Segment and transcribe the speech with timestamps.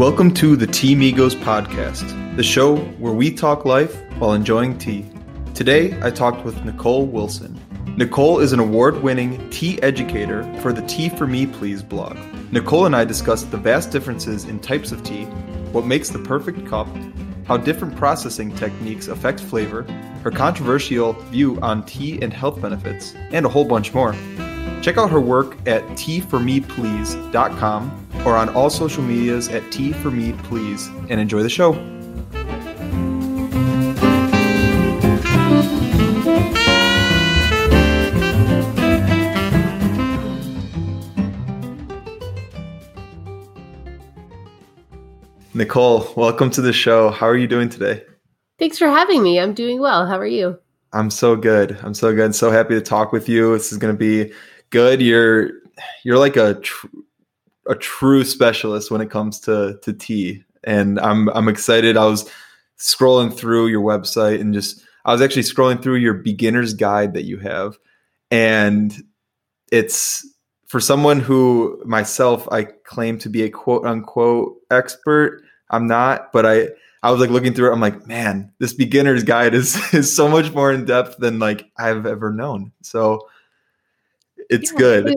[0.00, 5.04] Welcome to the Tea Migos podcast, the show where we talk life while enjoying tea.
[5.52, 7.60] Today, I talked with Nicole Wilson.
[7.98, 12.16] Nicole is an award winning tea educator for the Tea for Me Please blog.
[12.50, 15.24] Nicole and I discussed the vast differences in types of tea,
[15.72, 16.88] what makes the perfect cup,
[17.44, 19.82] how different processing techniques affect flavor,
[20.24, 24.14] her controversial view on tea and health benefits, and a whole bunch more.
[24.82, 31.42] Check out her work at teaformeplease.com or on all social medias at teaformeplease and enjoy
[31.42, 31.74] the show.
[45.52, 47.10] Nicole, welcome to the show.
[47.10, 48.02] How are you doing today?
[48.58, 49.38] Thanks for having me.
[49.38, 50.06] I'm doing well.
[50.06, 50.58] How are you?
[50.92, 51.78] I'm so good.
[51.82, 52.34] I'm so good.
[52.34, 53.52] So happy to talk with you.
[53.52, 54.32] This is going to be
[54.70, 55.02] good.
[55.02, 55.50] You're
[56.04, 56.86] you're like a tr-
[57.68, 61.96] a true specialist when it comes to to tea, and I'm I'm excited.
[61.96, 62.28] I was
[62.78, 67.24] scrolling through your website and just I was actually scrolling through your beginner's guide that
[67.24, 67.78] you have,
[68.30, 68.94] and
[69.70, 70.26] it's
[70.66, 75.42] for someone who myself I claim to be a quote unquote expert.
[75.70, 76.68] I'm not, but I
[77.02, 77.72] I was like looking through it.
[77.72, 81.70] I'm like, man, this beginner's guide is is so much more in depth than like
[81.78, 82.72] I've ever known.
[82.82, 83.28] So
[84.50, 85.16] it's yeah, good.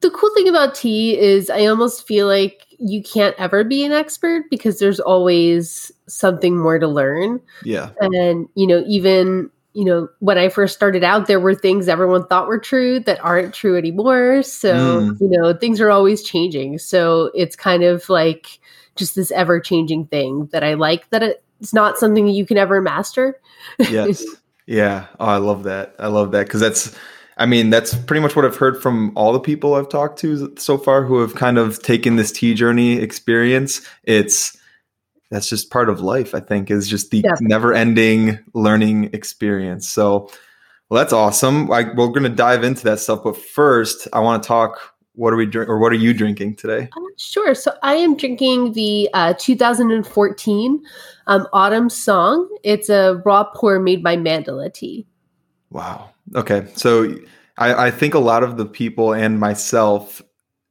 [0.00, 3.92] The cool thing about tea is I almost feel like you can't ever be an
[3.92, 7.40] expert because there's always something more to learn.
[7.64, 7.90] Yeah.
[8.00, 12.26] And, you know, even, you know, when I first started out, there were things everyone
[12.26, 14.42] thought were true that aren't true anymore.
[14.42, 15.20] So, mm.
[15.20, 16.78] you know, things are always changing.
[16.78, 18.58] So it's kind of like
[18.96, 21.22] just this ever changing thing that I like that
[21.60, 23.40] it's not something you can ever master.
[23.78, 24.24] yes.
[24.64, 25.06] Yeah.
[25.18, 25.96] Oh, I love that.
[25.98, 26.96] I love that because that's,
[27.36, 30.54] I mean, that's pretty much what I've heard from all the people I've talked to
[30.58, 33.80] so far who have kind of taken this tea journey experience.
[34.04, 34.56] It's
[35.30, 37.32] that's just part of life, I think, is just the yeah.
[37.40, 39.88] never ending learning experience.
[39.88, 40.30] So,
[40.90, 41.72] well, that's awesome.
[41.72, 43.24] I, we're going to dive into that stuff.
[43.24, 46.56] But first, I want to talk what are we drink or what are you drinking
[46.56, 46.88] today?
[46.96, 47.54] Uh, sure.
[47.54, 50.82] So I am drinking the uh, 2014
[51.26, 52.48] um, Autumn Song.
[52.62, 55.06] It's a raw pour made by Mandala Tea.
[55.70, 56.10] Wow.
[56.34, 57.14] Okay, so
[57.58, 60.22] I, I think a lot of the people and myself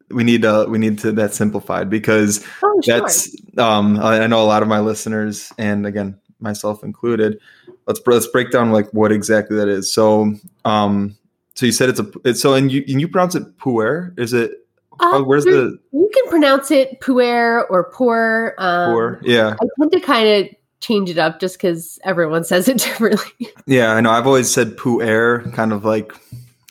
[0.09, 2.99] we need to we need to that simplified because oh, sure.
[2.99, 7.39] that's um I, I know a lot of my listeners and again myself included.
[7.87, 9.91] Let's let's break down like what exactly that is.
[9.91, 10.33] So
[10.65, 11.17] um
[11.55, 14.13] so you said it's a it's so and you and you pronounce it puer?
[14.17, 14.51] Is it
[14.99, 19.55] uh, where's the you can pronounce it puer or pour um, pour yeah.
[19.61, 23.49] I tend to kind of change it up just because everyone says it differently.
[23.65, 24.11] Yeah, I know.
[24.11, 26.13] I've always said poo air, kind of like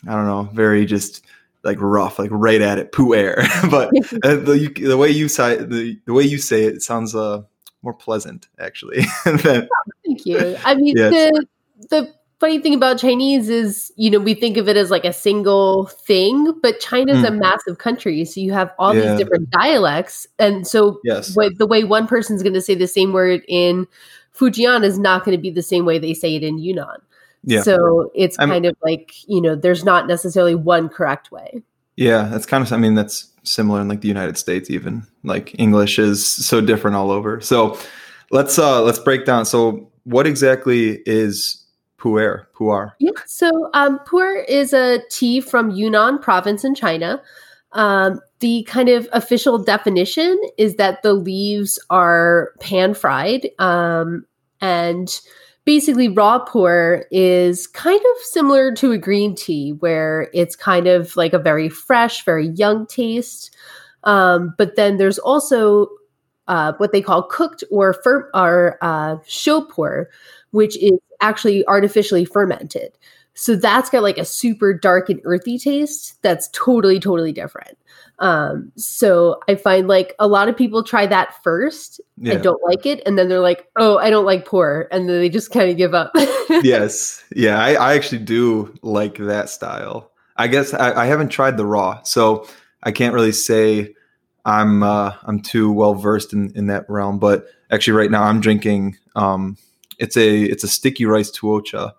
[0.07, 1.25] I don't know, very just
[1.63, 3.37] like rough, like right at it, poo air.
[3.69, 3.87] but
[4.23, 7.41] uh, the the way you say the the way you say it, it sounds uh
[7.81, 9.01] more pleasant actually.
[9.25, 10.55] than, oh, thank you.
[10.63, 11.11] I mean yes.
[11.11, 11.47] the
[11.89, 15.13] the funny thing about Chinese is, you know, we think of it as like a
[15.13, 17.27] single thing, but China's mm.
[17.27, 18.25] a massive country.
[18.25, 19.11] So you have all yeah.
[19.11, 20.25] these different dialects.
[20.39, 21.35] And so yes.
[21.35, 23.87] the way one person's going to say the same word in
[24.35, 26.97] Fujian is not going to be the same way they say it in Yunnan.
[27.43, 27.61] Yeah.
[27.61, 31.61] So it's I'm, kind of like, you know, there's not necessarily one correct way.
[31.95, 35.05] Yeah, that's kind of I mean that's similar in like the United States even.
[35.23, 37.39] Like English is so different all over.
[37.39, 37.77] So
[38.31, 41.60] let's uh let's break down so what exactly is
[42.01, 42.45] pu'er?
[42.57, 42.93] Pu'er.
[42.99, 43.11] Yeah.
[43.25, 47.21] So um, pu'er is a tea from Yunnan province in China.
[47.73, 54.25] Um, the kind of official definition is that the leaves are pan fried um,
[54.59, 55.21] and
[55.63, 61.15] basically raw pu'er is kind of similar to a green tea where it's kind of
[61.15, 63.55] like a very fresh very young taste
[64.03, 65.87] um, but then there's also
[66.47, 70.07] uh, what they call cooked or fir- or uh, shou pu'er
[70.49, 72.91] which is actually artificially fermented.
[73.33, 77.77] So that's got like a super dark and earthy taste that's totally, totally different.
[78.19, 82.33] Um, so I find like a lot of people try that first yeah.
[82.33, 83.01] and don't like it.
[83.05, 84.87] And then they're like, oh, I don't like pour.
[84.91, 86.11] And then they just kind of give up.
[86.49, 87.23] yes.
[87.35, 87.59] Yeah.
[87.59, 90.11] I, I, actually do like that style.
[90.37, 92.03] I guess I, I, haven't tried the raw.
[92.03, 92.47] So
[92.83, 93.95] I can't really say
[94.45, 97.17] I'm, uh, I'm too well versed in, in that realm.
[97.17, 99.57] But actually, right now I'm drinking, um,
[100.01, 101.93] it's a it's a sticky rice tuocha,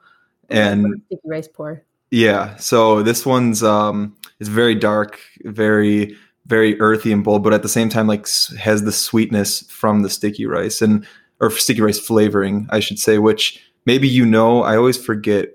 [0.51, 1.83] and sticky rice pour.
[2.11, 6.17] Yeah, so this one's um it's very dark, very
[6.47, 8.27] very earthy and bold, but at the same time like
[8.59, 11.07] has the sweetness from the sticky rice and
[11.41, 14.63] or sticky rice flavoring, I should say, which maybe you know.
[14.63, 15.49] I always forget.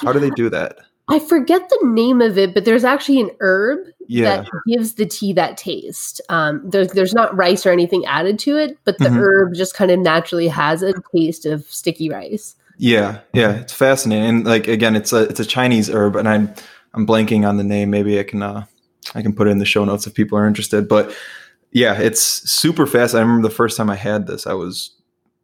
[0.00, 0.12] How yeah.
[0.14, 0.76] do they do that?
[1.08, 4.36] I forget the name of it, but there's actually an herb Yeah.
[4.42, 6.20] that gives the tea that taste.
[6.28, 9.16] Um, there's there's not rice or anything added to it, but the Mhm.
[9.18, 12.54] herb just kind of naturally has a taste of sticky rice.
[12.78, 14.24] Yeah, yeah, it's fascinating.
[14.28, 16.52] And like again, it's a it's a Chinese herb, and I'm
[16.94, 17.90] I'm blanking on the name.
[17.90, 18.64] Maybe I can uh,
[19.14, 20.88] I can put it in the show notes if people are interested.
[20.88, 21.14] But
[21.72, 22.20] yeah, it's
[22.50, 23.14] super fast.
[23.14, 24.90] I remember the first time I had this, I was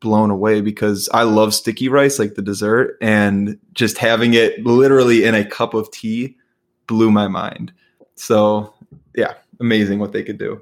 [0.00, 5.25] blown away because I love sticky rice, like the dessert, and just having it literally
[5.25, 6.37] in a cup of tea
[6.87, 7.73] blew my mind.
[8.15, 8.75] So
[9.15, 10.61] yeah, amazing what they could do.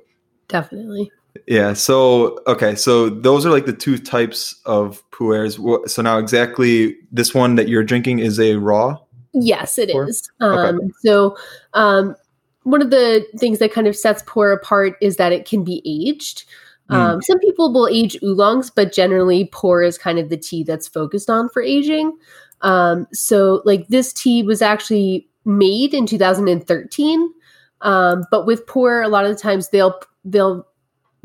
[0.48, 1.10] Definitely.
[1.46, 1.74] Yeah.
[1.74, 2.74] So okay.
[2.74, 5.88] So those are like the two types of pu'ers.
[5.88, 8.98] So now exactly this one that you're drinking is a raw.
[9.32, 10.08] Yes, it Pour?
[10.08, 10.30] is.
[10.40, 11.36] Um, So,
[11.74, 12.16] um,
[12.62, 15.82] one of the things that kind of sets pour apart is that it can be
[15.84, 16.44] aged.
[16.88, 20.86] Um, Some people will age oolongs, but generally, pour is kind of the tea that's
[20.86, 22.16] focused on for aging.
[22.62, 27.32] Um, so, like this tea was actually made in 2013,
[27.80, 30.66] um, but with pour, a lot of the times they'll they'll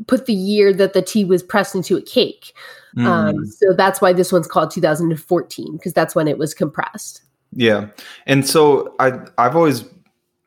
[0.08, 2.52] put the year that the tea was pressed into a cake.
[2.96, 7.22] Mm, Um, so that's why this one's called 2014 because that's when it was compressed.
[7.54, 7.88] yeah.
[8.26, 9.84] And so I I've always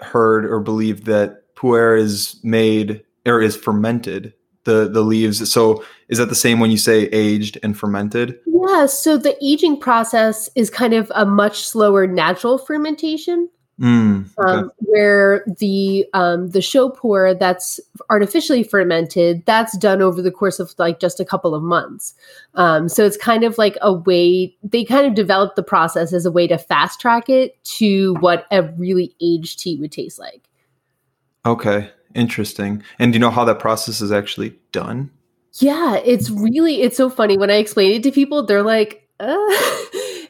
[0.01, 4.33] heard or believed that pu'er is made or is fermented.
[4.65, 5.51] The the leaves.
[5.51, 8.39] So is that the same when you say aged and fermented?
[8.45, 14.51] Yeah, so the aging process is kind of a much slower natural fermentation, Mm, okay.
[14.51, 17.77] um, where the um, the shou pour that's
[18.09, 22.13] artificially fermented that's done over the course of like just a couple of months.
[22.53, 26.25] Um, so it's kind of like a way they kind of developed the process as
[26.25, 30.47] a way to fast track it to what a really aged tea would taste like.
[31.45, 31.89] Okay.
[32.15, 32.81] Interesting.
[32.97, 35.11] And do you know how that process is actually done?
[35.59, 38.45] Yeah, it's really it's so funny when I explain it to people.
[38.45, 39.27] They're like, uh,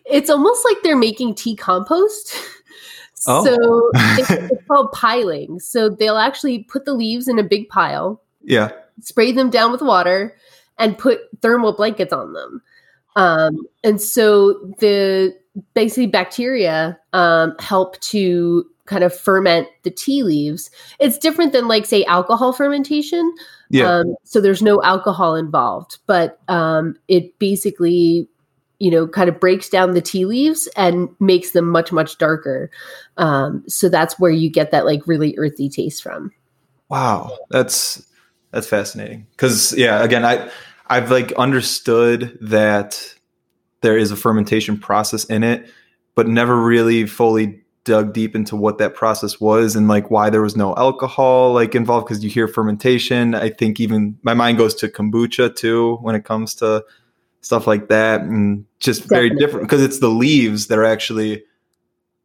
[0.06, 2.36] it's almost like they're making tea compost.
[3.28, 3.44] Oh.
[3.44, 3.90] So
[4.20, 5.60] it's, it's called piling.
[5.60, 8.70] So they'll actually put the leaves in a big pile, Yeah.
[9.02, 10.36] spray them down with water,
[10.78, 12.62] and put thermal blankets on them.
[13.16, 15.36] Um, and so the
[15.74, 20.70] basically bacteria um, help to kind of ferment the tea leaves.
[21.00, 23.34] It's different than like say alcohol fermentation.
[23.70, 24.00] Yeah.
[24.00, 28.30] Um, so there's no alcohol involved, but um, it basically,
[28.80, 32.70] you know, kind of breaks down the tea leaves and makes them much much darker.
[33.18, 36.32] Um, so that's where you get that like really earthy taste from.
[36.90, 38.06] Wow, that's
[38.52, 39.26] that's fascinating.
[39.32, 40.50] Because yeah, again, I
[40.88, 43.16] I've like understood that
[43.82, 45.70] there is a fermentation process in it,
[46.14, 50.42] but never really fully dug deep into what that process was and like why there
[50.42, 52.08] was no alcohol like involved.
[52.08, 56.26] Because you hear fermentation, I think even my mind goes to kombucha too when it
[56.26, 56.84] comes to
[57.42, 61.44] stuff like that, and just very different because it's the leaves that are actually.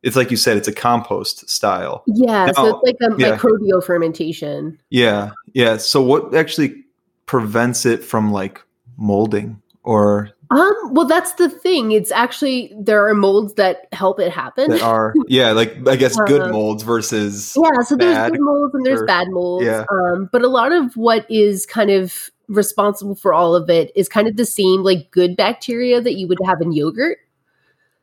[0.03, 2.05] It's like you said, it's a compost style.
[2.07, 3.37] Yeah, so it's like a yeah.
[3.37, 4.81] microbial fermentation.
[4.89, 5.77] Yeah, yeah.
[5.77, 6.87] So what actually
[7.27, 8.63] prevents it from like
[8.97, 11.93] molding or Um, well, that's the thing.
[11.93, 14.71] It's actually there are molds that help it happen.
[14.71, 18.75] that are yeah, like I guess good Uh, molds versus Yeah, so there's good molds
[18.75, 19.65] and there's or- bad molds.
[19.65, 19.85] yeah.
[19.93, 24.09] Um, but a lot of what is kind of responsible for all of it is
[24.09, 27.19] kind of the same like good bacteria that you would have in yogurt.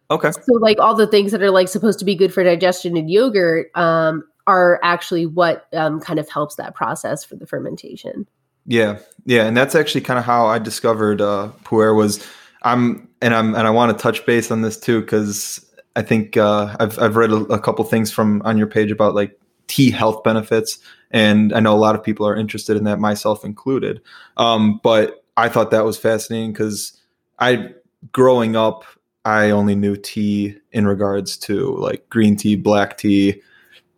[0.09, 0.31] okay.
[0.31, 3.09] So like all the things that are like supposed to be good for digestion in
[3.09, 8.25] yogurt um, are actually what um, kind of helps that process for the fermentation.
[8.69, 12.25] Yeah, yeah, and that's actually kind of how I discovered uh, pu'er was.
[12.67, 16.35] I'm and I'm and I want to touch base on this too because I think
[16.35, 19.89] uh, I've I've read a, a couple things from on your page about like tea
[19.89, 20.77] health benefits,
[21.09, 24.01] and I know a lot of people are interested in that, myself included.
[24.35, 26.99] Um, but I thought that was fascinating because
[27.39, 27.69] I
[28.11, 28.83] growing up
[29.23, 33.41] I only knew tea in regards to like green tea, black tea,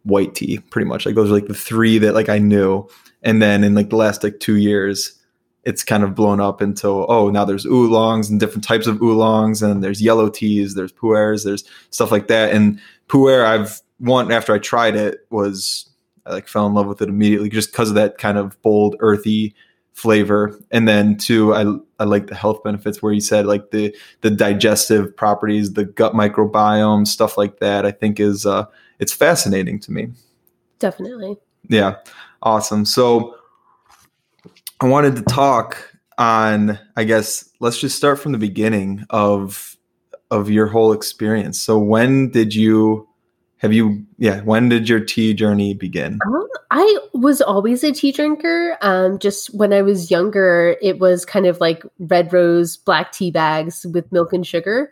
[0.04, 1.06] white tea, pretty much.
[1.06, 2.88] Like those are like the three that like I knew
[3.24, 5.19] and then in like the last like two years
[5.70, 9.62] it's kind of blown up into oh now there's oolongs and different types of oolongs
[9.62, 14.52] and there's yellow teas there's pu'ers there's stuff like that and pu'er i've one after
[14.54, 15.88] i tried it was
[16.26, 18.96] i like fell in love with it immediately just because of that kind of bold
[19.00, 19.54] earthy
[19.94, 21.64] flavor and then two i
[22.00, 26.14] i like the health benefits where you said like the the digestive properties the gut
[26.14, 28.66] microbiome stuff like that i think is uh
[29.00, 30.10] it's fascinating to me
[30.80, 31.38] Definitely.
[31.68, 31.96] yeah,
[32.42, 32.86] awesome.
[32.86, 33.36] So
[34.82, 35.78] I wanted to talk
[36.18, 39.78] on I guess let's just start from the beginning of
[40.32, 41.60] of your whole experience.
[41.60, 43.08] So when did you
[43.58, 46.20] have you yeah, when did your tea journey begin?
[46.26, 48.78] Um, I was always a tea drinker.
[48.82, 53.32] Um, just when I was younger, it was kind of like red rose, black tea
[53.32, 54.92] bags with milk and sugar.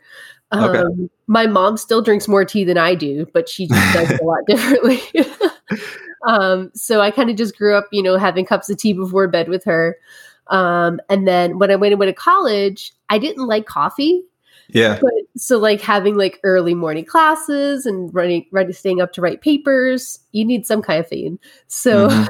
[0.54, 0.80] Okay.
[0.80, 4.22] Um, my mom still drinks more tea than I do, but she just does it
[4.22, 5.02] a lot differently.
[6.28, 9.28] um, so I kind of just grew up, you know, having cups of tea before
[9.28, 9.98] bed with her.
[10.48, 14.24] Um, and then when I went away to college, I didn't like coffee.
[14.70, 15.00] Yeah.
[15.02, 19.42] But so like having like early morning classes and running ready staying up to write
[19.42, 21.40] papers, you need some caffeine.
[21.68, 22.28] So Mhm.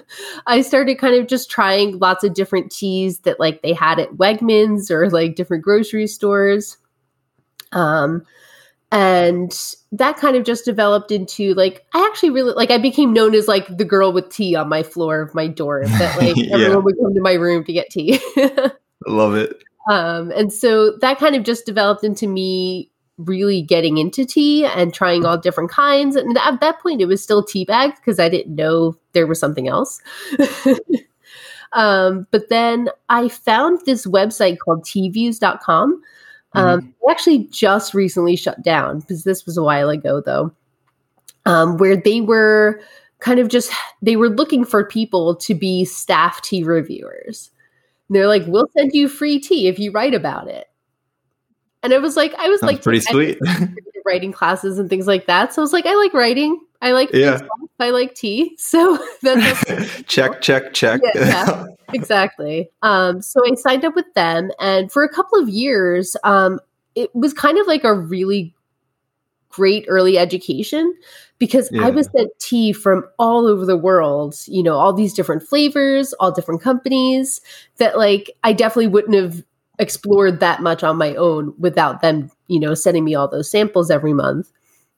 [0.46, 4.12] I started kind of just trying lots of different teas that like they had at
[4.12, 6.76] Wegmans or like different grocery stores.
[7.72, 8.24] Um
[8.92, 13.34] and that kind of just developed into like I actually really like I became known
[13.34, 16.54] as like the girl with tea on my floor of my dorm that like Yeah.
[16.54, 18.20] everyone would come to my room to get tea.
[19.06, 19.62] Love it.
[19.90, 24.92] Um, and so that kind of just developed into me really getting into tea and
[24.92, 26.16] trying all different kinds.
[26.16, 29.38] And at that point, it was still tea bags because I didn't know there was
[29.38, 30.00] something else.
[31.72, 36.02] um, but then I found this website called tviews.com.
[36.52, 40.52] Um, they actually just recently shut down because this was a while ago, though,
[41.46, 42.80] um, where they were
[43.20, 47.50] kind of just they were looking for people to be staff tea reviewers.
[48.08, 50.66] And they're like, "We'll send you free tea if you write about it."
[51.82, 53.38] And I was like, I was Sounds like pretty sweet.
[54.04, 55.54] writing classes and things like that.
[55.54, 56.60] So I was like, I like writing.
[56.82, 57.40] I like Yeah.
[57.78, 58.56] I like tea.
[58.58, 61.00] So that's check, check, check.
[61.02, 61.66] Yeah, yeah.
[61.92, 62.70] Exactly.
[62.82, 66.60] Um, so I signed up with them, and for a couple of years, um,
[66.94, 68.54] it was kind of like a really
[69.50, 70.94] great early education
[71.38, 71.86] because Yeah.
[71.86, 76.12] I was sent tea from all over the world, you know, all these different flavors,
[76.14, 77.40] all different companies
[77.78, 79.42] that like I definitely wouldn't have
[79.78, 83.90] explored that much on my own without them, you know, sending me all those samples
[83.90, 84.52] every month.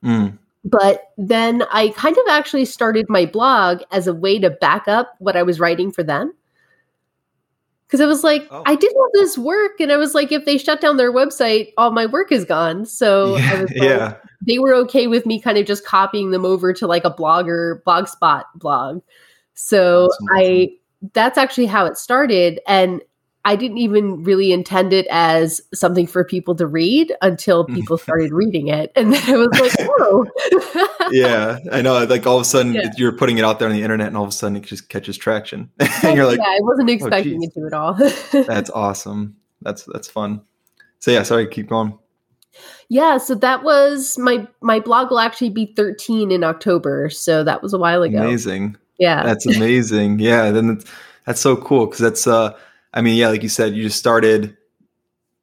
[0.04, 4.88] Mm, But then I kind of actually started my blog as a way to back
[4.88, 6.34] up what I was writing for them.
[7.92, 8.62] Because I was like, Oh.
[8.64, 11.75] I did all this work, and I was like, if they shut down their website,
[11.76, 12.87] all my work is gone.
[12.87, 14.16] So I yeah, was like, yeah.
[14.46, 17.82] they were okay with me kind of just copying them over to like a blogger
[17.82, 19.02] blogspot blog.
[19.52, 20.70] So Awesome, I
[21.12, 22.61] that's actually how it started.
[22.66, 23.02] And
[23.44, 28.32] I didn't even really intend it as something for people to read until people started
[28.32, 28.92] reading it.
[28.94, 31.08] And then I was like, oh.
[31.11, 32.04] yeah, I know.
[32.04, 32.90] Like all of a sudden, Yeah.
[32.96, 34.88] you're putting it out there on the internet, and all of a sudden, it just
[34.88, 35.70] catches traction,
[36.02, 37.50] and you're like, yeah, I wasn't expecting geez.
[37.56, 37.94] it to at all.
[38.46, 39.37] "That's awesome.
[39.61, 40.42] That's that's fun."
[41.00, 41.99] So yeah, sorry, keep going.
[42.88, 47.11] yeah, so that was my my blog will actually be 13 in October.
[47.11, 48.18] So that was a while ago.
[48.18, 48.76] Amazing.
[48.99, 49.25] Yeah.
[49.25, 50.20] That's amazing.
[50.20, 50.84] yeah, then that's,
[51.26, 52.56] that's so cool because that's uh,
[52.94, 54.56] I mean, yeah, like you said, you just started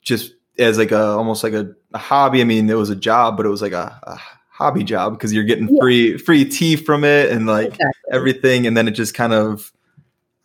[0.02, 2.42] just as like a almost like a, a hobby.
[2.42, 4.18] I mean, it was a job, but it was like a, a
[4.50, 5.80] hobby job because you're getting Yeah.
[5.82, 8.12] free free tea from it and like Exactly.
[8.12, 9.72] everything, and then it just kind of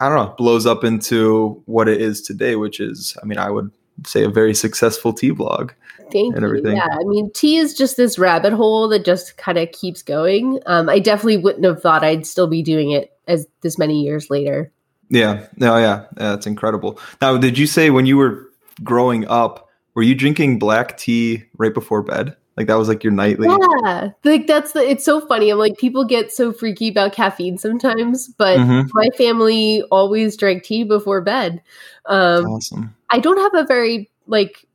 [0.01, 3.51] I don't know blows up into what it is today, which is I mean, I
[3.51, 3.71] would
[4.07, 5.73] say a very successful tea blog.
[6.13, 6.47] Thank and you.
[6.47, 6.77] everything.
[6.77, 10.61] Yeah, I mean, tea is just this rabbit hole that just kind of keeps going.
[10.67, 14.29] Um, I definitely wouldn't have thought I'd still be doing it as this many years
[14.31, 14.71] later.
[15.11, 16.99] Yeah, no, yeah, yeah, that's incredible.
[17.21, 18.51] Now, did you say when you were
[18.83, 22.37] growing up, were you drinking black tea right before bed?
[22.57, 23.49] Like that was like your nightly.
[23.49, 24.81] Yeah, like that's the.
[24.81, 25.51] It's so funny.
[25.51, 28.89] I'm like, people get so freaky about caffeine sometimes, but Mhm.
[28.93, 31.61] my family always drank tea before bed.
[32.07, 32.95] Um, awesome.
[33.11, 34.67] I don't have a very like.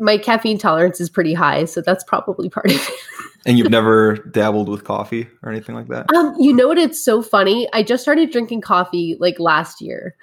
[0.00, 2.90] My caffeine tolerance is pretty high, so that's probably part of it.
[3.48, 6.12] And you've never dabbled with coffee or anything like that?
[6.14, 6.76] Um, you know what?
[6.76, 7.66] It's so funny.
[7.72, 10.14] I just started drinking coffee like last year.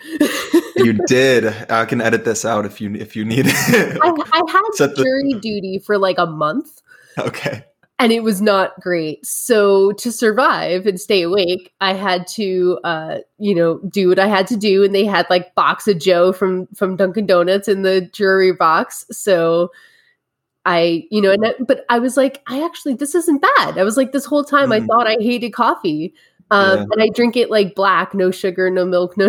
[0.76, 1.48] you did.
[1.72, 3.98] I can edit this out if you if you need it.
[4.02, 6.84] I, I had Set the- jury duty for like a month
[7.18, 7.66] okay.
[7.98, 9.26] and it was not great.
[9.26, 14.28] So to survive and stay awake, I had to uh, you know, do what I
[14.28, 14.84] had to do.
[14.84, 19.04] And they had like box of Joe from from Dunkin' Donuts in the jury box.
[19.12, 19.72] So
[20.66, 23.78] I, you know, and I- but I was like, I actually this isn't bad.
[23.78, 24.88] I was like, this whole time I Mm.
[24.88, 26.14] thought I hated coffee.
[26.52, 26.86] Um, Yeah.
[26.92, 29.28] and I drink it like black, no sugar, no milk, no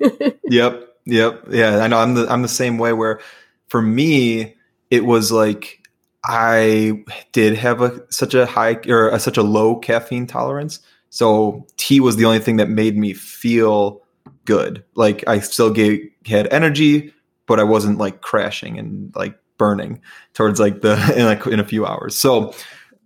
[0.44, 0.88] Yep.
[1.06, 1.44] Yep.
[1.50, 1.98] Yeah, I know.
[1.98, 2.92] I'm the I'm the same way.
[2.92, 3.20] Where
[3.68, 4.56] for me,
[4.90, 5.80] it was like
[6.24, 10.80] I did have a such a high or a, such a low caffeine tolerance.
[11.08, 14.02] So tea was the only thing that made me feel
[14.44, 14.84] good.
[14.94, 17.12] Like I still gave, had energy,
[17.46, 20.00] but I wasn't like crashing and like burning
[20.32, 22.16] towards like the in like in a few hours.
[22.16, 22.54] So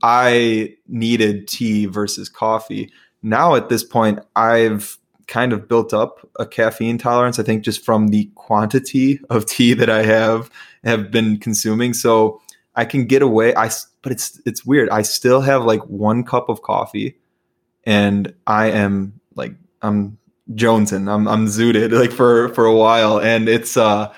[0.02, 2.92] I needed tea versus coffee.
[3.22, 4.96] Now at this point, I've
[5.26, 7.40] kind of built up a caffeine tolerance.
[7.40, 10.48] I think just from the quantity of tea that I have
[10.84, 11.92] have been consuming.
[11.92, 12.40] So
[12.76, 13.52] I can get away.
[13.56, 13.70] I
[14.02, 14.88] but it's it's weird.
[14.90, 17.18] I still have like one cup of coffee,
[17.84, 20.18] and I am like I'm
[20.52, 21.10] jonesing.
[21.10, 24.12] I'm I'm zooted like for for a while, and it's uh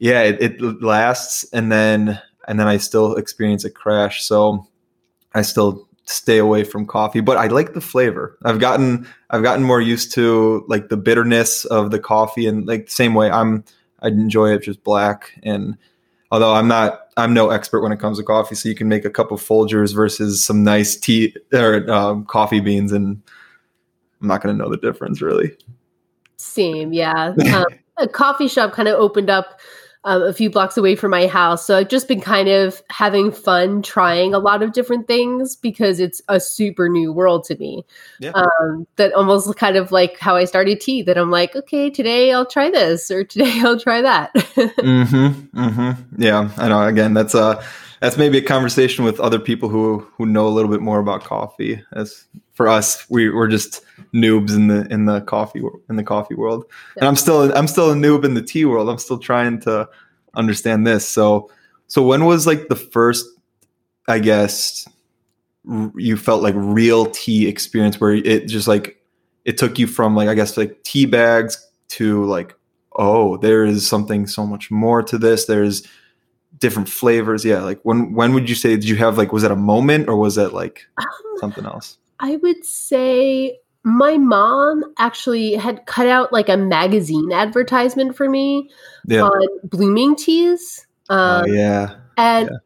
[0.00, 4.24] yeah it, it lasts, and then and then I still experience a crash.
[4.24, 4.66] So
[5.34, 8.36] I still stay away from coffee, but I like the flavor.
[8.44, 12.86] I've gotten I've gotten more used to like the bitterness of the coffee and like
[12.86, 13.64] the same way I'm
[14.00, 15.76] I enjoy it just black and
[16.32, 19.04] although I'm not I'm no expert when it comes to coffee, so you can make
[19.04, 23.22] a cup of Folgers versus some nice tea or um, coffee beans and
[24.20, 25.56] I'm not going to know the difference really.
[26.36, 27.34] Same, yeah.
[27.54, 27.66] Um,
[27.98, 29.60] a coffee shop kind of opened up
[30.04, 31.66] um, a few blocks away from my house.
[31.66, 36.00] So I've just been kind of having fun trying a lot of different things because
[36.00, 37.84] it's a super new world to me.
[38.18, 38.32] Yeah.
[38.34, 41.02] Um, that almost kind of like how I started tea.
[41.02, 44.32] That I'm like, okay, today I'll try this, or today I'll try that.
[44.34, 45.58] mm-hmm.
[45.58, 46.22] Mm-hmm.
[46.22, 46.86] Yeah, I know.
[46.86, 47.62] Again, that's a
[48.00, 51.22] that's maybe a conversation with other people who who know a little bit more about
[51.22, 51.82] coffee.
[51.92, 56.34] As for us, we we're just noobs in the in the coffee in the coffee
[56.34, 56.64] world,
[56.96, 58.88] and I'm still I'm still a noob in the tea world.
[58.88, 59.88] I'm still trying to
[60.34, 61.06] understand this.
[61.06, 61.50] So
[61.86, 63.26] so when was like the first,
[64.08, 64.88] I guess,
[65.70, 69.02] r- you felt like real tea experience where it just like
[69.44, 72.54] it took you from like I guess like tea bags to like
[72.96, 75.44] oh there is something so much more to this.
[75.44, 75.86] There's
[76.60, 77.44] different flavors.
[77.44, 80.08] Yeah, like when when would you say did you have like was that a moment
[80.08, 81.06] or was that like um,
[81.38, 81.98] something else?
[82.20, 88.70] I would say my mom actually had cut out like a magazine advertisement for me
[89.06, 89.22] yeah.
[89.22, 90.86] on blooming teas.
[91.08, 91.94] Oh, um, oh, yeah.
[92.18, 92.58] And yeah.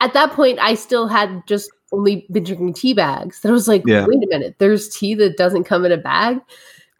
[0.00, 3.40] at that point, I still had just only been drinking tea bags.
[3.42, 4.04] That was like, yeah.
[4.06, 6.40] wait a minute, there's tea that doesn't come in a bag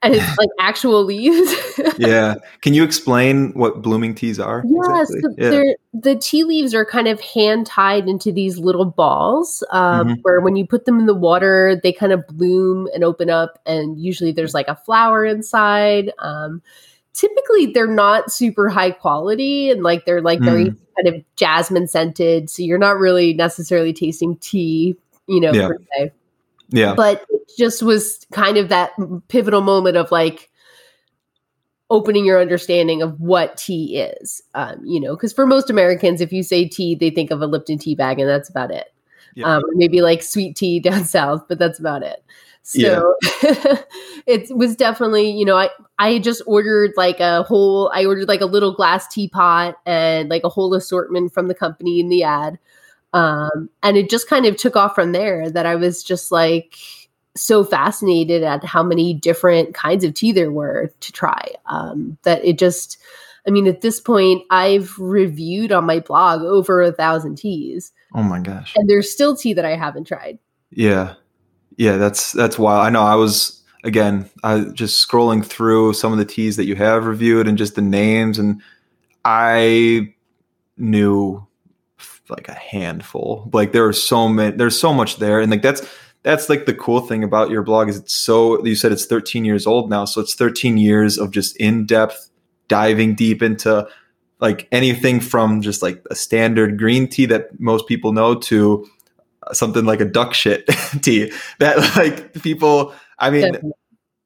[0.03, 1.55] and it's like actual leaves.
[1.99, 2.37] yeah.
[2.61, 4.63] Can you explain what blooming teas are?
[4.67, 5.21] Yeah, exactly?
[5.39, 5.73] so yeah.
[5.93, 10.21] the tea leaves are kind of hand tied into these little balls um, mm-hmm.
[10.23, 13.59] where when you put them in the water, they kind of bloom and open up.
[13.67, 16.13] And usually there's like a flower inside.
[16.19, 16.63] Um,
[17.15, 20.45] typically, they're not super high quality and like they're like mm.
[20.45, 22.51] very kind of jasmine scented.
[22.51, 25.69] So you're not really necessarily tasting tea, you know, yeah.
[25.69, 26.13] per se.
[26.71, 26.95] Yeah.
[26.95, 28.93] But it just was kind of that
[29.29, 30.51] pivotal moment of like
[31.91, 34.43] opening your understanding of what tea is.
[34.55, 37.47] Um, you know, because for most Americans, if you say tea, they think of a
[37.47, 38.93] Lipton tea bag and that's about it.
[39.35, 39.57] Yeah.
[39.57, 42.23] Um, maybe like sweet tea down south, but that's about it.
[42.63, 43.77] So yeah.
[44.27, 48.43] it was definitely, you know, I I just ordered like a whole I ordered like
[48.43, 52.59] a little glass teapot and like a whole assortment from the company in the ad.
[53.13, 56.77] Um, and it just kind of took off from there that I was just like
[57.37, 61.53] so fascinated at how many different kinds of tea there were to try.
[61.67, 62.99] Um, that it just,
[63.47, 67.93] I mean, at this point, I've reviewed on my blog over a thousand teas.
[68.15, 68.75] Oh my gosh.
[68.77, 70.39] And there's still tea that I haven't tried.
[70.71, 71.15] Yeah.
[71.77, 72.85] Yeah, that's that's wild.
[72.85, 76.75] I know I was again, I just scrolling through some of the teas that you
[76.75, 78.61] have reviewed and just the names and
[79.25, 80.15] I
[80.77, 81.47] knew
[82.31, 83.49] like a handful.
[83.53, 85.41] Like there are so many, there's so much there.
[85.41, 85.83] And like that's,
[86.23, 89.45] that's like the cool thing about your blog is it's so, you said it's 13
[89.45, 90.05] years old now.
[90.05, 92.31] So it's 13 years of just in depth
[92.69, 93.89] diving deep into
[94.41, 98.89] like anything from just like a standard green tea that most people know to
[99.53, 100.67] something like a duck shit
[101.03, 103.73] tea that like people, I mean, Definitely.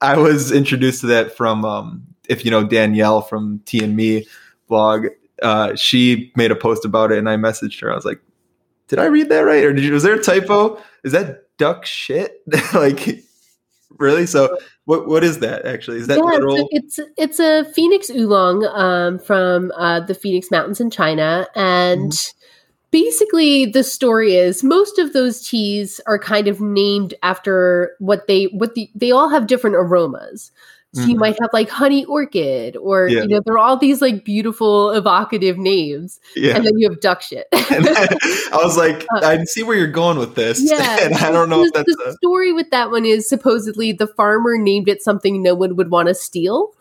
[0.01, 4.27] I was introduced to that from, um, if you know Danielle from Tea and Me
[4.69, 5.07] blog,
[5.43, 7.91] uh, she made a post about it, and I messaged her.
[7.91, 8.21] I was like,
[8.89, 10.81] "Did I read that right, or did you, was there a typo?
[11.05, 12.43] Is that duck shit?
[12.75, 13.25] like,
[13.99, 14.27] really?
[14.27, 15.99] So, what what is that actually?
[15.99, 16.69] Is that yeah, literal?
[16.71, 21.47] It's a, it's, it's a phoenix oolong um, from uh, the Phoenix Mountains in China,
[21.55, 22.13] and.
[22.13, 22.39] Mm-hmm.
[22.91, 28.45] Basically, the story is most of those teas are kind of named after what they
[28.49, 30.53] what the they all have different aromas.
[30.95, 31.11] So mm-hmm.
[31.11, 33.23] you might have like honey orchid, or yeah.
[33.23, 36.55] you know, there are all these like beautiful, evocative names, yeah.
[36.55, 37.47] and then you have duck shit.
[37.53, 40.99] I was like, uh, I see where you're going with this, yeah.
[41.01, 43.93] and I don't know the, if that's the a- story with that one is supposedly
[43.93, 46.75] the farmer named it something no one would want to steal.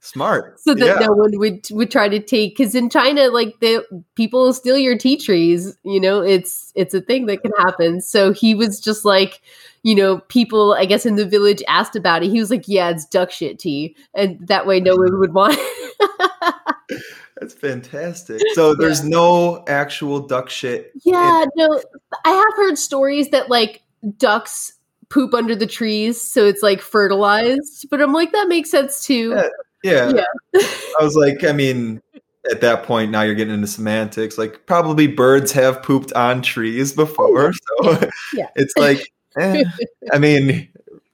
[0.00, 1.06] Smart, so that yeah.
[1.06, 2.58] no one would would try to take.
[2.58, 5.78] Because in China, like the people steal your tea trees.
[5.82, 8.02] You know, it's it's a thing that can happen.
[8.02, 9.40] So he was just like
[9.84, 12.30] you know, people, I guess, in the village asked about it.
[12.30, 13.94] He was like, yeah, it's duck shit tea.
[14.14, 17.02] And that way no one would want it.
[17.36, 18.40] That's fantastic.
[18.54, 19.10] So there's yeah.
[19.10, 20.90] no actual duck shit.
[21.04, 21.82] Yeah, in- no.
[22.24, 23.82] I have heard stories that like
[24.16, 24.72] ducks
[25.10, 27.86] poop under the trees, so it's like fertilized.
[27.90, 29.34] But I'm like, that makes sense too.
[29.36, 29.48] Yeah.
[29.82, 30.24] Yeah.
[30.54, 30.66] yeah.
[30.98, 32.00] I was like, I mean,
[32.50, 34.38] at that point now you're getting into semantics.
[34.38, 37.52] Like probably birds have pooped on trees before.
[37.80, 38.10] Oh, so yeah.
[38.34, 38.46] yeah.
[38.56, 39.64] it's like eh,
[40.12, 40.68] I mean,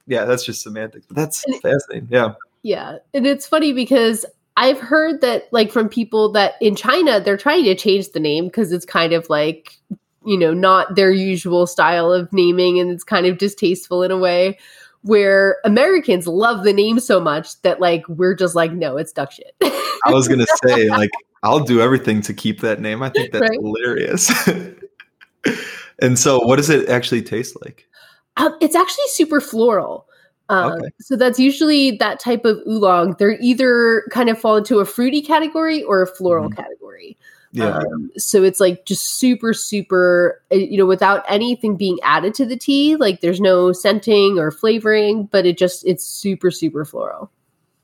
[0.07, 1.05] yeah, that's just semantics.
[1.07, 2.07] But that's fascinating.
[2.11, 2.33] Yeah.
[2.63, 2.97] Yeah.
[3.13, 4.25] And it's funny because
[4.57, 8.45] I've heard that like from people that in China they're trying to change the name
[8.45, 9.77] because it's kind of like
[10.25, 14.17] you know not their usual style of naming and it's kind of distasteful in a
[14.17, 14.59] way
[15.03, 19.31] where Americans love the name so much that like we're just like no it's duck
[19.31, 19.55] shit.
[19.63, 21.09] I was gonna say like
[21.43, 23.01] I'll do everything to keep that name.
[23.01, 23.59] I think that's right?
[23.59, 24.31] hilarious.
[26.01, 27.87] and so, what does it actually taste like?
[28.37, 30.07] Um, it's actually super floral.
[30.49, 30.89] Um, okay.
[30.99, 33.15] So that's usually that type of oolong.
[33.17, 36.61] They're either kind of fall into a fruity category or a floral mm-hmm.
[36.61, 37.17] category.
[37.53, 37.77] Yeah.
[37.79, 42.45] Um, so it's like just super, super, uh, you know, without anything being added to
[42.45, 42.95] the tea.
[42.95, 47.29] Like there's no scenting or flavoring, but it just, it's super, super floral.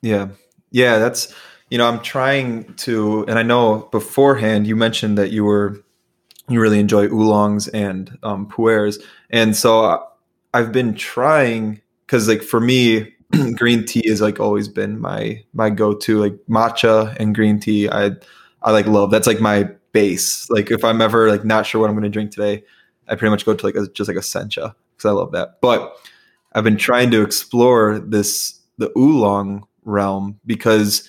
[0.02, 0.30] Yeah.
[0.72, 1.00] Yeah.
[1.00, 1.34] That's,
[1.70, 5.84] you know, I'm trying to, and I know beforehand you mentioned that you were,
[6.48, 9.04] you really enjoy oolongs and um, pu'ers.
[9.30, 10.08] And so
[10.58, 13.14] I've been trying because like for me
[13.56, 18.10] green tea has like always been my my go-to like matcha and green tea i
[18.64, 21.92] i like love that's like my base like if i'm ever like not sure what
[21.92, 22.64] i'm going to drink today
[23.08, 25.62] i pretty much go to like a, just like a sencha because i love that
[25.62, 25.96] but
[26.54, 31.08] i've been trying to explore this the oolong realm because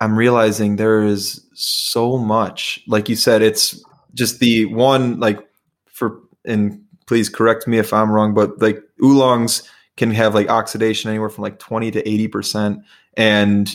[0.00, 3.80] i'm realizing there is so much like you said it's
[4.14, 5.38] just the one like
[5.86, 11.10] for and please correct me if i'm wrong but like oolongs can have like oxidation
[11.10, 12.82] anywhere from like 20 to 80%.
[13.16, 13.74] And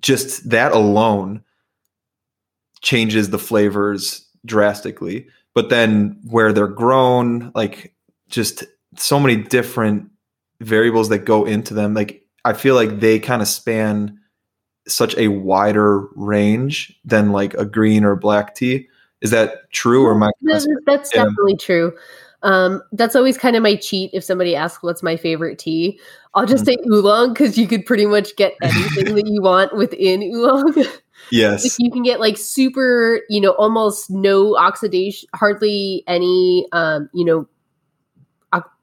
[0.00, 1.42] just that alone
[2.80, 5.26] changes the flavors drastically.
[5.54, 7.94] But then where they're grown, like
[8.28, 8.64] just
[8.96, 10.10] so many different
[10.60, 11.94] variables that go into them.
[11.94, 14.18] Like I feel like they kind of span
[14.86, 18.88] such a wider range than like a green or black tea.
[19.20, 20.30] Is that true or my?
[20.42, 21.92] That's, that's definitely true.
[22.42, 24.10] Um, that's always kind of my cheat.
[24.12, 25.98] If somebody asks what's my favorite tea,
[26.34, 26.68] I'll just mm.
[26.68, 30.74] say oolong because you could pretty much get anything that you want within oolong.
[31.32, 31.78] Yes.
[31.80, 37.46] you can get like super, you know, almost no oxidation, hardly any, um, you know,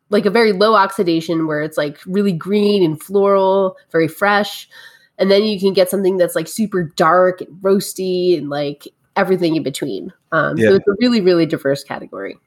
[0.10, 4.70] like a very low oxidation where it's like really green and floral, very fresh.
[5.18, 9.56] And then you can get something that's like super dark and roasty and like everything
[9.56, 10.13] in between.
[10.32, 10.70] Um, yeah.
[10.70, 12.38] So it's a really, really diverse category.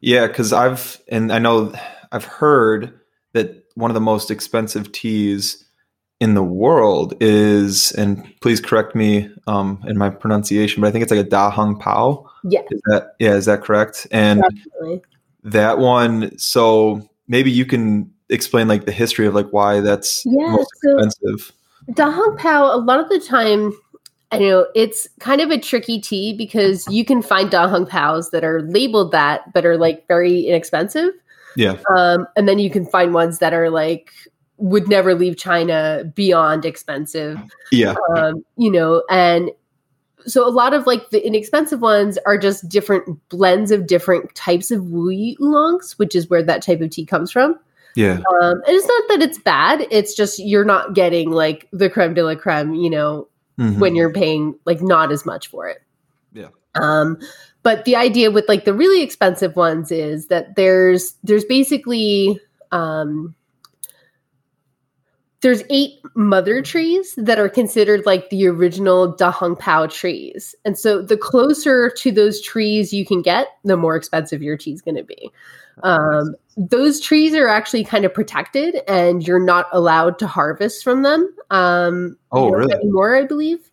[0.00, 1.72] Yeah, because I've and I know
[2.12, 2.98] I've heard
[3.32, 5.64] that one of the most expensive teas
[6.20, 11.02] in the world is, and please correct me um, in my pronunciation, but I think
[11.02, 12.26] it's like a Da Hong Pao.
[12.44, 12.62] Yeah.
[12.70, 13.34] Is that yeah?
[13.34, 14.06] Is that correct?
[14.10, 15.02] And Definitely.
[15.44, 16.36] that one.
[16.38, 20.98] So maybe you can explain like the history of like why that's yeah, most so
[20.98, 21.52] expensive.
[21.94, 22.74] Da Hong Pao.
[22.74, 23.72] A lot of the time,
[24.32, 28.30] I know it's kind of a tricky tea because you can find Da Hong Paos
[28.30, 31.12] that are labeled that, but are like very inexpensive.
[31.56, 31.76] Yeah.
[31.96, 34.10] Um, and then you can find ones that are like
[34.58, 37.38] would never leave China beyond expensive.
[37.70, 37.94] Yeah.
[38.16, 39.50] Um, you know, and
[40.26, 44.70] so a lot of like the inexpensive ones are just different blends of different types
[44.70, 47.58] of Wuyi oolongs, which is where that type of tea comes from.
[47.94, 48.20] Yeah.
[48.42, 49.86] Um, and it's not that it's bad.
[49.90, 53.28] It's just you're not getting like the creme de la creme, you know,
[53.58, 53.80] mm-hmm.
[53.80, 55.82] when you're paying like not as much for it.
[56.32, 56.48] Yeah.
[56.74, 57.18] Um,
[57.62, 62.38] but the idea with like the really expensive ones is that there's there's basically
[62.72, 63.34] um
[65.40, 70.54] there's eight mother trees that are considered like the original Da Hong Pao trees.
[70.64, 74.72] And so the closer to those trees you can get, the more expensive your tea
[74.72, 75.30] is going to be.
[75.82, 81.02] Um, those trees are actually kind of protected and you're not allowed to harvest from
[81.02, 82.72] them um, oh, really?
[82.72, 83.70] anymore, I believe.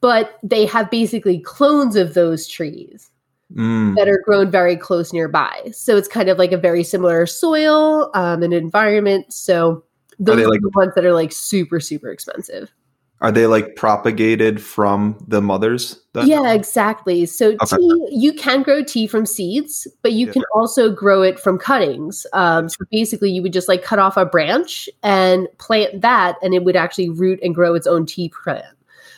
[0.00, 3.10] But they have basically clones of those trees
[3.54, 3.94] mm.
[3.96, 5.70] that are grown very close nearby.
[5.72, 9.32] So it's kind of like a very similar soil um, and environment.
[9.32, 9.84] So
[10.18, 12.72] those are, are like, the ones that are like super, super expensive.
[13.22, 15.98] Are they like propagated from the mothers?
[16.12, 16.26] Then?
[16.26, 17.24] Yeah, exactly.
[17.24, 17.76] So okay.
[17.76, 20.32] tea, you can grow tea from seeds, but you yeah.
[20.32, 22.26] can also grow it from cuttings.
[22.34, 26.52] Um, so basically, you would just like cut off a branch and plant that, and
[26.52, 28.66] it would actually root and grow its own tea plant.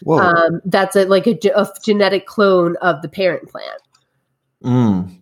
[0.07, 3.83] Um, that's a, like a, a, genetic clone of the parent plant.
[4.63, 5.13] Mm,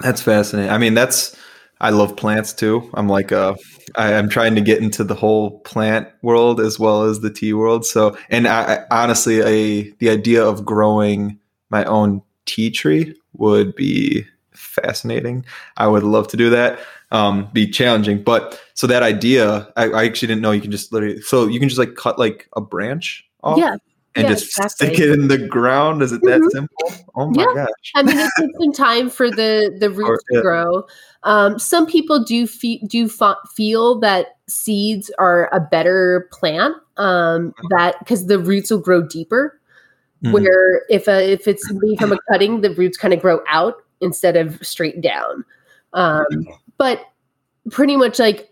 [0.00, 0.70] that's fascinating.
[0.70, 1.36] I mean, that's
[1.82, 2.88] I love plants too.
[2.94, 3.56] I'm like I,
[3.96, 7.84] am trying to get into the whole plant world as well as the tea world.
[7.84, 11.38] So, and I, I, honestly, a the idea of growing
[11.70, 15.44] my own tea tree would be fascinating.
[15.76, 16.78] I would love to do that.
[17.10, 20.94] Um, be challenging, but so that idea, I, I actually didn't know you can just
[20.94, 21.20] literally.
[21.20, 23.58] So you can just like cut like a branch off.
[23.58, 23.76] Yeah,
[24.14, 24.94] and yeah, just exactly.
[24.94, 26.02] stick it in the ground?
[26.02, 26.48] Is it that mm-hmm.
[26.50, 27.06] simple?
[27.14, 27.54] Oh my yeah.
[27.54, 27.92] gosh!
[27.94, 30.40] I mean, it takes some time for the the roots or, to yeah.
[30.42, 30.84] grow.
[31.22, 37.54] Um, some people do fe- do f- feel that seeds are a better plant um,
[37.70, 39.58] that because the roots will grow deeper.
[40.22, 40.32] Mhm.
[40.32, 43.82] where if a, if it's made from a cutting, the roots kind of grow out
[44.00, 45.44] instead of straight down.
[45.94, 46.46] Um,
[46.78, 47.00] but
[47.70, 48.50] pretty much like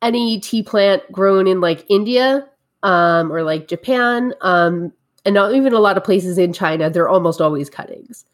[0.00, 2.46] any tea plant grown in like India
[2.82, 4.92] um, or like Japan, um,
[5.24, 8.24] and not even a lot of places in China, they're almost always cuttings.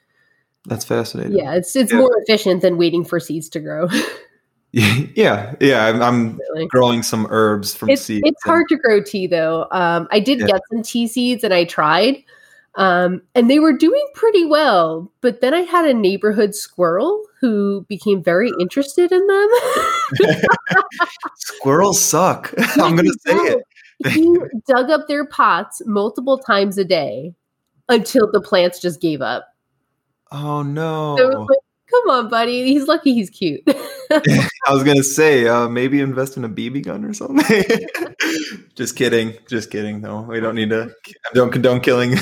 [0.67, 1.37] That's fascinating.
[1.37, 1.99] Yeah, it's it's Yeah.
[1.99, 3.89] more efficient than waiting for seeds to grow.
[4.73, 5.87] yeah, yeah.
[5.87, 6.67] I'm, I'm really.
[6.67, 8.23] growing some herbs from It's seeds.
[8.27, 9.67] it's and- hard to grow tea though.
[9.71, 10.47] Um, I did Yeah.
[10.49, 12.23] get some tea seeds and I tried,
[12.75, 15.11] um, and they were doing pretty well.
[15.23, 19.49] But then I had a neighborhood squirrel who became very interested in them.
[21.37, 22.53] Squirrels suck.
[22.77, 23.63] I'm gonna say it.
[24.07, 27.35] He dug up their pots multiple times a day
[27.89, 29.49] until the plants just gave up.
[30.31, 31.17] Oh no!
[31.19, 31.59] So like,
[31.91, 32.65] come on, buddy.
[32.65, 33.63] He's lucky he's cute.
[34.11, 37.65] I was gonna say uh, maybe invest in a BB gun or something.
[38.75, 40.01] just kidding, just kidding.
[40.01, 40.95] No, we don't need to.
[41.35, 42.15] Don't condone killing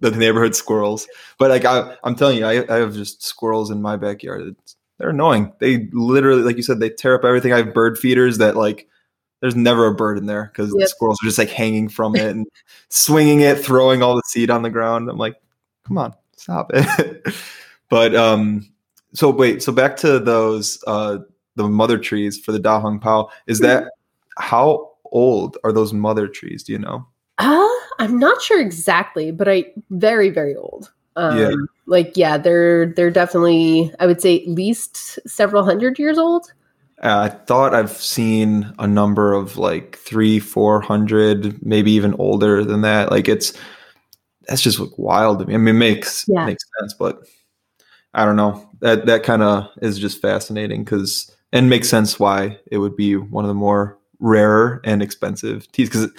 [0.00, 1.06] the neighborhood squirrels.
[1.38, 4.42] But like I, I'm telling you, I, I have just squirrels in my backyard.
[4.42, 5.52] It's, they're annoying.
[5.58, 7.52] They literally, like you said, they tear up everything.
[7.52, 8.88] I have bird feeders that like.
[9.44, 12.30] There's never a bird in there because the squirrels are just like hanging from it
[12.30, 12.46] and
[12.88, 15.10] swinging it, throwing all the seed on the ground.
[15.10, 15.36] I'm like,
[15.86, 17.34] come on, stop it.
[17.90, 18.66] but um,
[19.12, 21.18] so wait, so back to those uh
[21.56, 23.28] the mother trees for the Da Hong Pao.
[23.46, 23.90] Is that
[24.38, 26.62] how old are those mother trees?
[26.62, 27.06] Do you know?
[27.36, 30.90] Uh, I'm not sure exactly, but I very very old.
[31.16, 31.52] Um, Yeah.
[31.84, 36.50] Like yeah, they're they're definitely I would say at least several hundred years old.
[37.04, 42.64] Uh, I thought I've seen a number of like three, four hundred, maybe even older
[42.64, 43.10] than that.
[43.10, 43.52] Like it's
[44.48, 45.54] that's just like wild to me.
[45.54, 46.46] I mean, it makes Yeah.
[46.46, 47.20] makes sense, but
[48.14, 48.68] I don't know.
[48.80, 53.16] That that kind of is just fascinating because and makes sense why it would be
[53.16, 55.88] one of the more rarer and expensive teas.
[55.90, 56.10] Because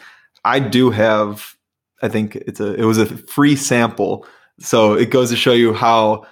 [0.46, 1.56] I do have,
[2.04, 4.28] I think it's a it was a free sample,
[4.60, 6.26] so it goes to show you how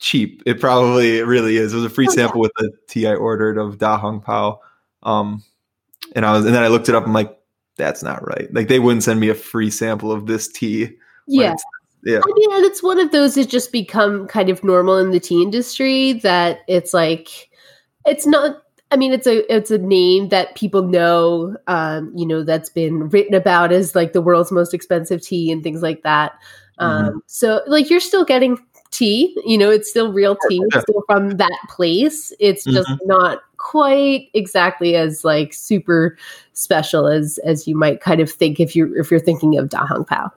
[0.00, 1.72] cheap it probably really is.
[1.72, 2.16] It was a free Oh, yeah.
[2.16, 4.60] sample with the tea I ordered of Da Hong Pao,
[5.02, 5.42] um,
[6.16, 7.06] and I was and then I looked it up.
[7.06, 7.38] I'm like,
[7.76, 8.52] that's not right.
[8.52, 10.96] Like they wouldn't send me a free sample of this tea.
[11.26, 11.54] Yeah.
[12.04, 12.18] yeah.
[12.18, 15.20] I mean, and it's one of those that just become kind of normal in the
[15.20, 17.50] tea industry that it's like
[18.06, 22.42] it's not I mean, it's a it's a name that people know, um, you know,
[22.42, 26.32] that's been written about as like the world's most expensive tea and things like that.
[26.78, 27.18] Um, Mm-hmm.
[27.26, 28.58] So, like, you're still getting
[28.90, 32.32] tea, you know, it's still real tea, it's still from that place.
[32.40, 32.98] It's just Mhm.
[33.06, 36.16] not quite exactly as like super
[36.54, 39.86] special as as you might kind of think if you if you're thinking of Da
[39.86, 40.30] Hong Pao.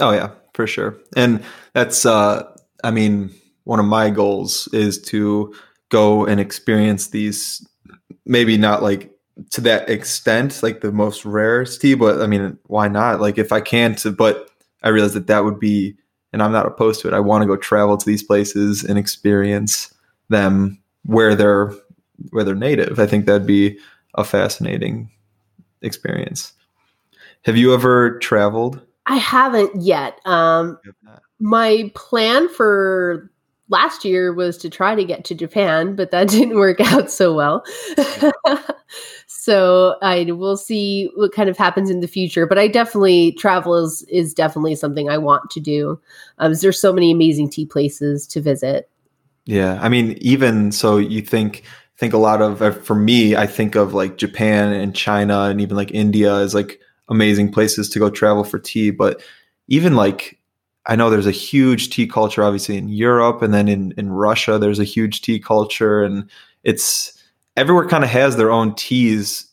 [0.00, 0.96] Oh yeah, for sure.
[1.16, 1.42] And
[1.74, 2.44] that's uh
[2.84, 3.30] I mean,
[3.64, 5.52] one of my goals is to
[5.90, 7.66] go and experience these
[8.24, 9.10] maybe not like
[9.50, 13.20] to that extent, like the most rarest tea, but I mean, why not?
[13.20, 14.50] Like if I can to but
[14.82, 15.96] I realize that that would be
[16.32, 17.14] and I'm not opposed to it.
[17.14, 19.92] I want to go travel to these places and experience
[20.28, 21.72] them where they're
[22.30, 22.98] where they're native.
[22.98, 23.78] I think that'd be
[24.14, 25.10] a fascinating
[25.82, 26.52] experience.
[27.42, 28.80] Have you ever traveled?
[29.06, 30.20] I haven't yet.
[30.26, 30.78] Um,
[31.40, 33.30] my plan for
[33.68, 37.34] last year was to try to get to Japan, but that didn't work out so
[37.34, 37.64] well.
[39.48, 42.46] so I will see what kind of happens in the future.
[42.46, 45.98] But I definitely travel is is definitely something I want to do.
[46.36, 48.90] Um, there's so many amazing tea places to visit.
[49.46, 51.62] Yeah, I mean, even so, you think
[51.96, 55.62] think a lot of uh, for me, I think of like Japan and China and
[55.62, 58.90] even like India as like amazing places to go travel for tea.
[58.90, 59.22] But
[59.66, 60.38] even like
[60.84, 64.58] I know there's a huge tea culture, obviously in Europe, and then in in Russia,
[64.58, 66.28] there's a huge tea culture, and
[66.64, 67.17] it's
[67.58, 69.44] everywhere kind of has their own teas.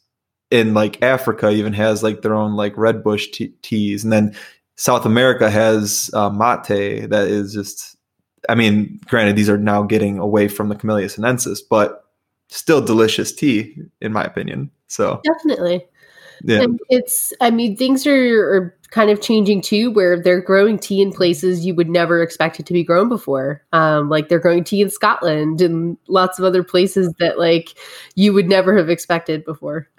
[0.51, 4.35] In like Africa, even has like their own like red bush te- teas, and then
[4.77, 7.95] South America has uh, mate that is just
[8.49, 12.05] I mean, granted, these are now getting away from the Camellia sinensis, but
[12.49, 14.69] still delicious tea, in my opinion.
[14.87, 15.85] So, Definitely.
[16.43, 20.79] Yeah, And it's, I mean, things are, are kind of changing too, where they're growing
[20.79, 23.61] tea in places you would never expect it to be grown before.
[23.73, 27.77] Um, like they're growing tea in Scotland and lots of other places that like
[28.15, 29.89] you would never have expected before.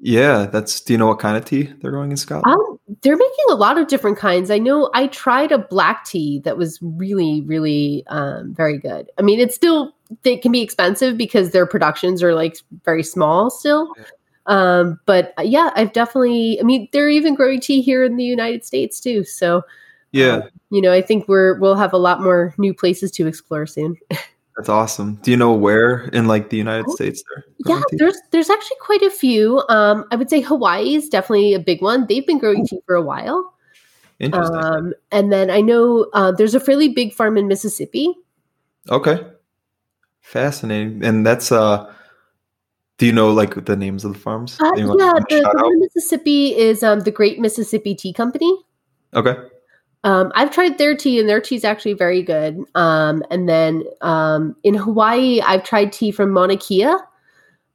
[0.00, 0.46] yeah.
[0.46, 0.80] That's.
[0.80, 2.56] Do you know what kind of tea they're growing in Scotland?
[2.56, 4.50] Um, they're making a lot of different kinds.
[4.50, 9.10] I know I tried a black tea that was really, really um, very good.
[9.18, 13.50] I mean, it's still it can be expensive because their productions are like very small
[13.50, 13.92] still.
[14.46, 16.58] Um, but uh, yeah, I've definitely.
[16.60, 19.24] I mean, they're even growing tea here in the United States too.
[19.24, 19.62] So
[20.12, 23.66] yeah, you know, I think we're we'll have a lot more new places to explore
[23.66, 23.96] soon.
[24.56, 25.16] that's awesome.
[25.16, 27.22] Do you know where in like the United Oh, States
[27.66, 29.62] Yeah, there's there's actually quite a few.
[29.68, 32.06] Um, I would say Hawaii is definitely a big one.
[32.08, 33.52] They've been growing tea for a while.
[34.18, 34.56] Interesting.
[34.56, 38.14] Um, and then I know uh, there's a fairly big farm in Mississippi.
[38.88, 39.20] okay.
[40.22, 41.04] Fascinating.
[41.04, 41.92] And that's uh
[42.98, 44.58] do you know like the names of the farms?
[44.60, 45.54] Uh, yeah, the, the out?
[45.56, 48.56] one in Mississippi is um, the Great Mississippi Tea Company.
[49.14, 49.36] Okay.
[50.04, 52.58] Um, I've tried their tea, and their tea is actually very good.
[52.74, 56.94] Um, and then um, in Hawaii, I've tried tea from Mauna Kea.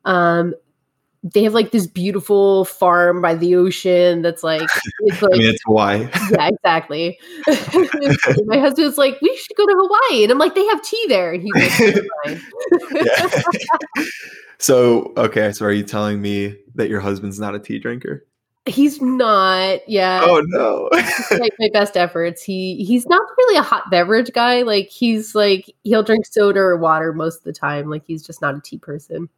[0.05, 0.55] Um,
[1.23, 4.67] they have like this beautiful farm by the ocean that's like
[5.01, 6.07] it's like I mean it's Hawaii.
[6.31, 7.19] yeah exactly
[8.45, 11.31] my husband's like we should go to hawaii and i'm like they have tea there
[11.34, 12.41] and he's like fine."
[12.95, 13.41] Yeah.
[14.62, 18.26] So okay, so are you telling me that your husband's not a tea drinker?
[18.67, 20.88] he's not yeah Oh no.
[21.32, 25.65] like my best efforts he he's not really a hot beverage guy like he's like
[25.84, 28.78] he'll drink soda or water most of the time like he's just not a tea
[28.78, 29.30] person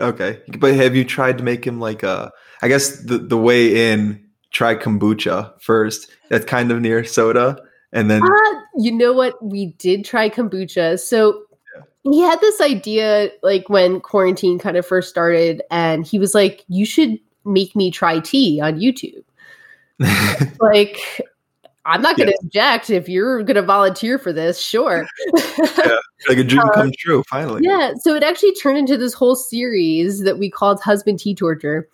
[0.00, 0.42] okay.
[0.58, 4.26] But have you tried to make him like a I guess the the way in
[4.52, 6.10] try kombucha first.
[6.28, 7.58] That's kind of near soda.
[7.92, 9.42] And then Uh, you know what?
[9.44, 11.00] We did try kombucha.
[11.00, 11.44] So
[12.04, 16.64] he had this idea like when quarantine kind of first started, and he was like,
[16.68, 19.22] You should make me try tea on YouTube.
[20.60, 20.98] Like,
[21.84, 24.60] I'm not going to object if you're going to volunteer for this.
[24.60, 25.04] Sure.
[26.28, 27.62] like a dream Uh, come true, finally.
[27.64, 27.92] yeah.
[28.00, 31.88] So it actually turned into this whole series that we called Husband Tea Torture.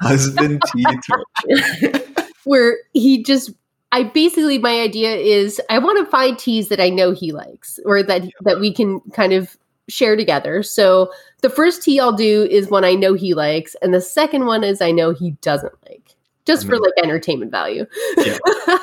[0.00, 2.04] Husband tea torture.
[2.44, 3.50] where he just
[3.92, 7.78] I basically my idea is I want to find teas that I know he likes
[7.84, 9.56] or that that we can kind of
[9.88, 10.62] share together.
[10.62, 14.46] So the first tea I'll do is one I know he likes and the second
[14.46, 16.16] one is I know he doesn't like.
[16.44, 17.86] Just for like entertainment value.
[18.16, 18.38] Yeah.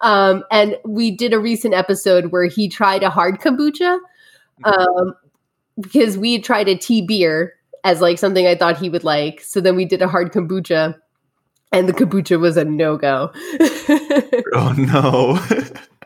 [0.00, 3.98] um and we did a recent episode where he tried a hard kombucha
[4.64, 5.14] um
[5.80, 9.40] because we tried a tea beer as like something I thought he would like.
[9.40, 10.96] So then we did a hard kombucha
[11.72, 13.30] and the kombucha was a no go.
[14.54, 15.38] Oh no.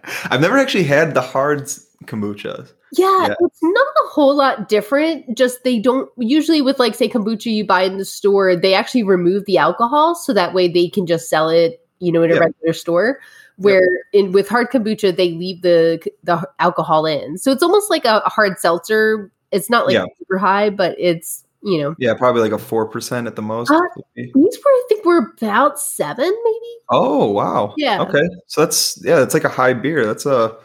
[0.31, 1.69] I've never actually had the hard
[2.07, 2.71] kombucha.
[2.93, 3.35] yeah, Yeah.
[3.41, 5.37] it's not a whole lot different.
[5.37, 9.03] Just they don't usually with like say kombucha you buy in the store, they actually
[9.03, 12.35] remove the alcohol so that way they can just sell it, you know, in a
[12.35, 12.41] Yeah.
[12.41, 13.21] regular store.
[13.57, 18.07] Where in with hard kombucha they leave the the alcohol in, so it's almost like
[18.07, 19.31] a hard seltzer.
[19.53, 20.05] It's not like Yeah.
[20.19, 23.71] super high, but it's you know Yeah, probably like a four percent at the most.
[23.71, 23.81] Uh,
[24.17, 26.75] these were I think we're about seven maybe.
[26.91, 27.75] oh wow.
[27.77, 28.01] Yeah.
[28.03, 28.23] Okay.
[28.47, 30.07] So that's yeah, that's like a high beer.
[30.07, 30.57] That's a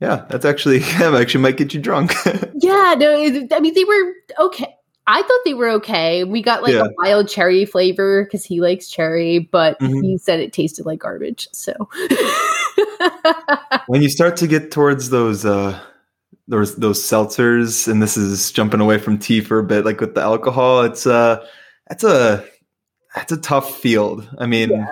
[0.00, 2.14] yeah, that's actually yeah, actually might get you drunk.
[2.56, 3.12] Yeah, no,
[3.52, 4.12] I mean they were
[4.46, 4.74] okay.
[5.06, 6.24] I thought they were okay.
[6.24, 6.84] We got like Yeah.
[6.84, 10.00] a wild cherry flavor because he likes cherry, but Mhm.
[10.02, 11.46] he said it tasted like garbage.
[11.52, 11.74] So
[13.86, 15.78] when you start to get towards those uh
[16.48, 20.14] those those seltzers, and this is jumping away from tea for a bit, like with
[20.14, 21.44] the alcohol, it's uh
[21.88, 22.44] that's a
[23.14, 24.28] that's a tough field.
[24.38, 24.86] I mean, Yeah.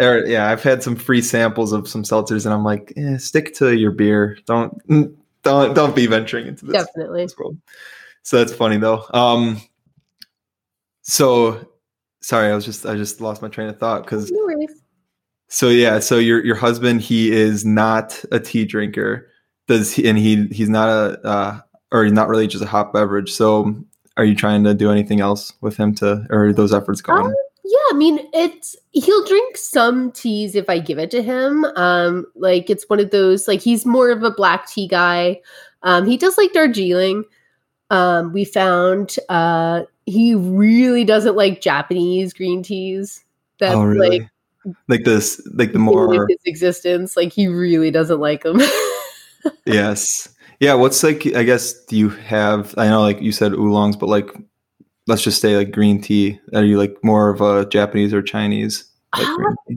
[0.00, 3.54] er, yeah, I've had some free samples of some seltzers, and I'm like, eh, stick
[3.56, 4.38] to your beer.
[4.46, 4.76] Don't
[5.42, 7.24] don't don't be venturing into this, definitely.
[7.24, 7.58] this world.
[8.22, 9.04] So that's funny though.
[9.12, 9.60] Um,
[11.02, 11.68] so
[12.20, 14.66] sorry, I was just I just lost my train of thought because No
[15.48, 19.28] so yeah, so your your husband he is not a tea drinker.
[19.68, 21.60] Does he and he he's not a uh
[21.92, 23.30] or he's not really just a hot beverage.
[23.30, 23.74] So
[24.16, 27.26] are you trying to do anything else with him to or are those efforts going?
[27.26, 31.64] Um, Yeah, I mean, it's he'll drink some teas if I give it to him.
[31.76, 35.40] Um, like it's one of those like he's more of a black tea guy.
[35.82, 37.24] Um, he does like Darjeeling.
[37.90, 43.24] Um, we found uh he really doesn't like Japanese green teas.
[43.58, 44.20] That's oh really?
[44.20, 44.28] like
[44.88, 47.16] Like, this like the more his existence.
[47.16, 48.60] Like he really doesn't like them.
[49.66, 50.28] yes.
[50.60, 54.08] Yeah, what's like I guess do you have I know like you said oolongs, but
[54.08, 54.30] like
[55.06, 56.38] let's just say like green tea.
[56.54, 58.84] Are you like more of a Japanese or Chinese?
[59.16, 59.74] Like Uh.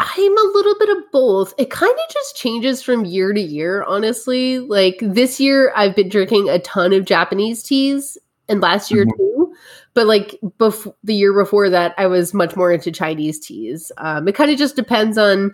[0.00, 1.52] I'm a little bit of both.
[1.58, 4.60] It kind of just changes from year to year, honestly.
[4.60, 8.16] Like this year, I've been drinking a ton of Japanese teas,
[8.48, 9.16] and last year Mhm.
[9.16, 9.52] too.
[9.94, 13.90] But like bef- the year before that, I was much more into Chinese teas.
[13.98, 15.52] Um, it kind of just depends on,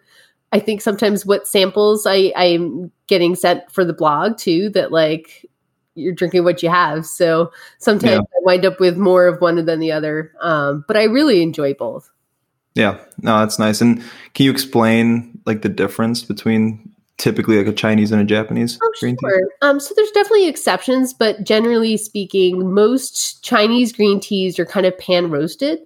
[0.55, 4.71] I think sometimes what samples I I'm getting sent for the blog too.
[4.71, 5.45] That like
[5.97, 7.05] you're drinking what you have.
[7.07, 8.19] So sometimes Yeah.
[8.21, 10.33] I wind up with more of one than the other.
[10.41, 12.09] Um, but I really enjoy both.
[12.75, 13.81] Yeah, no, that's nice.
[13.81, 14.03] And
[14.35, 18.93] can you explain like the difference between typically like a Chinese and a Japanese Oh,
[19.01, 19.41] green tea?
[19.63, 24.99] Um, so there's definitely exceptions, but generally speaking, most Chinese green teas are kind of
[24.99, 25.81] pan roasted.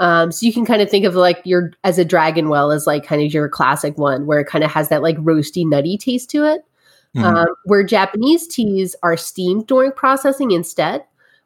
[0.00, 2.86] Um, so you can kind of think of like your as a dragon well as
[2.86, 5.98] like kind of your classic one where it kind of has that like roasty, nutty
[5.98, 6.62] taste to it.
[7.14, 7.24] Mhm.
[7.24, 11.04] Um, where Japanese teas are steamed during processing instead.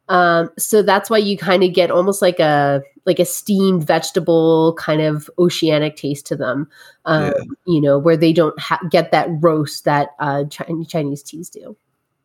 [0.09, 4.75] Um, so that's why you kind of get almost like a like a steamed vegetable
[4.79, 6.69] kind of oceanic taste to them.
[7.07, 7.33] Um, Yeah.
[7.67, 11.77] You know, where they don't ha- get that roast that uh, Chi- Chinese teas do.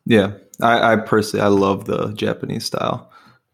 [0.06, 3.09] Yeah, I, I personally I love the Japanese style.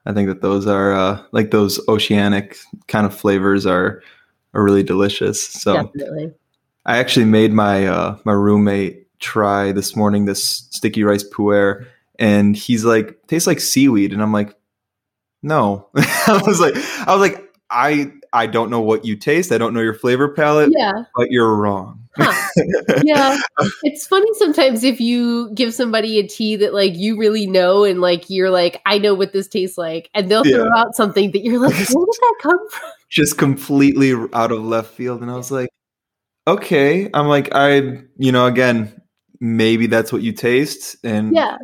[0.07, 2.57] I think that those are uh, like those oceanic
[2.89, 4.03] kind of flavors are
[4.55, 5.47] are really delicious.
[5.47, 6.33] So Definitely.
[6.87, 11.87] I actually made my uh, my roommate try this morning this sticky rice puer,
[12.19, 14.57] and he's like tastes like seaweed, and I'm like,
[15.43, 15.89] no.
[15.97, 16.75] I was like,
[17.07, 19.51] I was like, I I don't know what you taste.
[19.51, 20.93] I don't know your flavor palette, Yeah.
[21.16, 22.03] but you're wrong.
[22.18, 22.32] Huh.
[23.05, 23.39] yeah
[23.82, 28.01] it's funny sometimes if you give somebody a tea that like you really know and
[28.01, 31.45] like you're like i know what this tastes like and they'll throw out something that
[31.45, 35.37] you're like where did that come from just completely out of left field and i
[35.37, 35.68] was like
[36.47, 38.99] okay i'm like i you know again
[39.39, 41.59] maybe that's what you taste and yeah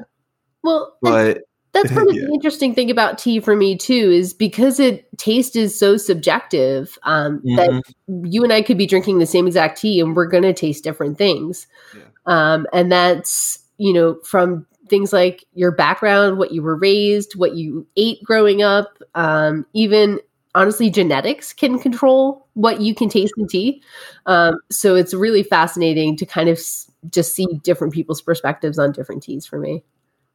[0.63, 1.39] well but
[1.73, 5.57] that's part of the interesting thing about tea for me too is because it taste
[5.57, 7.83] is so subjective um, that mhm,
[8.25, 10.85] you and I could be drinking the same exact tea and we're going to taste
[10.85, 11.67] different things.
[11.93, 12.09] Yeah.
[12.27, 17.55] Um, and that's, you know, from things like your background, what you were raised, what
[17.57, 20.21] you ate growing up, um, even
[20.55, 23.83] honestly, genetics can control what you can taste in tea.
[24.27, 28.93] Um, so it's really fascinating to kind of s- just see different people's perspectives on
[28.93, 29.83] different teas for me.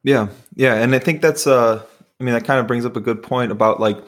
[0.04, 1.82] Yeah yeah and i think that's uh
[2.20, 3.98] i mean that kind of brings up a good point about like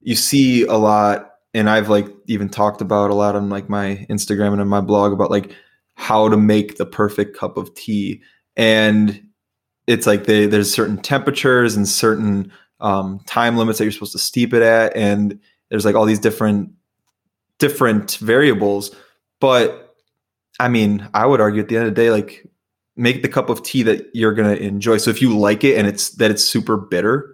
[0.00, 4.06] you see a lot and i've like even talked about a lot on like my
[4.10, 5.54] instagram and on my blog about like
[5.96, 8.22] how to make the perfect cup of tea.
[8.56, 9.28] And
[9.86, 14.18] it's like they, there's certain temperatures and certain um, time limits that you're supposed to
[14.18, 15.38] steep it at and
[15.70, 16.70] there's like all these different
[17.58, 18.94] different variables.
[19.40, 19.80] But
[20.60, 22.46] i mean i would argue at the end of the day like
[22.96, 24.98] make the cup of tea that you're going to enjoy.
[24.98, 27.30] So if you like it and it's that it's super bitter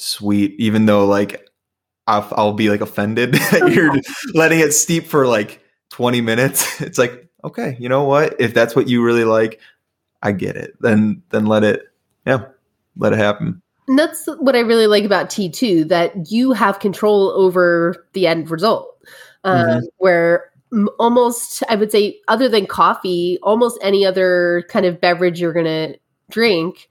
[0.00, 1.44] sweet even though like
[2.06, 3.92] i'll, I'll be like offended that you're
[4.32, 5.60] letting it steep for like
[5.90, 6.80] 20 minutes.
[6.80, 8.36] It's like okay you know what?
[8.40, 9.60] If that's what you really like
[10.22, 10.74] i get it.
[10.80, 11.82] Then then let it
[12.26, 12.44] yeah
[12.96, 13.62] let it happen.
[13.88, 18.26] And that's what I really like about tea too, that you have control over the
[18.26, 18.94] end result.
[19.44, 19.82] Um, Mhm.
[19.96, 20.50] Where
[20.98, 25.64] almost, I would say, other than coffee, almost any other kind of beverage you're going
[25.64, 25.98] to
[26.30, 26.88] drink,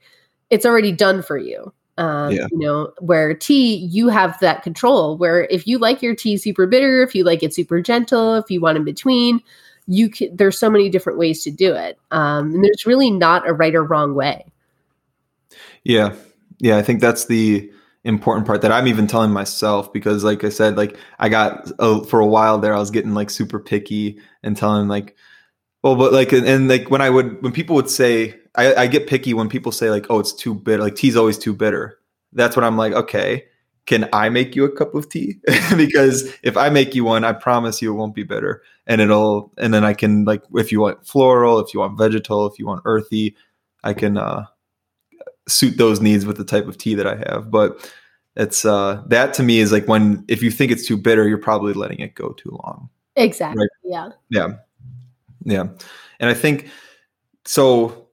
[0.50, 1.72] it's already done for you.
[1.96, 2.46] Um, Yeah.
[2.50, 5.16] You know, where tea, you have that control.
[5.16, 8.50] Where if you like your tea super bitter, if you like it super gentle, if
[8.50, 9.40] you want in between,
[9.86, 11.98] you can, there's so many different ways to do it.
[12.10, 14.46] Um, and there's really not a right or wrong way.
[15.84, 16.14] Yeah.
[16.58, 16.76] Yeah.
[16.76, 17.70] I think that's the
[18.04, 22.00] important part that I'm even telling myself because, like I said, like I got uh,
[22.04, 25.16] for a while there, I was getting like super picky and telling like,
[25.82, 28.86] well, but like, and, and like when I would, when people would say, I, I
[28.86, 31.98] get picky when people say like, oh, it's too bitter, like tea's always too bitter.
[32.32, 33.44] That's when I'm like, okay,
[33.86, 35.38] can I make you a cup of tea?
[35.76, 38.62] because if I make you one, I promise you it won't be bitter.
[38.86, 42.46] And it'll, and then I can like, if you want floral, if you want vegetal,
[42.46, 43.36] if you want earthy,
[43.84, 44.44] I can, uh,
[45.48, 47.50] suit those needs with the type of tea that I have.
[47.50, 47.92] But
[48.36, 51.38] it's uh that to me is like when if you think it's too bitter, you're
[51.38, 52.88] probably letting it go too long.
[53.16, 53.60] Exactly.
[53.60, 53.68] Right.
[53.84, 54.10] Yeah.
[54.30, 54.54] Yeah.
[55.44, 55.68] Yeah.
[56.20, 56.70] And I think
[57.44, 58.08] so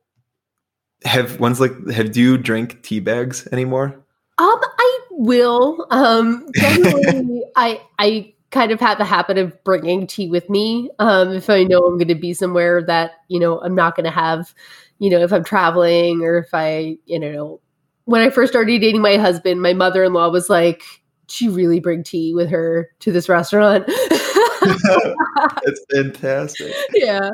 [1.03, 4.01] have one's like have do you drink tea bags anymore?
[4.37, 5.85] Um, I will.
[5.91, 10.89] Um, generally, I I kind of have a habit of bringing tea with me.
[10.99, 14.05] Um, if I know I'm going to be somewhere that you know I'm not going
[14.05, 14.53] to have,
[14.99, 17.59] you know, if I'm traveling or if I, you know,
[18.05, 20.83] when I first started dating my husband, my mother-in-law was like,
[21.27, 23.85] "She really bring tea with her to this restaurant."
[24.67, 26.73] it's fantastic.
[26.93, 27.29] yeah.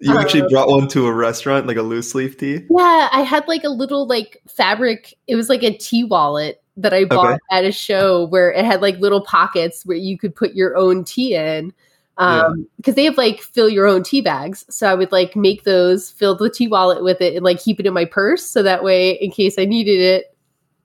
[0.00, 2.60] You actually Um, brought one to a restaurant, like a loose leaf tea?
[2.70, 5.14] Yeah, I had like a little like fabric.
[5.26, 7.38] It was like a tea wallet that I bought Okay.
[7.50, 11.04] at a show where it had like little pockets where you could put your own
[11.04, 11.72] tea in.
[12.18, 12.46] Yeah.
[12.46, 14.64] Um, because they have like fill your own tea bags.
[14.68, 17.80] So I would like make those, fill the tea wallet with it, and like keep
[17.80, 18.46] it in my purse.
[18.48, 20.36] So that way, in case I needed it,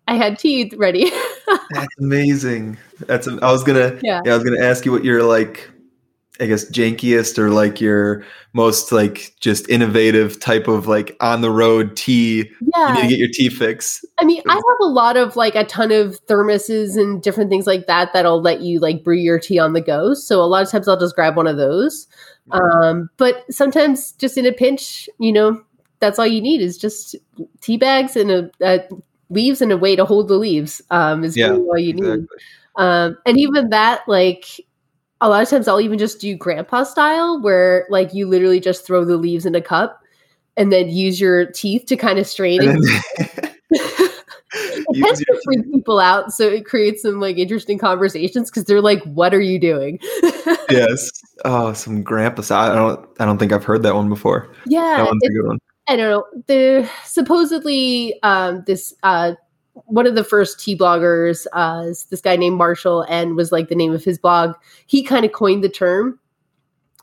[0.07, 1.11] I had tea ready.
[1.71, 2.77] That's amazing.
[3.01, 4.21] That's I was gonna Yeah.
[4.25, 5.69] I was gonna ask you what your like
[6.39, 8.23] I guess jankiest or like your
[8.53, 12.49] most like just innovative type of like on the road tea.
[12.61, 12.93] You yeah.
[12.93, 14.03] need to get your tea fix.
[14.19, 17.67] I mean, I have a lot of like a ton of thermoses and different things
[17.67, 20.13] like that that'll let you like brew your tea on the go.
[20.13, 22.07] So a lot of times I'll just grab one of those.
[22.51, 25.61] Um, but sometimes just in a pinch, you know,
[25.99, 27.15] that's all you need is just
[27.61, 28.81] tea bags and a, a
[29.29, 30.81] leaves and a way to hold the leaves.
[30.89, 32.17] Um, is Yeah, really all you Exactly.
[32.17, 32.27] need.
[32.77, 34.45] Um, and even that, like
[35.21, 38.85] a lot of times I'll even just do grandpa style where like you literally just
[38.85, 40.01] throw the leaves in a cup
[40.57, 42.81] and then use your teeth to kind of strain then-
[44.53, 48.81] it tends to freak people out, so it creates some like interesting conversations because they're
[48.81, 49.99] like, "What are you doing?"
[50.69, 51.11] yes.
[51.45, 52.41] Oh, some grandpa.
[52.55, 53.07] I don't.
[53.19, 54.51] I don't think I've heard that one before.
[54.65, 55.59] Yeah, that one's a good one.
[55.87, 56.25] I don't know.
[56.47, 59.33] The supposedly um, this uh,
[59.85, 63.69] one of the first tea bloggers, uh, is this guy named Marshall, and was like
[63.69, 64.55] the name of his blog.
[64.87, 66.19] He kind of coined the term.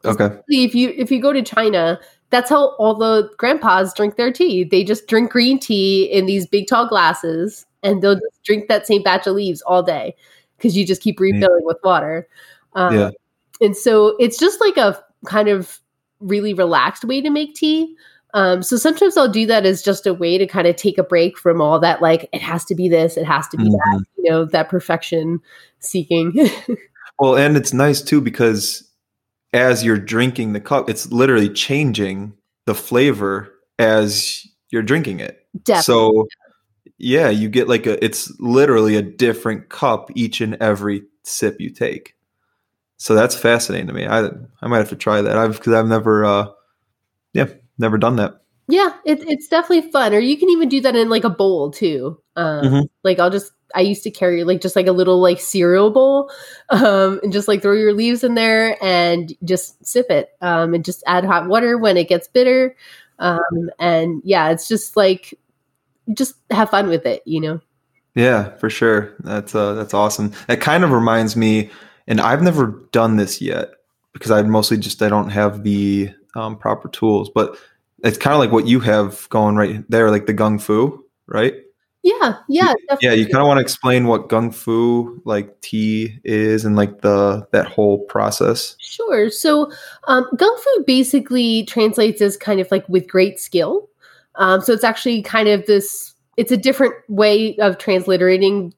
[0.04, 0.36] Okay.
[0.48, 1.98] If you if you go to China,
[2.30, 4.64] that's how all the grandpas drink their tea.
[4.64, 8.86] They just drink green tea in these big tall glasses, and they'll just drink that
[8.86, 10.14] same batch of leaves all day
[10.56, 12.28] because you just keep refilling with water.
[12.74, 13.10] Um, Yeah.
[13.60, 15.80] And so it's just like a kind of
[16.20, 17.96] really relaxed way to make tea.
[18.34, 21.02] Um, so sometimes I'll do that as just a way to kind of take a
[21.02, 23.94] break from all that, like, it has to be this, it has to be that,
[23.94, 24.04] Mhm.
[24.18, 25.40] you know, that perfection
[25.80, 26.32] seeking.
[27.18, 28.86] Well, and it's nice too because
[29.54, 32.34] as you're drinking the cup, it's literally changing
[32.66, 35.46] the flavor as you're drinking it.
[35.64, 35.82] Definitely.
[35.82, 36.26] So
[36.98, 41.70] yeah, you get like a it's literally a different cup each and every sip you
[41.70, 42.14] take.
[42.98, 44.06] So that's fascinating to me.
[44.06, 44.26] I
[44.60, 45.38] I might have to try that.
[45.38, 46.48] I've because I've never uh
[47.32, 47.46] yeah,
[47.78, 48.40] never done that.
[48.68, 50.12] Yeah, it's it's definitely fun.
[50.12, 52.20] Or you can even do that in like a bowl too.
[52.34, 52.88] Um, Mhm.
[53.04, 56.30] Like I'll just I used to carry like just like a little like cereal bowl,
[56.70, 60.84] um, and just like throw your leaves in there and just sip it, um, and
[60.84, 62.74] just add hot water when it gets bitter,
[63.18, 65.38] um, and yeah, it's just like
[66.14, 67.60] just have fun with it, you know.
[68.14, 69.14] Yeah, for sure.
[69.20, 70.32] That's uh that's awesome.
[70.48, 71.70] That kind of reminds me,
[72.06, 73.70] and I've never done this yet
[74.12, 77.30] because I mostly just I don't have the um, proper tools.
[77.34, 77.58] But
[78.04, 81.54] it's kind of like what you have going right there, like the gung fu, right?
[82.02, 86.64] Yeah, yeah, Yeah, you kind of want to explain what gung fu like tea is
[86.64, 88.76] and like the that whole process.
[88.78, 89.28] Sure.
[89.28, 89.72] So,
[90.06, 93.88] um, gung fu basically translates as kind of like with great skill.
[94.36, 96.14] Um, so it's actually kind of this.
[96.36, 98.72] It's a different way of transliterating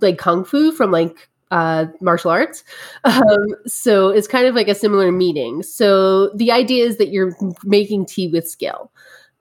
[0.00, 2.64] like kung fu from like uh, martial arts.
[3.04, 5.62] Um, so it's kind of like a similar meaning.
[5.62, 7.34] So the idea is that you're
[7.64, 8.90] making tea with skill,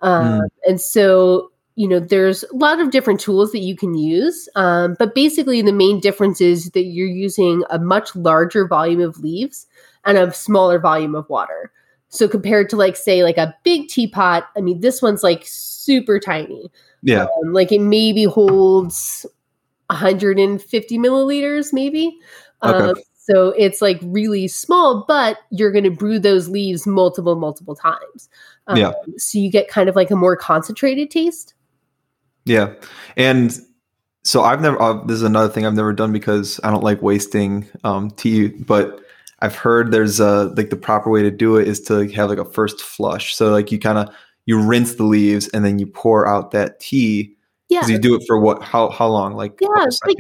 [0.01, 4.49] um, and so you know there's a lot of different tools that you can use.
[4.55, 9.19] Um, but basically the main difference is that you're using a much larger volume of
[9.19, 9.67] leaves
[10.05, 11.71] and a smaller volume of water.
[12.09, 16.19] So compared to like say like a big teapot i mean this one's like super
[16.19, 16.71] tiny.
[17.01, 19.25] Yeah, um, like it maybe holds
[19.89, 22.17] 150 milliliters maybe
[22.63, 22.89] Okay.
[22.89, 27.75] um, so it's like really small but you're going to brew those leaves multiple multiple
[27.75, 28.29] times
[28.67, 28.91] um, Yeah.
[29.17, 31.53] so you get kind of like a more concentrated taste
[32.45, 32.73] yeah,
[33.15, 33.55] and
[34.23, 34.81] so I've never.
[34.81, 38.47] Uh, this is another thing I've never done because I don't like wasting um, tea,
[38.47, 39.01] but.
[39.41, 42.39] I've heard there's a like the proper way to do it is to have like
[42.39, 43.33] a first flush.
[43.33, 44.13] So like you kind of
[44.45, 47.37] you rinse the leaves and then you pour out that tea
[47.69, 47.79] yeah.
[47.79, 49.33] Because you do it for what how how long?
[49.35, 50.17] Like Yeah, it's like-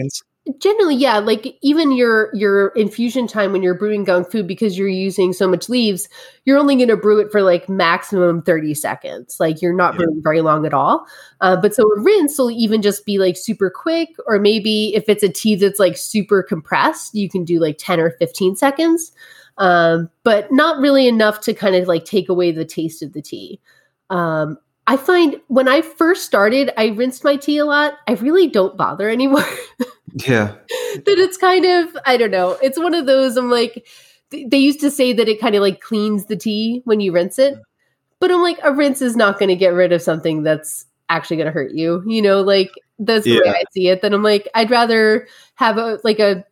[0.59, 4.87] generally yeah like even your your infusion time when you're brewing gung fu because you're
[4.87, 6.09] using so much leaves
[6.45, 9.37] you're only going to brew it for like maximum 30 seconds.
[9.39, 9.97] Like you're not Yeah.
[10.05, 11.05] brewing very long at all.
[11.41, 15.07] Uh, but so a rinse will even just be like super quick or maybe if
[15.07, 19.11] it's a tea that's like super compressed you can do like 10 or 15 seconds.
[19.59, 23.21] Um, but not really enough to kind of like take away the taste of the
[23.21, 23.59] tea.
[24.09, 24.57] Um,
[24.89, 27.93] I find when I first started, I rinsed my tea a lot.
[28.07, 29.45] I really don't bother anymore.
[30.25, 30.55] yeah
[31.05, 32.57] that it's kind of I don't know.
[32.63, 33.87] It's one of those I'm like
[34.31, 37.11] th- they used to say that it kind of like cleans the tea when you
[37.11, 37.53] rinse it.
[38.19, 41.37] But I'm like a rinse is not going to get rid of something that's actually
[41.37, 42.03] going to hurt you.
[42.07, 44.01] You know, like that's the way I see it.
[44.01, 46.43] Then I'm like I'd rather have a like a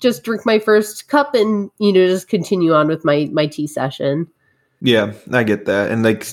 [0.00, 3.66] just drink my first cup and you know just continue on with my my tea
[3.66, 4.26] session.
[4.82, 6.26] yeah i get that and like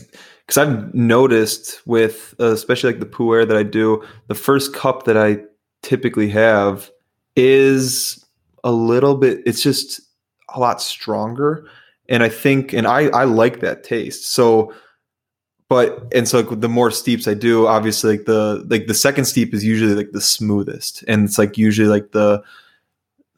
[0.46, 5.04] because i've noticed with uh, especially like the puer that i do the first cup
[5.04, 5.38] that i
[5.82, 6.90] typically have
[7.36, 8.24] is
[8.64, 10.02] a little bit it's just
[10.54, 11.68] a lot stronger.
[12.10, 14.34] And i think and i i like that taste.
[14.34, 14.74] So
[15.70, 19.26] but and so like, the more steeps i do obviously like the like the second
[19.26, 21.04] steep is usually like the smoothest.
[21.08, 22.44] And it's like usually like the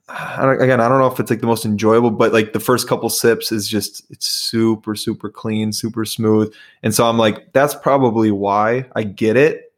[0.07, 2.59] I don't, again, I don't know if it's like the most enjoyable, but like the
[2.59, 6.53] first couple sips is just it's super super clean, super smooth,
[6.83, 9.73] and so I'm like, that's probably why I get it.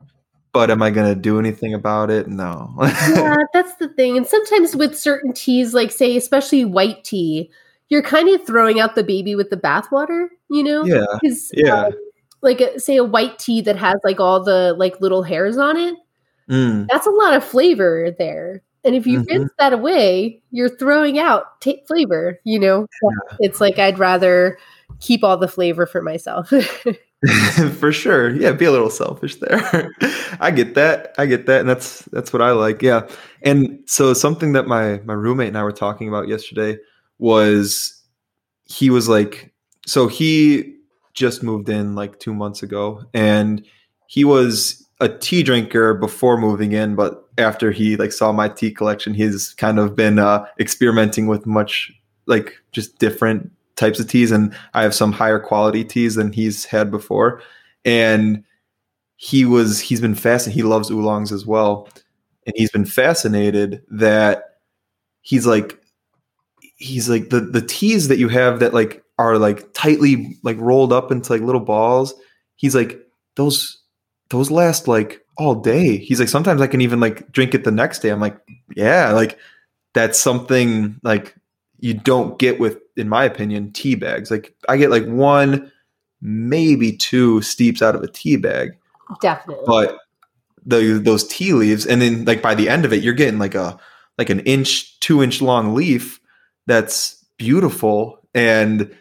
[0.51, 2.27] But am I gonna do anything about it?
[2.27, 2.73] No.
[2.81, 4.17] yeah, that's the thing.
[4.17, 7.49] And sometimes with certain teas, like say, especially white tea,
[7.89, 10.83] you're kind of throwing out the baby with the bathwater, you know?
[10.83, 11.05] yeah,
[11.53, 11.85] yeah.
[11.85, 11.93] um,
[12.41, 15.77] like a, say a white tea that has like all the like little hairs on
[15.77, 15.95] it,
[16.49, 18.61] Mm, that's a lot of flavor there.
[18.87, 19.27] And if you Mhm.
[19.27, 22.87] rinse that away, you're throwing out ta flavor, you know?
[23.03, 23.09] So
[23.41, 24.57] It's like I'd rather
[25.01, 26.51] keep all the flavor for myself.
[27.79, 28.29] For sure.
[28.29, 29.89] Yeah, be a little selfish there.
[30.39, 31.15] I get that.
[31.17, 31.61] I get that.
[31.61, 32.81] And that's that's what I like.
[32.83, 33.07] Yeah.
[33.41, 36.77] And so something that my my roommate and I were talking about yesterday
[37.17, 38.03] was
[38.65, 39.53] he was like
[39.87, 40.75] so he
[41.15, 43.65] just moved in like 2 months ago and
[44.07, 48.71] he was a tea drinker before moving in, but after he like saw my tea
[48.71, 51.91] collection, he's kind of been uh experimenting with much
[52.25, 56.65] like just different types of teas and I have some higher quality teas than he's
[56.65, 57.41] had before.
[57.85, 58.43] And
[59.15, 60.55] he was he's been fascinated.
[60.55, 61.89] He loves oolongs as well.
[62.45, 64.57] And he's been fascinated that
[65.21, 65.79] he's like
[66.77, 70.93] he's like the the teas that you have that like are like tightly like rolled
[70.93, 72.13] up into like little balls.
[72.55, 72.99] He's like
[73.35, 73.81] those
[74.29, 75.97] those last like all day.
[75.97, 78.09] He's like sometimes I can even like drink it the next day.
[78.09, 78.37] I'm like,
[78.75, 79.37] yeah, like
[79.93, 81.35] that's something like
[81.79, 84.31] you don't get with, in my opinion, tea bags.
[84.31, 85.71] Like I get like one,
[86.21, 88.77] maybe two steeps out of a tea bag.
[89.21, 89.63] Definitely.
[89.65, 89.97] But
[90.65, 93.55] the those tea leaves, and then like by the end of it, you're getting like
[93.55, 93.79] a
[94.17, 96.19] like an inch, two inch long leaf
[96.65, 98.93] that's beautiful and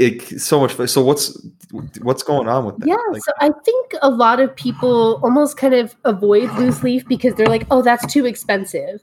[0.00, 1.38] it so much so what's
[2.00, 2.88] what's going on with that?
[2.88, 7.06] Yeah like, so i think a lot of people almost kind of avoid loose leaf
[7.06, 9.02] because they're like oh that's too expensive.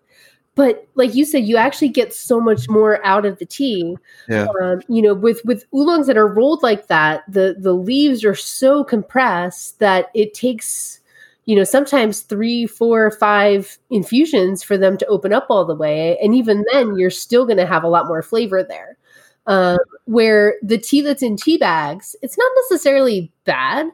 [0.55, 3.95] But like you said you actually get so much more out of the tea.
[4.27, 4.47] Yeah.
[4.59, 8.35] Um, you know with with oolongs that are rolled like that the the leaves are
[8.35, 10.99] so compressed that it takes
[11.45, 16.17] you know sometimes three four five infusions for them to open up all the way.
[16.23, 18.97] And even then you're still going to have a lot more flavor there
[19.47, 23.87] um, where the tea that's in tea bags it's not necessarily bad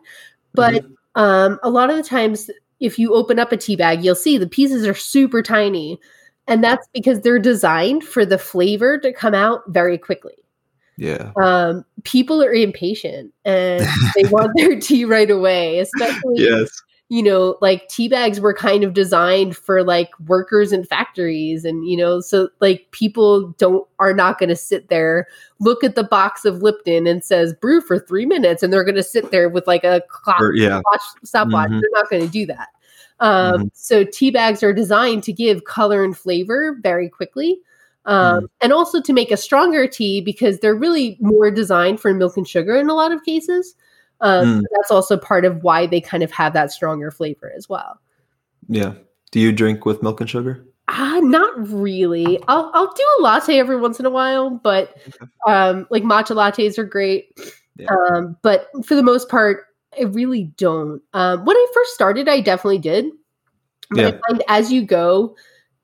[0.53, 1.21] but mm-hmm.
[1.21, 2.49] um, a lot of the times
[2.79, 5.99] if you open up a tea bag you'll see the pieces are super tiny
[6.47, 10.33] and that's because they're designed for the flavor to come out very quickly.
[10.97, 11.31] Yeah.
[11.41, 13.85] Um, people are impatient and
[14.15, 16.69] they want their tea right away, especially yes.
[17.13, 21.87] You know, like tea bags were kind of designed for like workers in factories and
[21.87, 25.27] you know, so like people don't are not going to sit there
[25.59, 28.95] look at the box of Lipton and says brew for 3 minutes and they're going
[28.95, 30.81] to sit there with like a clock or, yeah.
[30.91, 31.69] watch stopwatch.
[31.69, 31.81] Mm-hmm.
[31.81, 32.69] They're not going to do that.
[33.19, 33.67] Um, mm-hmm.
[33.73, 37.59] So tea bags are designed to give color and flavor very quickly.
[38.05, 38.47] Um, mm.
[38.59, 42.47] And also to make a stronger tea because they're really more designed for milk and
[42.47, 43.75] sugar in a lot of cases.
[44.23, 44.63] Um, mm.
[44.75, 47.99] That's also part of why they kind of have that stronger flavor as well.
[48.67, 48.93] Yeah.
[49.31, 50.65] Do you drink with milk and sugar?
[50.87, 52.39] Uh, not really.
[52.47, 54.97] I'll I'll do a latte every once in a while, but
[55.47, 57.39] um, like matcha lattes are great.
[57.77, 57.87] Yeah.
[57.89, 59.65] Um, but for the most part,
[59.99, 61.01] I really don't.
[61.13, 63.05] Um, when I first started, I definitely did.
[63.89, 64.07] But yeah.
[64.07, 65.35] I find as you go,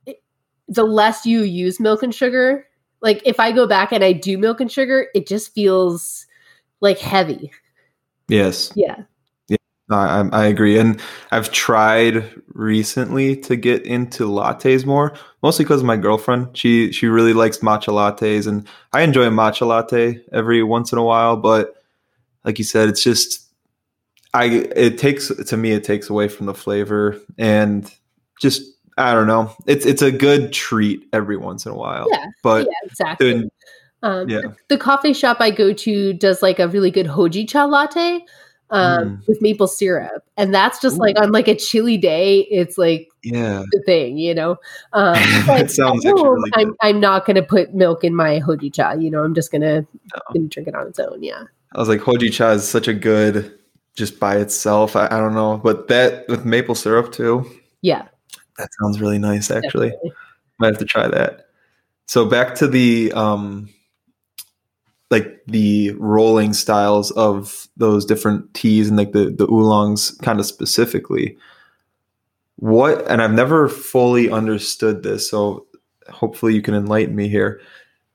[0.06, 0.22] it,
[0.68, 2.68] the less you use milk and sugar.
[3.02, 6.26] Like if I go back and I do milk and sugar, it just feels
[6.82, 7.52] like heavy.
[8.30, 8.72] Yes.
[8.76, 9.04] Yeah.
[9.48, 9.58] Yeah.
[9.92, 10.78] I, I agree.
[10.78, 11.02] And
[11.32, 16.56] I've tried recently to get into lattes more, mostly because my girlfriend.
[16.56, 21.00] She she really likes matcha lattes, and I enjoy a matcha latte every once in
[21.00, 21.38] a while.
[21.38, 21.74] But
[22.46, 23.50] like you said, it's just
[24.34, 27.92] I it takes to me it takes away from the flavor and
[28.40, 28.62] just
[28.98, 29.56] I don't know.
[29.66, 32.06] It's it's a good treat every once in a while.
[32.12, 33.50] Yeah, but yeah, exactly.
[34.04, 34.42] Um, yeah.
[34.68, 38.26] The coffee shop I go to does like a really good hojicha latte
[38.72, 39.28] um, mm.
[39.28, 41.00] with maple syrup, and that's just Ooh.
[41.00, 42.42] like on like a chilly day.
[42.52, 44.58] It's like yeah, the thing, you know.
[44.94, 49.02] Um, it sounds really I'm I'm not gonna put milk in my hojicha.
[49.02, 50.22] You know, I'm just gonna, no.
[50.34, 51.22] gonna drink it on its own.
[51.24, 51.44] Yeah.
[51.76, 53.58] I was like, hojicha is such a good
[53.96, 54.96] just by itself.
[54.96, 57.46] I, I, don't know, but that with maple syrup too.
[57.82, 58.08] Yeah,
[58.58, 59.52] that sounds really nice.
[59.52, 60.14] Actually, Definitely.
[60.58, 61.48] might have to try that.
[62.06, 63.70] So back to the um,
[65.10, 70.46] like the rolling styles of those different teas and like the the oolongs, kind of
[70.46, 71.38] specifically.
[72.58, 75.66] What and I've never fully understood this, so
[76.10, 77.62] hopefully you can enlighten me here.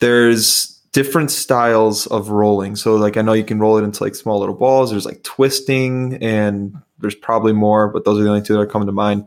[0.01, 2.77] There's different styles of rolling.
[2.77, 4.91] So like I know you can roll it into like small little balls.
[4.91, 8.67] There's like twisting and there's probably more, but those are the only two that are
[8.67, 9.27] coming to mind.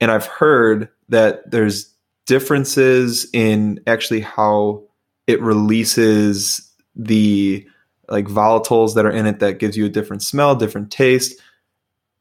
[0.00, 1.94] And I've heard that there's
[2.26, 4.84] differences in actually how
[5.28, 7.64] it releases the
[8.08, 11.40] like volatiles that are in it that gives you a different smell, different taste.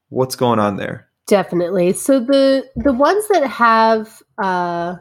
[0.10, 1.08] What's going on there?
[1.26, 1.94] Definitely.
[1.94, 4.98] So the the ones that have uh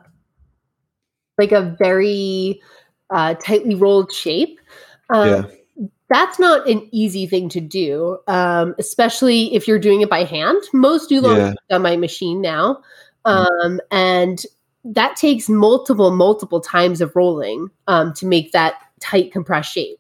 [1.39, 2.63] like a very
[3.11, 4.59] uh, tightly rolled shape.
[5.11, 5.45] Um, yeah.
[6.09, 10.63] That's not an easy thing to do, um, especially if you're doing it by hand.
[10.73, 11.55] Most do yeah.
[11.71, 12.81] on my machine now.
[13.27, 13.67] Mm-hmm.
[13.67, 14.45] Um, and
[14.95, 19.99] that takes multiple, multiple times of rolling um, to make that tight compressed shape.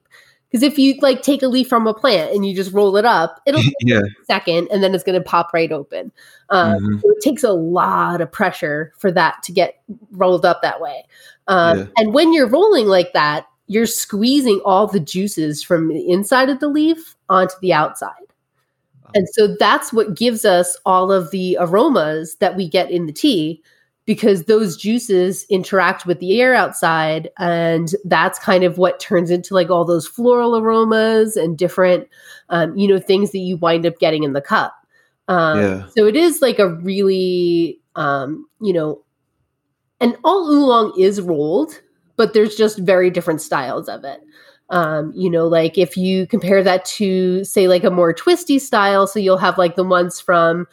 [0.49, 3.05] Because if you like take a leaf from a plant and you just roll it
[3.05, 4.01] up, it'll take yeah.
[4.01, 6.12] a second and then it's going to pop right open.
[6.51, 7.03] Um, Mhm.
[7.03, 9.80] so it takes a lot of pressure for that to get
[10.12, 11.05] rolled up that way.
[11.49, 11.84] Um, Yeah.
[11.97, 16.61] And when you're rolling like that, you're squeezing all the juices from the inside of
[16.61, 18.12] the leaf onto the outside.
[19.14, 23.12] And so that's what gives us all of the aromas that we get in the
[23.12, 23.62] tea
[24.07, 29.52] because those juices interact with the air outside and that's kind of what turns into
[29.52, 32.09] like all those floral aromas and different
[32.48, 34.74] um, you know things that you wind up getting in the cup
[35.28, 35.86] um, Yeah.
[35.88, 39.02] so it is like a really um, you know
[40.00, 41.80] and all oolong is rolled
[42.16, 44.20] but there's just very different styles of it
[44.70, 49.07] um, you know like if you compare that to say like a more twisty style
[49.07, 50.66] so you'll have like the ones from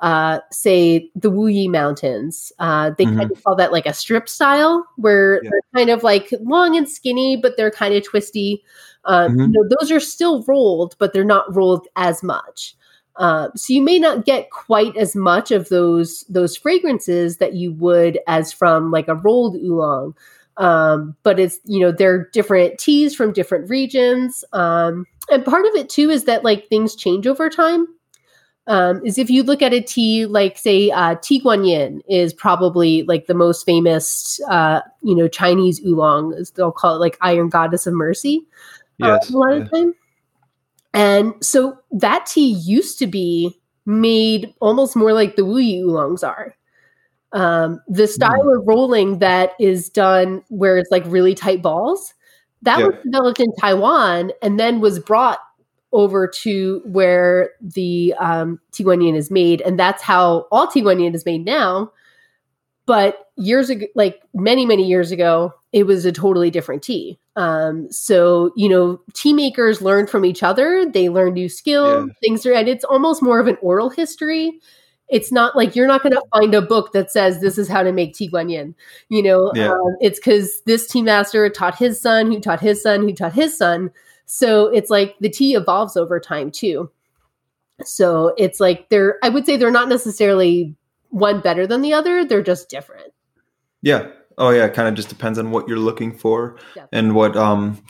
[0.00, 2.52] uh, say the Wuyi Mountains.
[2.58, 5.50] Uh, they kind of call that like a strip style, where Yeah.
[5.50, 8.62] they're kind of like long and skinny, but they're kind of twisty.
[9.04, 9.40] Um, Mhm.
[9.40, 12.74] You know, those are still rolled, but they're not rolled as much.
[13.16, 17.72] Uh, so you may not get quite as much of those those fragrances that you
[17.72, 20.14] would as from like a rolled oolong.
[20.56, 25.74] Um, but it's you know they're different teas from different regions, um, and part of
[25.74, 27.86] it too is that like things change over time
[28.70, 33.26] um, is if you look at a tea like say uh, tieguanyin is probably like
[33.26, 37.86] the most famous uh, you know chinese oolong as they'll call it like iron goddess
[37.86, 38.46] of mercy
[39.02, 39.56] uh, a lot yeah.
[39.62, 39.94] of time
[40.94, 43.52] and so that tea used to be
[43.86, 46.54] made almost more like the wuyi oolongs are
[47.32, 48.58] um, the style Hmm.
[48.60, 52.14] of rolling that is done where it's like really tight balls
[52.62, 52.86] that Yeah.
[52.86, 55.40] was developed in taiwan and then was brought
[55.92, 61.44] over to where the um, Tieguanyin is made, and that's how all Tieguanyin is made
[61.44, 61.92] now.
[62.86, 67.18] But years ago, like many many years ago, it was a totally different tea.
[67.36, 72.12] Um, so you know, tea makers learn from each other; they learn new skills, Yeah.
[72.20, 74.60] things are, and it's almost more of an oral history.
[75.08, 77.82] It's not like you're not going to find a book that says this is how
[77.82, 78.74] to make Tieguanyin.
[79.08, 79.72] You know, Yeah.
[79.72, 83.32] um, it's because this tea master taught his son, who taught his son, who taught
[83.32, 83.90] his son.
[84.32, 86.88] So it's like the tea evolves over time too.
[87.82, 90.76] So it's like they're, I would say they're not necessarily
[91.08, 92.24] one better than the other.
[92.24, 93.12] They're just different.
[93.82, 94.06] Yeah.
[94.38, 94.66] Oh yeah.
[94.66, 96.86] It kind of just depends on what you're looking for Yeah.
[96.92, 97.82] and what um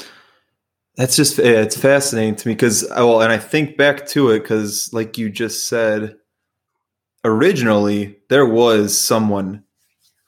[0.96, 4.90] that's just, it's fascinating to me because well and I think back to it because
[4.94, 6.16] like you just said
[7.22, 9.62] originally there was someone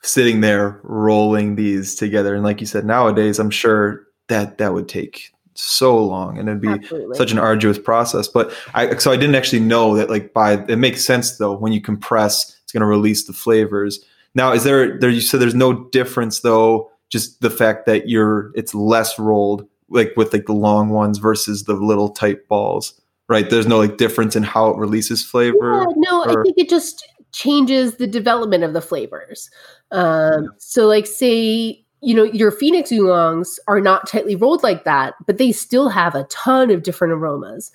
[0.03, 4.87] sitting there rolling these together and like you said nowadays I'm sure that that would
[4.87, 7.15] take so long and it'd be Absolutely.
[7.17, 8.27] such an arduous process.
[8.27, 11.73] But I so I didn't actually know that like by it makes sense though when
[11.73, 14.03] you compress, it's going to release the flavors.
[14.35, 18.51] Now, is there there you said there's no difference though, just the fact that you're
[18.55, 22.99] it's less rolled like with like the long ones versus the little tight balls,
[23.29, 23.49] right?
[23.49, 25.81] There's no like difference in how it releases flavor.
[25.81, 29.49] Yeah, no, I think it just changes the development of the flavors.
[29.91, 35.15] Um, So, like, say, you know, your Phoenix oolongs are not tightly rolled like that,
[35.25, 37.71] but they still have a ton of different aromas.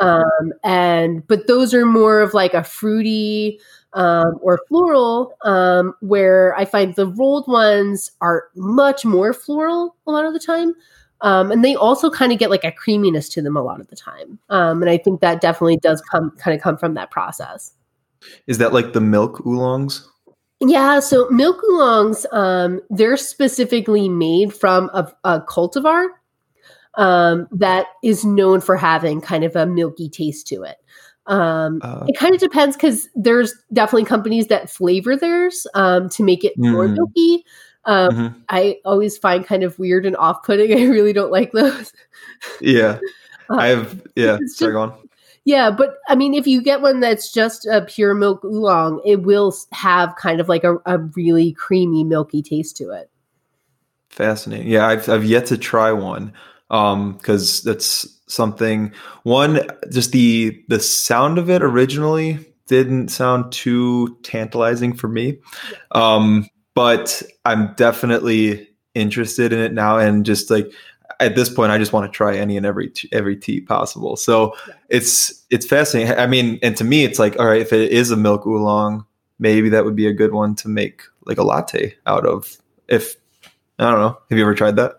[0.00, 3.58] Um, and but those are more of like a fruity
[3.92, 10.12] um, or floral, um, where I find the rolled ones are much more floral a
[10.12, 10.74] lot of the time.
[11.22, 13.88] Um, and they also kind of get like a creaminess to them a lot of
[13.88, 14.38] the time.
[14.48, 17.72] Um, and I think that definitely does come kind of come from that process.
[18.46, 20.09] Is that like the milk oolongs?
[20.60, 26.06] Yeah, so milk oolongs, um, they're specifically made from a, a cultivar
[26.96, 30.76] um, that is known for having kind of a milky taste to it.
[31.26, 36.22] Um, Uh, it kind of depends because there's definitely companies that flavor theirs um, to
[36.22, 36.94] make it more Mm.
[36.94, 37.44] milky.
[37.86, 38.34] Um, mhm.
[38.50, 40.72] I always find kind of weird and off-putting.
[40.78, 41.92] I really don't like those.
[42.60, 42.98] Yeah.
[43.52, 44.94] Uh, I have yeah, sorry just- go on.
[45.44, 49.22] Yeah, but I mean, if you get one that's just a pure milk oolong, it
[49.22, 53.10] will have kind of like a, a really creamy, milky taste to it.
[54.10, 54.68] Fascinating.
[54.68, 56.32] Yeah, I've I've yet to try one
[56.70, 58.92] um because that's something
[59.24, 59.60] one
[59.90, 65.38] just the the sound of it originally didn't sound too tantalizing for me
[65.92, 70.72] um but i'm definitely interested in it now and just like
[71.20, 74.54] at this point i just want to try any and every every tea possible so
[74.66, 74.74] Yeah.
[74.88, 78.10] it's it's fascinating i mean and to me it's like all right if it is
[78.10, 79.04] a milk oolong
[79.38, 82.56] maybe that would be a good one to make like a latte out of
[82.88, 83.16] if
[83.78, 84.96] i don't know have you ever tried that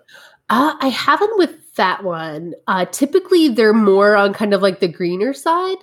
[0.50, 2.54] Uh, I haven't with that one.
[2.68, 5.78] Uh, typically, they're more on kind of like the greener side.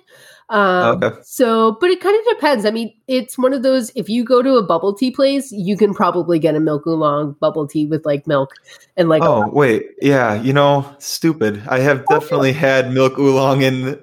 [0.51, 1.17] Um, Okay.
[1.23, 2.65] So, but it kind of depends.
[2.65, 3.93] I mean, it's one of those.
[3.95, 7.37] If you go to a bubble tea place, you can probably get a milk oolong
[7.41, 8.55] bubble tea with like milk
[8.97, 9.23] and like.
[9.23, 10.41] Oh wait, yeah.
[10.41, 11.63] You know, stupid.
[11.69, 14.01] I have definitely had milk oolong in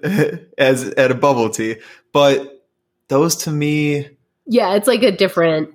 [0.57, 1.77] as at a bubble tea,
[2.13, 2.63] but
[3.07, 4.09] those to me,
[4.45, 5.69] Yeah, it's like a different.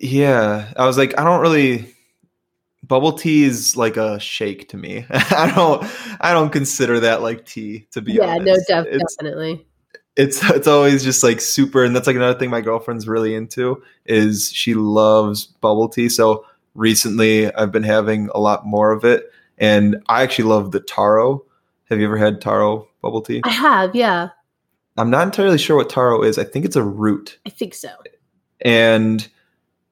[0.00, 0.72] yeah.
[0.76, 1.92] I was like, I don't really.
[2.82, 5.06] Bubble tea is like a shake to me.
[5.10, 5.84] I don't.
[6.20, 7.86] I don't consider that like tea.
[7.92, 9.66] To be Yeah, honest, no, def- definitely.
[10.16, 13.82] It's it's always just like super and that's like another thing my girlfriend's really into
[14.06, 16.08] is she loves bubble tea.
[16.08, 16.44] So
[16.74, 21.42] recently i've been having a lot more of it and i actually love the taro.
[21.88, 23.40] Have you ever had taro bubble tea?
[23.44, 24.28] I have, yeah,
[24.98, 26.38] i'm not entirely sure what taro is.
[26.38, 27.38] I think it's a root.
[27.46, 27.88] I think so.
[28.60, 29.26] and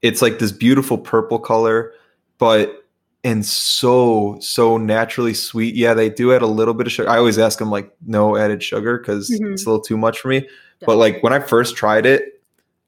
[0.03, 1.93] it's like this beautiful purple color
[2.39, 2.84] but
[3.25, 5.75] and so so naturally sweet.
[5.75, 7.09] Yeah they do add a little bit of sugar.
[7.09, 9.53] I always ask them like no added sugar because Mhm.
[9.55, 10.47] it's a little too much for me.
[10.87, 12.31] But like when i first tried it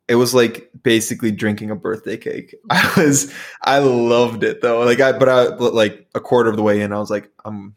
[0.09, 2.55] it was like basically drinking a birthday cake.
[2.70, 3.32] I was
[3.62, 4.80] i loved it though.
[4.84, 7.74] Like i but i like a quarter of the way in i was like i'm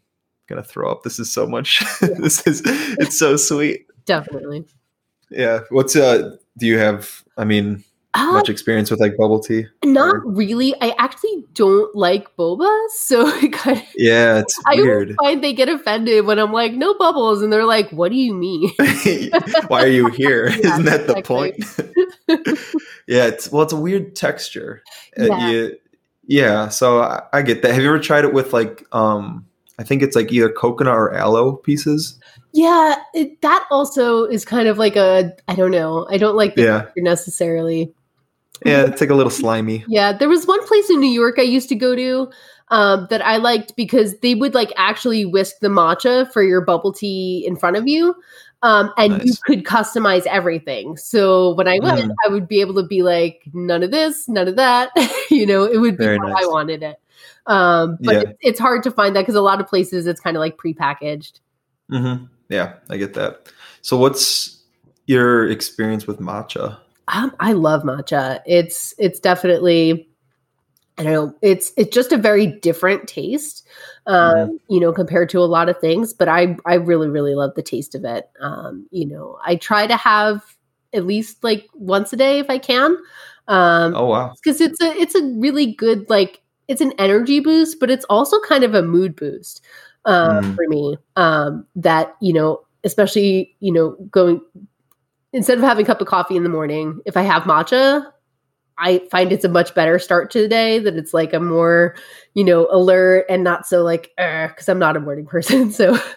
[0.48, 1.02] gonna throw up.
[1.04, 1.82] This is so much.
[2.00, 2.60] This is
[2.98, 3.86] it's so sweet.
[4.04, 4.64] Definitely.
[5.30, 5.60] yeah.
[5.70, 7.82] What's uh do you have i mean
[8.12, 10.74] Uh, much experience with like bubble tea not or- really.
[10.80, 15.52] I actually don't like boba, so it kind of, yeah it's I weird find they
[15.52, 18.68] get offended when I'm like, no bubbles, and they're like, what do you mean?
[19.68, 21.54] why are you here Yeah, not that the point
[23.06, 24.82] yeah it's well it's a weird texture
[25.18, 25.50] Uh, Yeah.
[25.50, 25.76] you-
[26.26, 29.46] yeah so I, I get that have you ever tried it with like um
[29.78, 32.18] i think it's like either coconut or aloe pieces
[32.52, 36.06] Yeah, it, that also is kind of like a I don't know.
[36.10, 36.80] I don't like the Yeah.
[36.82, 37.94] texture necessarily.
[38.64, 41.42] Yeah it's like a little slimy Yeah, there was one place in New York I
[41.42, 42.30] used to go to
[42.68, 46.92] um, that I liked because they would like actually whisk the matcha for your bubble
[46.92, 48.14] tea in front of you.
[48.62, 50.96] Um, and you could customize everything.
[50.98, 52.14] So when I went, Mm.
[52.26, 54.90] I would be able to be like, none of this, none of that.
[55.30, 56.44] you know, it would be Very how nice.
[56.44, 57.00] I wanted it.
[57.46, 58.20] Um, but Yeah.
[58.20, 60.56] it, it's hard to find that because a lot of places it's kind of like
[60.58, 61.40] prepackaged.
[61.88, 63.48] hmm yeah i get that
[63.82, 64.62] so what's
[65.06, 66.78] your experience with matcha
[67.12, 68.40] Um, I love matcha.
[68.46, 70.08] It's it's definitely
[70.98, 71.34] I don't know.
[71.40, 73.66] It's it's just a very different taste,
[74.06, 76.12] um, you know, compared to a lot of things.
[76.12, 78.28] But I I really really love the taste of it.
[78.40, 80.44] Um, you know, I try to have
[80.92, 82.96] at least like once a day if I can,
[83.48, 87.80] um, oh wow because it's a it's a really good like it's an energy boost,
[87.80, 89.64] but it's also kind of a mood boost
[90.04, 90.54] um, Mm.
[90.54, 90.98] for me.
[91.16, 94.40] Um, that you know, especially you know, going
[95.32, 98.10] instead of having a cup of coffee in the morning, if I have matcha,
[98.78, 100.78] I find it's a much better start to the day.
[100.78, 101.94] That it's like a more
[102.34, 105.70] you know alert and not so like because I'm not a morning person.
[105.70, 105.98] So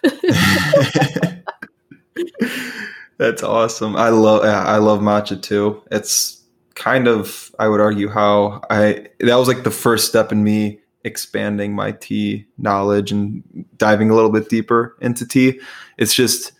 [3.18, 3.96] That's awesome.
[3.96, 5.82] I love I love matcha too.
[5.90, 6.42] It's
[6.74, 10.80] kind of I would argue how I that was like the first step in me
[11.04, 13.44] expanding my tea knowledge and
[13.76, 15.60] diving a little bit deeper into tea.
[15.98, 16.52] It's just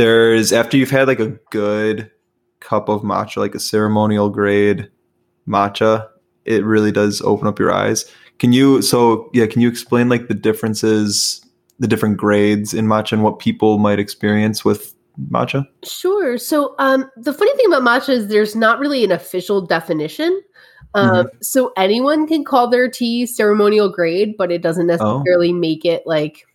[0.00, 2.10] there's after you've had like a good
[2.60, 4.90] cup of matcha, like a ceremonial grade
[5.46, 6.08] matcha,
[6.46, 8.10] it really does open up your eyes.
[8.38, 11.44] Can you so yeah, can you explain like the differences,
[11.80, 14.94] the different grades in matcha and what people might experience with
[15.30, 15.66] matcha?
[15.84, 16.38] Sure.
[16.38, 20.40] So um, the funny thing about matcha is there's not really an official definition.
[20.94, 26.04] Um, So anyone can call their tea ceremonial grade, but it doesn't necessarily make it
[26.06, 26.46] like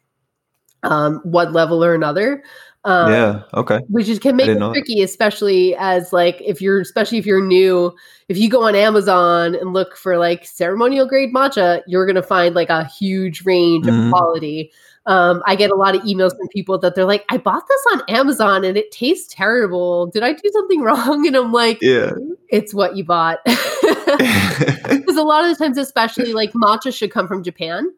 [0.81, 2.43] um, one level or another.
[2.85, 3.41] Um, yeah.
[3.55, 3.79] Okay.
[3.89, 4.73] which is can make it know that.
[4.75, 7.93] tricky, especially as like if you're especially if you're new.
[8.29, 12.55] If you go on Amazon and look for like ceremonial grade matcha, you're gonna find
[12.55, 14.05] like a huge range Mhm.
[14.07, 14.71] of quality.
[15.07, 17.81] Um, I get a lot of emails from people that they're like, "I bought this
[17.93, 20.07] on Amazon and it tastes terrible.
[20.07, 22.11] Did I do something wrong?" And I'm like, Yeah.
[22.49, 23.39] "It's what you bought."
[24.89, 27.91] Because a lot of the times, especially like matcha, should come from Japan.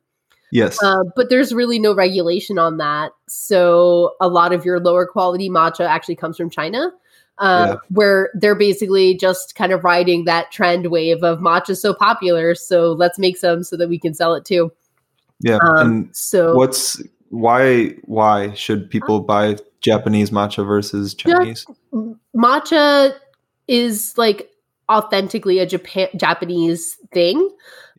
[0.51, 0.81] Yes.
[0.81, 3.11] Uh, but there's really no regulation on that.
[3.27, 6.91] So a lot of your lower quality matcha actually comes from China,
[7.39, 7.75] uh, Yeah.
[7.89, 12.55] where they're basically just kind of riding that trend wave of matcha so popular.
[12.55, 14.71] So let's make some so that we can sell it too.
[15.39, 15.57] yeah.
[15.61, 21.65] Um, and so what's why why should people buy Japanese matcha versus Chinese?
[22.35, 23.13] matcha
[23.67, 24.49] is like
[24.89, 27.49] authentically a Japan Japanese thing.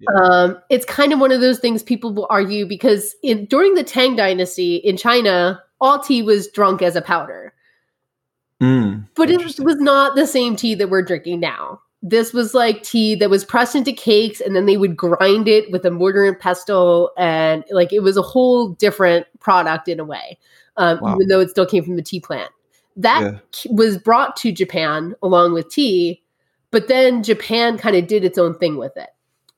[0.00, 0.20] Yeah.
[0.20, 3.82] Um, it's kind of one of those things people will argue because in during the
[3.84, 7.52] Tang Dynasty in China, all tea was drunk as a powder.
[8.62, 11.80] Mm, But it was not the same tea that we're drinking now.
[12.02, 15.70] This was like tea that was pressed into cakes and then they would grind it
[15.70, 17.10] with a mortar and pestle.
[17.16, 20.38] And like it was a whole different product in a way,
[20.76, 21.14] um, Wow.
[21.16, 22.50] even though it still came from the tea plant.
[23.00, 23.70] that Yeah.
[23.70, 26.20] was brought to Japan along with tea,
[26.72, 29.10] but then Japan kind of did its own thing with it.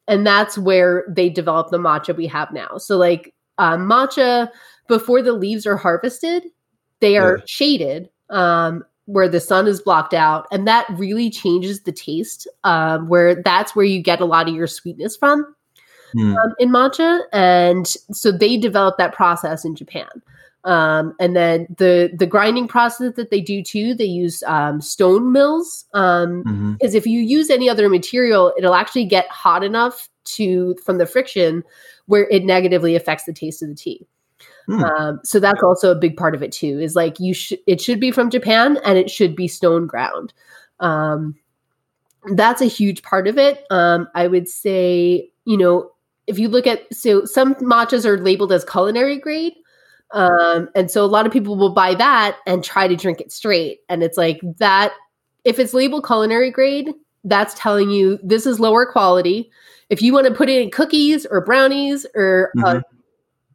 [0.09, 2.79] And that's where they develop the matcha we have now.
[2.79, 4.51] So, like uh, matcha,
[4.89, 6.45] before the leaves are harvested,
[7.01, 7.45] they are Yeah.
[7.47, 10.47] shaded um, where the sun is blocked out.
[10.51, 14.55] And that really changes the taste, um, where that's where you get a lot of
[14.55, 15.55] your sweetness from
[16.13, 16.37] Hmm.
[16.37, 20.09] um, in matcha, and so they developed that process in Japan.
[20.65, 25.33] Um, and then the the grinding process that they do too, they use um, stone
[25.33, 25.87] mills.
[25.95, 26.79] Um, Mhm.
[26.79, 31.07] Because if you use any other material, it'll actually get hot enough to from the
[31.07, 31.65] friction
[32.07, 34.07] where it negatively affects the taste of the tea.
[34.67, 34.85] Hmm.
[34.85, 36.79] Um, so that's also a big part of it too.
[36.79, 40.33] Is like you should it should be from Japan and it should be stone ground.
[40.79, 41.37] Um,
[42.35, 43.65] that's a huge part of it.
[43.71, 45.91] Um, I would say, you know,
[46.27, 49.55] if you look at so some matchas are labeled as culinary grade.
[50.13, 53.31] Um, and so a lot of people will buy that and try to drink it
[53.33, 53.81] straight.
[53.89, 54.93] And it's like that
[55.45, 56.93] if it's labeled culinary grade,
[57.25, 59.51] that's telling you this is lower quality.
[59.89, 62.83] If you want to put it in cookies or brownies or a Mhm.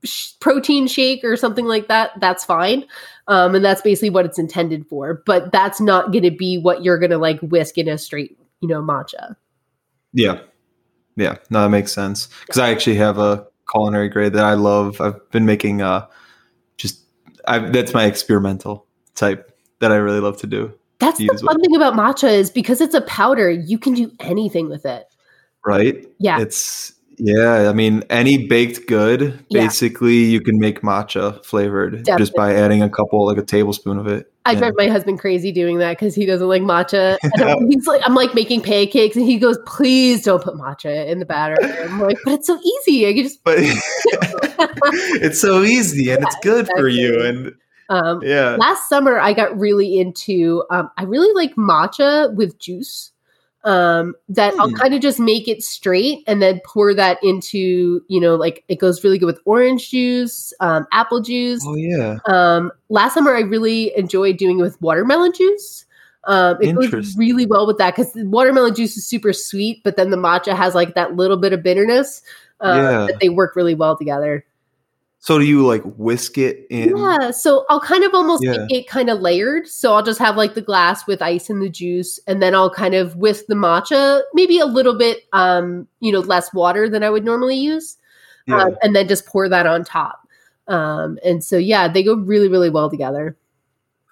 [0.03, 2.85] sh- protein shake or something like that, that's fine.
[3.27, 5.23] Um, and that's basically what it's intended for.
[5.25, 8.37] But that's not going to be what you're going to like whisk in a straight,
[8.61, 9.35] you know, matcha.
[10.13, 10.39] Yeah.
[11.15, 11.35] Yeah.
[11.49, 12.29] No, that makes sense.
[12.41, 15.01] Because I actually have a culinary grade that I love.
[15.01, 16.05] I've been making uh
[17.47, 18.85] I that's my experimental
[19.15, 20.73] type that I really love to do.
[20.99, 21.61] That's the Use fun it.
[21.63, 25.05] thing about matcha is because it's a powder, you can do anything with it.
[25.65, 26.05] Right?
[26.19, 26.39] Yeah.
[26.39, 29.61] It's yeah, I mean any baked good, Yeah.
[29.61, 34.07] basically you can make matcha flavored just by adding a couple like a tablespoon of
[34.07, 34.31] it.
[34.45, 34.59] I Yeah.
[34.59, 37.17] drive my husband crazy doing that because he doesn't like matcha.
[37.69, 41.25] He's like, I'm like making pancakes, and he goes, "Please don't put matcha in the
[41.25, 43.07] batter." And I'm like, "But it's so easy.
[43.07, 43.57] I can just." But
[45.21, 47.53] it's so easy and it's Yeah, good for you and
[47.89, 48.55] Um, yeah.
[48.59, 50.63] last summer, I got really into.
[50.71, 53.11] Um, I really like matcha with juice.
[53.65, 54.75] Um, that I'll Hmm.
[54.75, 58.75] kind of just make it straight and then pour that into, you know, like it
[58.79, 61.63] goes really good with orange juice, um, apple juice.
[61.65, 62.17] Oh yeah.
[62.27, 65.85] Um, last summer, I really enjoyed doing it with watermelon juice.
[66.25, 70.11] Um, it goes really well with that because watermelon juice is super sweet, but then
[70.11, 72.21] the matcha has like that little bit of bitterness.
[72.61, 73.07] Uh, Yeah.
[73.07, 74.45] that they work really well together.
[75.25, 76.95] So do you like whisk it in?
[76.95, 78.51] Yeah, so I'll kind of almost Yeah.
[78.51, 79.67] make it kind of layered.
[79.67, 82.69] So I'll just have like the glass with ice and the juice, and then I'll
[82.69, 87.01] kind of whisk the matcha, maybe a little bit, um, you know, less water than
[87.01, 87.97] I would normally use,
[88.45, 88.61] Yeah.
[88.65, 90.19] um, and then just pour that on top.
[90.67, 93.35] Um, and so yeah, they go really, really well together.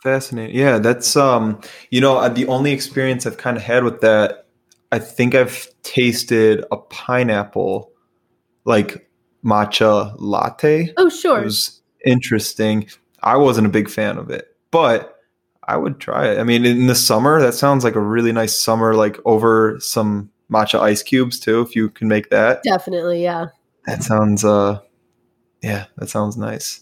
[0.02, 0.56] Fascinating.
[0.56, 1.62] Yeah, that's um,
[1.92, 4.48] you know, the only experience I've kind of had with that,
[4.92, 7.92] I think I've tasted a pineapple
[8.66, 9.08] like
[9.44, 10.94] matcha latte.
[10.98, 11.42] Oh, sure.
[11.42, 12.88] It was interesting.
[13.22, 15.18] I wasn't a big fan of it, but
[15.68, 16.40] I would try it.
[16.40, 20.30] I mean, in the summer, that sounds like a really nice summer, like over some
[20.52, 21.62] matcha ice cubes too.
[21.62, 23.48] If you can make that, Definitely, yeah.
[23.86, 24.80] that sounds uh,
[25.62, 26.82] yeah, that sounds nice.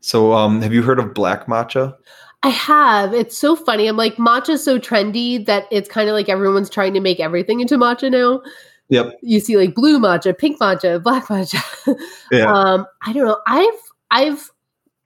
[0.00, 1.96] So, um, have you heard of black matcha?
[2.42, 3.14] I have.
[3.14, 3.88] It's so funny.
[3.88, 7.60] I'm like, matcha's so trendy that it's kind of like everyone's trying to make everything
[7.60, 8.42] into matcha now.
[8.90, 9.18] Yep.
[9.22, 11.62] You see like blue matcha, pink matcha, black matcha.
[12.30, 12.52] Yeah.
[12.52, 13.40] um, I don't know.
[13.46, 13.80] I've
[14.10, 14.50] I've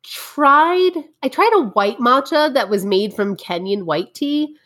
[0.03, 4.57] tried I tried a white matcha that was made from Kenyan white tea.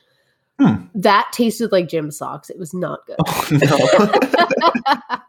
[0.58, 0.86] Hmm.
[0.94, 2.48] That tasted like gym socks.
[2.48, 3.16] It was not good.
[3.20, 5.20] Oh no.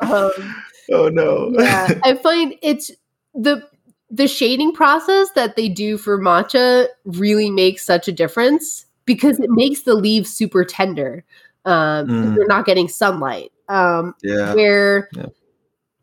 [0.00, 0.54] um,
[0.92, 1.50] oh no.
[1.52, 2.90] yeah, I find it's
[3.34, 3.68] the
[4.10, 9.50] the shading process that they do for matcha really makes such a difference because it
[9.50, 11.24] makes the leaves super tender.
[11.64, 12.36] Um, Mm.
[12.36, 13.50] You're not getting sunlight.
[13.68, 14.54] Um, yeah.
[14.54, 15.26] where Yeah.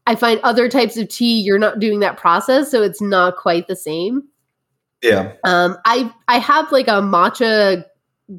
[0.07, 3.67] I find other types of tea, you're not doing that process, so it's not quite
[3.67, 4.23] the same.
[5.03, 5.33] Yeah.
[5.43, 7.85] Um, I I have like a matcha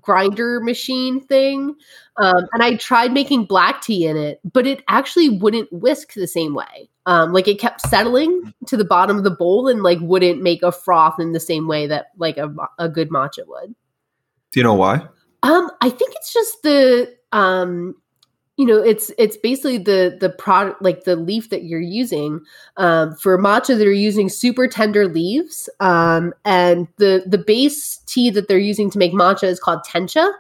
[0.01, 1.75] grinder machine thing,
[2.17, 6.27] um, and I tried making black tea in it, but it actually wouldn't whisk the
[6.27, 6.89] same way.
[7.07, 10.63] Um, like it kept settling to the bottom of the bowl and like wouldn't make
[10.63, 13.75] a froth in the same way that like a, a good matcha would.
[14.53, 15.07] Do you know why?
[15.43, 17.95] Um, I think it's just the um,
[18.57, 22.41] you know, it's it's basically the the product like the leaf that you're using.
[22.77, 28.49] Um, for matcha, they're using super tender leaves, um, and the the base tea that
[28.49, 30.31] they're using to make matcha is called tencha.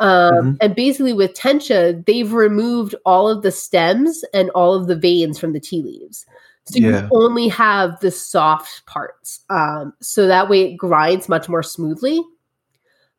[0.00, 0.58] Um, Mhm.
[0.60, 5.38] And basically, with tencha, they've removed all of the stems and all of the veins
[5.40, 6.24] from the tea leaves.
[6.66, 7.02] So Yeah.
[7.02, 9.40] you only have the soft parts.
[9.50, 12.22] Um, so that way it grinds much more smoothly.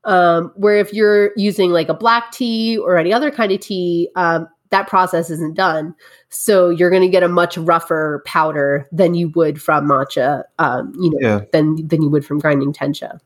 [0.05, 4.09] Um, where if you're using like a black tea or any other kind of tea,
[4.15, 5.93] um, that process isn't done.
[6.29, 10.93] So you're going to get a much rougher powder than you would from matcha, um,
[10.99, 11.41] you know, Yeah.
[11.51, 13.19] than than you would from grinding tencha.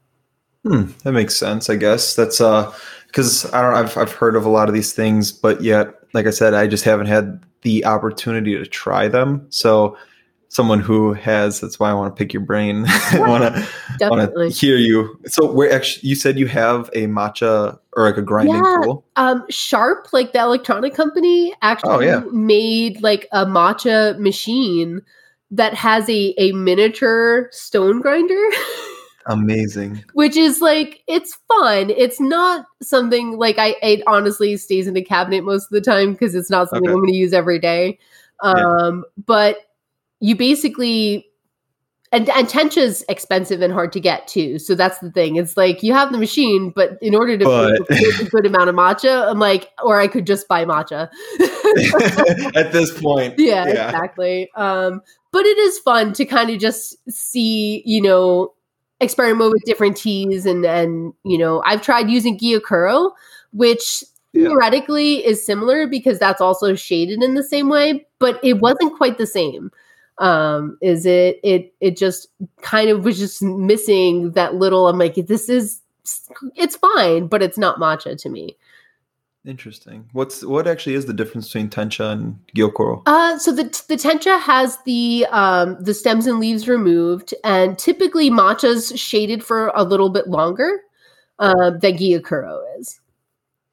[0.65, 1.69] Hmm, that makes sense.
[1.69, 2.74] I guess that's uh
[3.07, 3.76] because I don't.
[3.76, 6.65] I've I've heard of a lot of these things, but yet, like I said, I
[6.67, 9.45] just haven't had the opportunity to try them.
[9.49, 9.95] So,
[10.53, 12.85] someone who has, that's why I want to pick your brain.
[12.87, 13.43] I want
[13.99, 15.19] to hear you.
[15.25, 18.81] So, we're actually you said you have a matcha or like a grinding yeah.
[18.83, 19.05] tool?
[19.15, 22.23] Um, Sharp, like the electronic company, actually oh, yeah.
[22.31, 25.01] made like a matcha machine
[25.51, 28.49] that has a a miniature stone grinder.
[29.25, 30.03] Amazing.
[30.13, 31.89] Which is like it's fun.
[31.91, 36.13] It's not something like I it honestly stays in the cabinet most of the time
[36.13, 36.93] because it's not something okay.
[36.93, 37.99] I'm going to use every day.
[38.41, 39.23] Um, yeah.
[39.25, 39.57] but
[40.24, 41.28] you basically
[42.13, 44.59] and, and tencha is expensive and hard to get too.
[44.59, 45.36] So that's the thing.
[45.36, 48.69] It's like you have the machine, but in order to but, make a good amount
[48.69, 51.09] of matcha, I'm like, or I could just buy matcha.
[52.55, 53.34] At this point.
[53.39, 54.49] Yeah, yeah, exactly.
[54.55, 55.01] Um,
[55.32, 58.53] but it is fun to kind of just see, you know,
[59.01, 63.11] experiment with different teas and and you know i've tried using gyokuro
[63.51, 64.01] which
[64.32, 64.47] yeah.
[64.47, 69.17] theoretically is similar because that's also shaded in the same way but it wasn't quite
[69.17, 69.69] the same
[70.20, 72.28] um is it it it just
[72.61, 75.82] kind of was just missing that little i'm like this is
[76.55, 78.55] it's fine but it's not matcha to me
[79.45, 80.09] Interesting.
[80.14, 83.03] What's what actually is the difference between tencha and gyokuro?
[83.05, 88.30] Uh, so the the tencha has the um, the stems and leaves removed, and typically
[88.30, 90.80] matcha's shaded for a little bit longer
[91.39, 93.01] uh, than gyokuro is.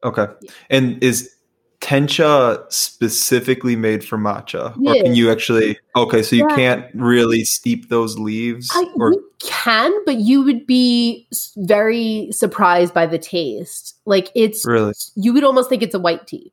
[0.03, 0.51] Okay, yeah.
[0.71, 1.37] and is
[1.81, 6.55] tencha specifically made for matcha or can you actually okay so you yeah.
[6.55, 11.27] can't really steep those leaves I, or you can but you would be
[11.57, 16.27] very surprised by the taste like it's really you would almost think it's a white
[16.27, 16.53] tea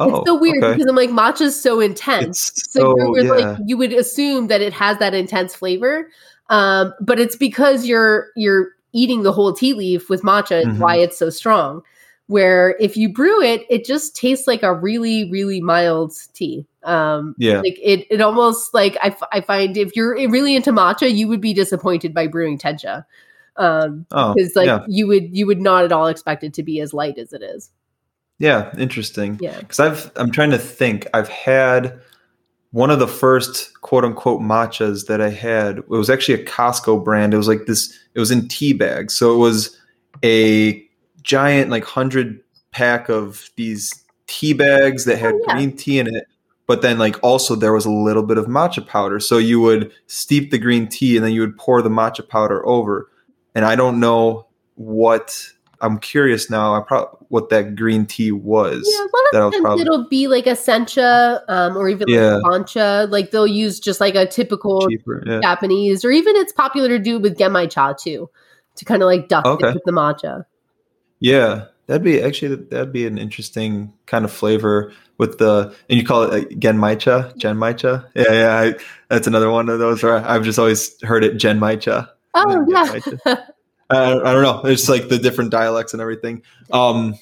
[0.00, 0.74] Oh, it's so weird okay.
[0.74, 2.50] because I'm like matcha's so intense.
[2.50, 3.32] It's so, so yeah.
[3.32, 6.08] like you would assume that it has that intense flavor,
[6.50, 10.78] um, but it's because you're you're eating the whole tea leaf with matcha mm-hmm.
[10.78, 11.82] why it's so strong
[12.28, 16.66] where if you brew it, it just tastes like a really, really mild tea.
[16.84, 17.60] Um, yeah.
[17.60, 21.26] Like it, it almost like I, f- I find if you're really into matcha, you
[21.26, 23.04] would be disappointed by brewing tencha.
[23.56, 24.84] Um, oh, because like yeah.
[24.88, 27.42] you would, you would not at all expect it to be as light as it
[27.42, 27.70] is.
[28.38, 28.72] Yeah.
[28.76, 29.38] Interesting.
[29.40, 29.60] Yeah.
[29.62, 31.98] Cause I've, I'm trying to think, I've had
[32.72, 37.02] one of the first quote unquote matchas that I had, it was actually a Costco
[37.02, 37.32] brand.
[37.32, 39.14] It was like this, it was in tea bags.
[39.14, 39.74] So it was
[40.22, 40.86] a
[41.28, 42.40] giant like hundred
[42.72, 45.54] pack of these tea bags that had oh, yeah.
[45.54, 46.26] green tea in it
[46.66, 49.92] but then like also there was a little bit of matcha powder so you would
[50.06, 53.10] steep the green tea and then you would pour the matcha powder over
[53.54, 55.46] and i don't know what
[55.82, 59.62] i'm curious now i probably what that green tea was yeah a lot of times
[59.62, 62.36] probably, it'll be like a sencha um, or even yeah.
[62.36, 65.40] like matcha like they'll use just like a typical Cheaper, yeah.
[65.40, 68.30] japanese or even it's popular to do with genmaicha too
[68.76, 69.68] to kind of like duck okay.
[69.68, 70.44] it with the matcha
[71.20, 76.04] yeah, that'd be actually that'd be an interesting kind of flavor with the and you
[76.04, 78.06] call it like genmaicha, genmaicha.
[78.14, 78.74] Yeah, yeah, I,
[79.08, 82.08] that's another one of those where I've just always heard it genmaicha.
[82.34, 83.36] Oh yeah.
[83.90, 84.60] I, I don't know.
[84.64, 86.42] It's like the different dialects and everything.
[86.70, 87.14] Um,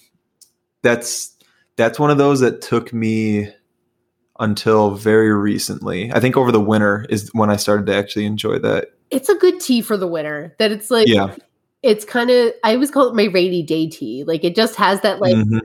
[0.83, 1.37] that's
[1.77, 3.53] that's one of those that took me
[4.39, 6.13] until very recently.
[6.13, 8.89] I think over the winter is when I started to actually enjoy that.
[9.11, 10.55] It's a good tea for the winter.
[10.59, 11.37] That it's like yeah
[11.83, 14.25] it's kind of I always call it my rainy day tea.
[14.25, 15.59] Like it just has that like mm-hmm.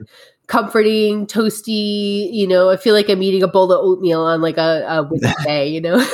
[0.47, 2.31] comforting, toasty.
[2.31, 5.03] You know, I feel like I'm eating a bowl of oatmeal on like a, a
[5.03, 5.67] winter day.
[5.69, 6.07] You know.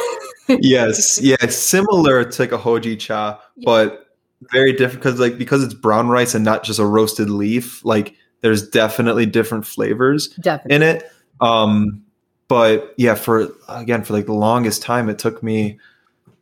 [0.47, 3.65] yes, yeah, it's similar to like a hojicha, yeah.
[3.65, 4.07] but
[4.51, 7.83] very different because like because it's brown rice and not just a roasted leaf.
[7.83, 10.75] Like there's definitely different flavors definitely.
[10.75, 11.11] in it.
[11.41, 12.03] Um,
[12.47, 15.79] but yeah, for again for like the longest time, it took me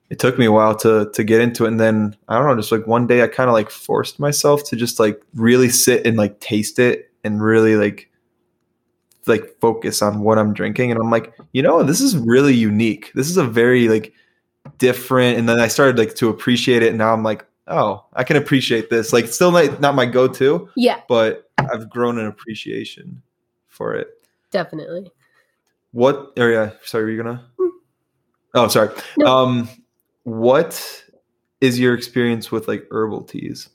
[0.10, 1.70] it took me a while to to get into it.
[1.70, 4.64] And then i don't know just like one day i kind of like forced myself
[4.66, 8.10] to just like really sit and like taste it and really like
[9.28, 10.92] like focus on what i'm drinking.
[10.92, 13.12] And i'm like you know this is really unique.
[13.16, 14.14] This is a very like
[14.80, 16.90] different and then i started like to appreciate it.
[16.90, 19.12] And now i'm like oh i can appreciate this.
[19.14, 21.02] Like still not, not my go-to yeah.
[21.08, 23.22] but i've grown an appreciation
[23.68, 24.10] for it.
[24.52, 25.12] Definitely.
[25.92, 27.46] What area sorry were you gonna?
[27.60, 27.70] Mm.
[28.54, 28.96] oh sorry.
[29.18, 29.26] No.
[29.26, 29.70] um
[30.26, 31.04] what
[31.62, 33.70] is your experience with like herbal teas?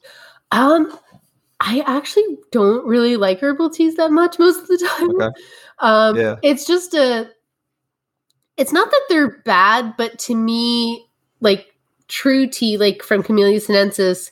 [0.53, 0.97] Um,
[1.61, 5.11] I actually don't really like herbal teas that much most of the time.
[5.17, 5.41] Okay.
[5.79, 6.37] Um, yeah.
[6.43, 7.31] It's just a.
[8.57, 11.07] It's not that they're bad, but to me,
[11.41, 11.75] like
[12.09, 14.31] true tea, like from Camellia sinensis,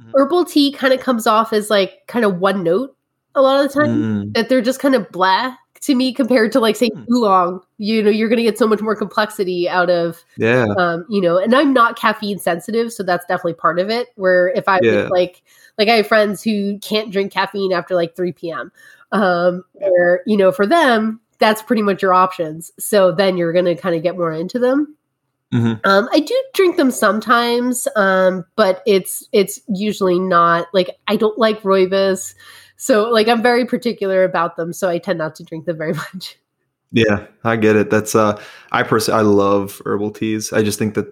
[0.00, 0.12] mm-hmm.
[0.14, 2.96] herbal tea kind of comes off as like kind of one note
[3.34, 4.02] a lot of the time.
[4.02, 4.34] Mm.
[4.34, 5.58] That they're just kind of black.
[5.82, 7.04] To me compared to like say Hmm.
[7.12, 7.60] oolong.
[7.78, 10.66] You know, you're going to get so much more complexity out of Yeah.
[10.78, 14.08] um, you know, and I'm not caffeine sensitive, so that's definitely part of it.
[14.16, 15.02] Where if I Yeah.
[15.02, 15.42] was like,
[15.78, 18.70] like I have friends who can't drink caffeine after like 3 p.m.
[19.12, 22.70] Um, where you know, for them, that's pretty much your options.
[22.78, 24.96] So then you're going to kind of get more into them.
[25.52, 25.80] Mhm.
[25.82, 31.38] Um, I do drink them sometimes, um, but it's it's usually not like I don't
[31.38, 32.34] like rooibos,
[32.80, 34.72] so like I'm very particular about them.
[34.72, 36.38] So I tend not to drink them very much.
[36.92, 37.90] Yeah, I get it.
[37.90, 38.42] That's uh
[38.72, 40.50] I personally I love herbal teas.
[40.50, 41.06] I just think that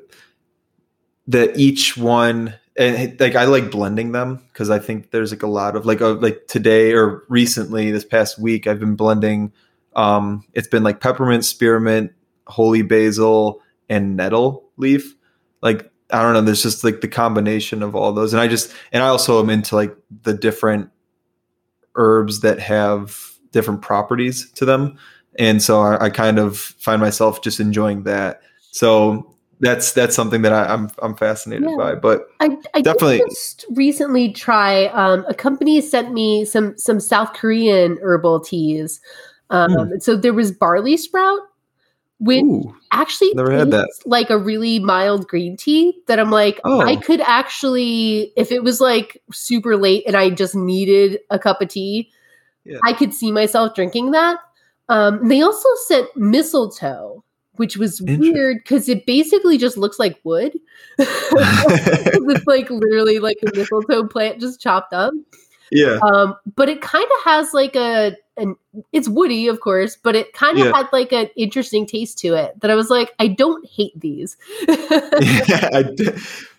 [1.27, 5.47] that each one and like I like blending them because I think there's like a
[5.47, 9.53] lot of like uh, like today or recently this past week I've been blending
[9.95, 12.13] um it's been like peppermint, spearmint,
[12.47, 15.15] holy basil and nettle leaf.
[15.61, 18.73] Like I don't know, there's just like the combination of all those and I just
[18.91, 20.91] and I also am into like the different
[21.99, 24.99] herbs that have different properties to them
[25.39, 28.43] and so I, I kind of find myself just enjoying that.
[28.73, 31.77] So that's that's something that I, I'm I'm fascinated Yeah.
[31.77, 31.95] by.
[31.95, 33.19] But I, I Definitely.
[33.19, 34.87] did just recently try.
[34.87, 39.01] Um, a company sent me some some South Korean herbal teas.
[39.51, 41.41] Um, and so there was barley sprout,
[42.19, 43.89] which ooh, actually never had that.
[44.05, 45.99] like a really mild green tea.
[46.07, 46.81] That I'm like, Oh.
[46.81, 51.63] I could actually, if it was like super late and I just needed a cup
[51.63, 52.11] of tea,
[52.65, 52.79] Yeah.
[52.85, 54.39] I could see myself drinking that.
[54.89, 57.23] Um, they also sent mistletoe,
[57.57, 60.59] which was weird because it basically just looks like wood.
[60.99, 65.13] it's like literally like a mistletoe plant just chopped up.
[65.71, 68.57] yeah, Um, but it kind of has like a an
[68.93, 70.77] it's woody, of course, but it kind of Yeah.
[70.77, 74.37] had like an interesting taste to it that I was like, I don't hate these.
[74.69, 75.69] yeah.
[75.73, 76.11] I d-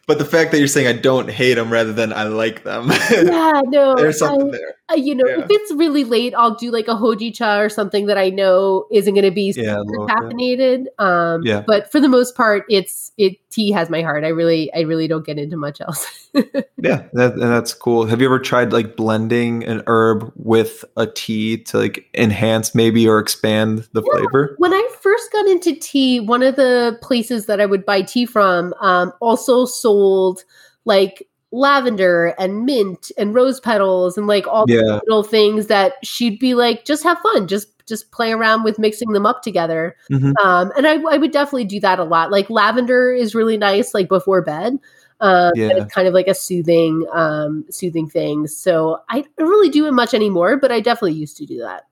[0.07, 2.89] but the fact that you're saying I don't hate them rather than I like them,
[3.11, 4.75] yeah, no, there's something I- there.
[4.91, 5.39] Uh, you know, Yeah.
[5.43, 9.13] if it's really late, I'll do like a hojicha or something that I know isn't
[9.13, 10.85] going to be Yeah, caffeinated.
[10.97, 11.63] Um, Yeah.
[11.67, 14.23] but for the most part, it's it tea has my heart.
[14.23, 16.07] I really, I really don't get into much else.
[16.81, 18.05] Yeah, that, and that's cool.
[18.05, 23.05] Have you ever tried like blending an herb with a tea to like enhance maybe
[23.05, 24.11] or expand the Yeah.
[24.13, 24.55] flavor?
[24.59, 28.25] when I first got into tea, one of the places that I would buy tea
[28.25, 30.43] from um, also sold
[30.85, 34.81] like lavender and mint and rose petals and like all Yeah.
[34.81, 38.77] the little things that she'd be like, just have fun, just just play around with
[38.77, 39.95] mixing them up together.
[40.11, 40.33] Mhm.
[40.43, 42.29] Um, and I, I would definitely do that a lot.
[42.31, 44.77] Like lavender is really nice, like before bed.
[45.21, 45.69] Um, Yeah.
[45.71, 48.45] it's kind of like a soothing, um, soothing thing.
[48.45, 51.85] So I don't really do it much anymore, but I definitely used to do that.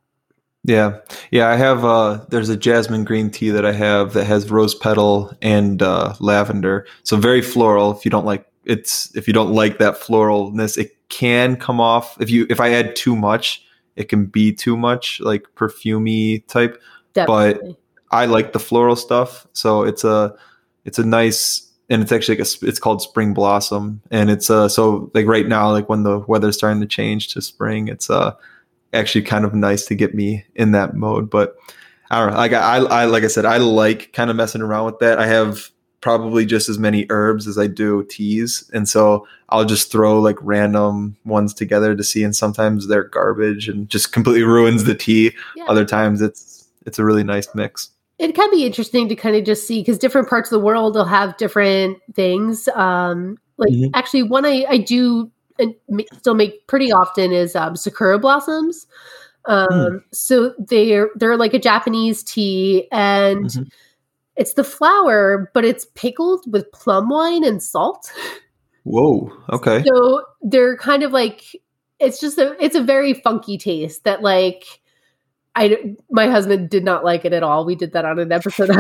[0.63, 0.97] Yeah.
[1.31, 4.75] Yeah, I have uh there's a jasmine green tea that I have that has rose
[4.75, 6.85] petal and uh lavender.
[7.03, 10.95] So very floral if you don't like it's if you don't like that floralness, it
[11.09, 13.63] can come off if you if I add too much,
[13.95, 16.81] it can be too much like perfumey type.
[17.13, 17.77] Definitely.
[18.11, 19.47] I like the floral stuff.
[19.53, 20.35] So it's a
[20.85, 24.67] it's a nice and it's actually like a, it's called spring blossom and it's uh
[24.67, 28.33] so like right now like when the weather's starting to change to spring it's uh
[28.93, 31.55] actually kind of nice to get me in that mode but
[32.09, 34.85] i don't know like i i like i said i like kind of messing around
[34.85, 35.69] with that i have
[36.01, 40.35] probably just as many herbs as i do teas and so i'll just throw like
[40.41, 45.31] random ones together to see and sometimes they're garbage and just completely ruins the tea
[45.55, 45.65] Yeah.
[45.67, 49.43] other times it's it's a really nice mix it can be interesting to kind of
[49.43, 52.67] just see because different parts of the world will have different things.
[52.69, 53.91] Um, like Mhm.
[53.93, 55.29] actually, one I I do
[55.59, 55.75] and
[56.17, 58.87] still make pretty often is um, sakura blossoms.
[59.45, 59.97] Um, Hmm.
[60.13, 63.67] So they're they're like a Japanese tea, and Mhm.
[64.37, 68.11] It's the flower, but it's pickled with plum wine and salt.
[68.83, 71.43] whoa okay So they're kind of like
[71.99, 74.63] it's just a it's a very funky taste that like.
[75.59, 77.65] I my husband did not like it at all.
[77.65, 78.69] We did that on an episode.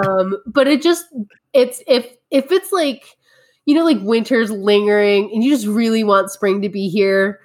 [0.00, 1.06] Um but it just
[1.52, 3.04] it's if if it's like
[3.66, 7.40] you know like winter's lingering and you just really want spring to be here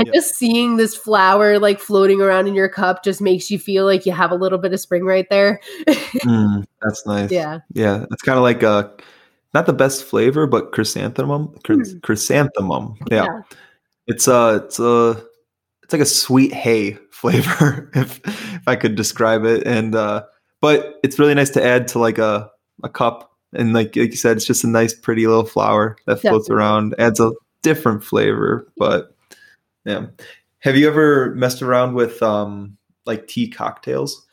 [0.00, 0.12] and Yeah.
[0.14, 4.04] just seeing this flower like floating around in your cup just makes you feel like
[4.06, 7.30] you have a little bit of spring right there Mm, that's nice.
[7.30, 8.88] yeah Yeah, it's kind of like uh
[9.52, 11.54] not the best flavor, but chrysanthemum.
[11.64, 11.98] Chry- Hmm.
[12.02, 12.94] Chrysanthemum.
[13.10, 13.42] Yeah.
[14.06, 15.20] It's a, it's a
[15.82, 19.66] it's like a sweet hay flavor, if if I could describe it.
[19.66, 20.24] And uh
[20.60, 22.48] but it's really nice to add to like a
[22.84, 23.32] a cup.
[23.52, 26.54] And like like you said, it's just a nice, pretty little flower that floats Definitely.
[26.56, 27.32] around, adds a
[27.64, 28.66] different flavor.
[28.76, 29.16] But
[29.84, 30.06] yeah.
[30.60, 32.76] Have you ever messed around with um
[33.06, 34.26] like tea cocktails?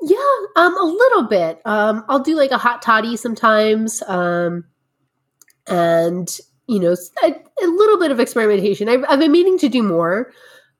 [0.00, 0.16] yeah
[0.54, 4.64] um a little bit um i'll do like a hot toddy sometimes um
[5.66, 6.38] and
[6.68, 6.94] you know
[7.24, 10.32] a little bit of experimentation I've, I've been meaning to do more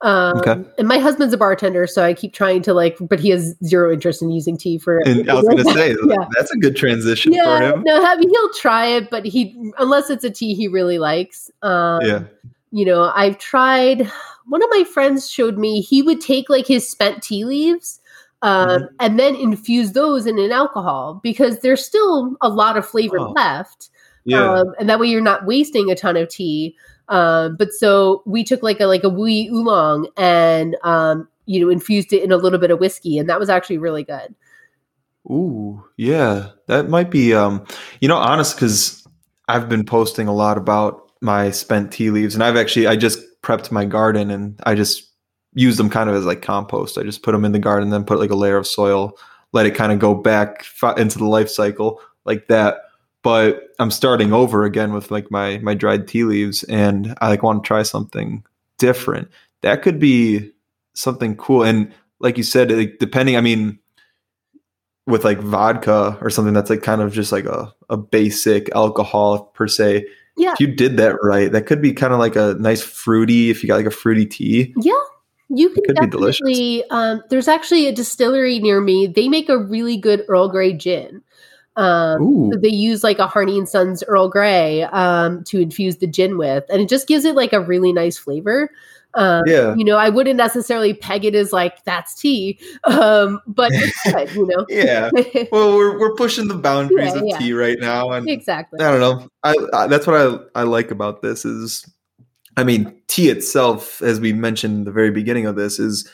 [0.03, 0.55] Um, Okay.
[0.79, 3.93] And my husband's a bartender, so I keep trying to like, but he has zero
[3.93, 5.01] interest in using tea for.
[5.05, 6.25] And I was going to say Yeah.
[6.37, 7.83] that's a good transition for yeah, him.
[7.85, 11.51] no, I mean, he'll try it, but he unless it's a tea he really likes.
[11.63, 12.23] Um, yeah.
[12.71, 14.11] You know, I've tried.
[14.47, 18.01] One of my friends showed me he would take like his spent tea leaves.
[18.41, 18.89] Um, Mhm.
[19.01, 23.33] and then infuse those in an alcohol because there's still a lot of flavor Oh.
[23.33, 23.91] left.
[24.25, 24.49] Yeah.
[24.61, 26.77] Um, and that way you're not wasting a ton of tea.
[27.09, 31.69] Um, but so we took like a like a Wuyi oolong and um, you know
[31.69, 34.35] infused it in a little bit of whiskey, and that was actually really good.
[35.31, 37.35] Ooh, yeah, that might be.
[37.35, 37.65] Um,
[38.01, 39.05] you know, honest because
[39.49, 43.19] I've been posting a lot about my spent tea leaves, and I've actually I just
[43.43, 45.11] prepped my garden, and I just
[45.55, 46.99] use them kind of as like compost.
[46.99, 49.19] I just put them in the garden, then put like a layer of soil,
[49.53, 50.65] let it kind of go back
[50.97, 52.83] into the life cycle like that.
[53.23, 57.43] But I'm starting over again with like my my dried tea leaves, and I like
[57.43, 58.45] want to try something
[58.79, 59.29] different.
[59.63, 60.53] That could be
[60.95, 63.37] something cool, and like you said, like, depending.
[63.37, 63.79] I mean
[65.09, 69.47] with like vodka or something that's like kind of just like a, a basic alcohol
[69.55, 70.07] per se.
[70.39, 70.53] Yeah.
[70.53, 73.63] If you did that right, that could be kind of like a nice fruity, if
[73.63, 74.73] you got like a fruity tea.
[74.81, 74.93] Yeah,
[75.49, 76.39] you can could be delicious.
[76.39, 76.85] definitely.
[76.91, 79.07] Um, there's actually a distillery near me.
[79.09, 81.23] They make a really good Earl Grey gin.
[81.77, 86.09] Um, so they use like a Harney and Sons Earl Grey um, to infuse the
[86.09, 88.71] gin with, and it just gives it like a really nice flavor.
[89.15, 89.75] Um, Yeah.
[89.75, 93.73] you know, I wouldn't necessarily peg it as like that's tea, um, but
[94.05, 94.31] good.
[94.35, 95.11] You know, Yeah.
[95.53, 97.39] Well, we're, we're pushing the boundaries Yeah, of yeah.
[97.39, 98.11] tea right now.
[98.13, 98.81] And exactly.
[98.81, 99.29] I don't know.
[99.43, 100.17] I, I that's what
[100.55, 101.89] I I like about this is,
[102.57, 106.09] I mean, tea itself, as we mentioned in the very beginning of this, is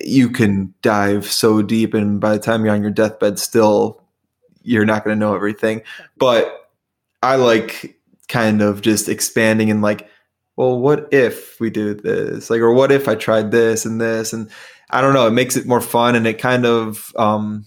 [0.00, 4.02] you can dive so deep, and by the time you're on your deathbed, still
[4.62, 5.82] you're not going to know everything.
[6.16, 6.70] But
[7.22, 7.96] I like
[8.28, 10.08] kind of just expanding and like,
[10.56, 12.50] well, what if we do this?
[12.50, 14.32] Like, or what if I tried this and this?
[14.32, 14.50] And
[14.90, 15.26] I don't know.
[15.26, 17.66] It makes it more fun, and it kind of um,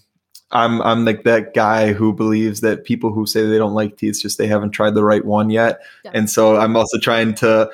[0.50, 4.08] I'm I'm like that guy who believes that people who say they don't like tea,
[4.08, 5.80] it's just they haven't tried the right one yet.
[6.04, 6.12] Yeah.
[6.14, 7.70] And so I'm also trying to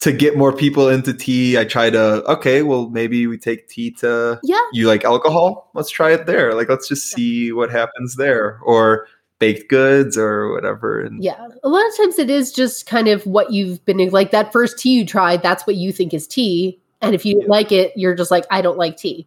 [0.00, 1.58] to get more people into tea.
[1.58, 5.70] I try to okay, well maybe we take tea to Yeah, you like alcohol?
[5.74, 6.54] Let's try it there.
[6.54, 9.08] Like let's just see what happens there, or
[9.42, 11.00] baked goods or whatever.
[11.00, 11.48] And yeah.
[11.64, 14.78] A lot of times it is just kind of what you've been like that first
[14.78, 15.42] tea you tried.
[15.42, 17.46] That's what you think is tea, and if you Yeah.
[17.48, 19.26] like it, you're just like I don't like tea.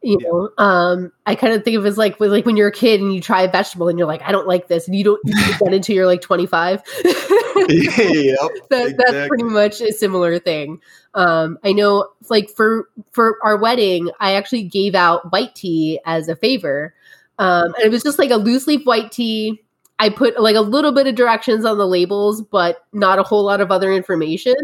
[0.00, 0.28] You Yeah.
[0.28, 3.00] know, um, I kind of think of it as like like when you're a kid
[3.02, 5.20] and you try a vegetable and you're like I don't like this, and you don't
[5.28, 6.82] eat that until you're like 25.
[7.04, 7.14] yep,
[8.70, 10.80] that, that's pretty much a similar thing.
[11.14, 16.28] Um, I know, like for for our wedding, I actually gave out white tea as
[16.28, 16.94] a favor,
[17.42, 19.60] um, and it was just like a loose leaf white tea.
[19.98, 23.44] I put like a little bit of directions on the labels, but not a whole
[23.44, 24.54] lot of other information.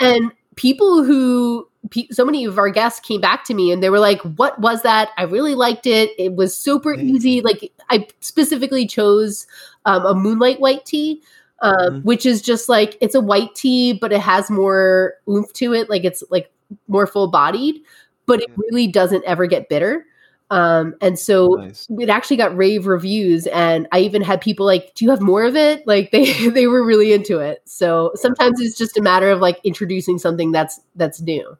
[0.00, 3.90] And people who pe- so many of our guests came back to me and they
[3.90, 5.10] were like, "What was that?
[5.16, 6.10] I really liked it.
[6.18, 7.40] It was super easy.
[7.40, 9.46] Like I specifically chose
[9.84, 11.22] um, a moonlight white tea."
[11.60, 12.04] um, Mhm.
[12.04, 15.90] which is just like it's a white tea, but it has more oomph to it.
[15.90, 16.52] Like it's like
[16.86, 17.82] more full bodied,
[18.26, 20.06] but it really doesn't ever get bitter.
[20.50, 21.86] Um, and so nice.
[21.90, 25.44] it actually got rave reviews, and I even had people like, "Do you have more
[25.44, 27.62] of it?" Like they they were really into it.
[27.66, 31.56] So sometimes it's just a matter of like introducing something that's that's new.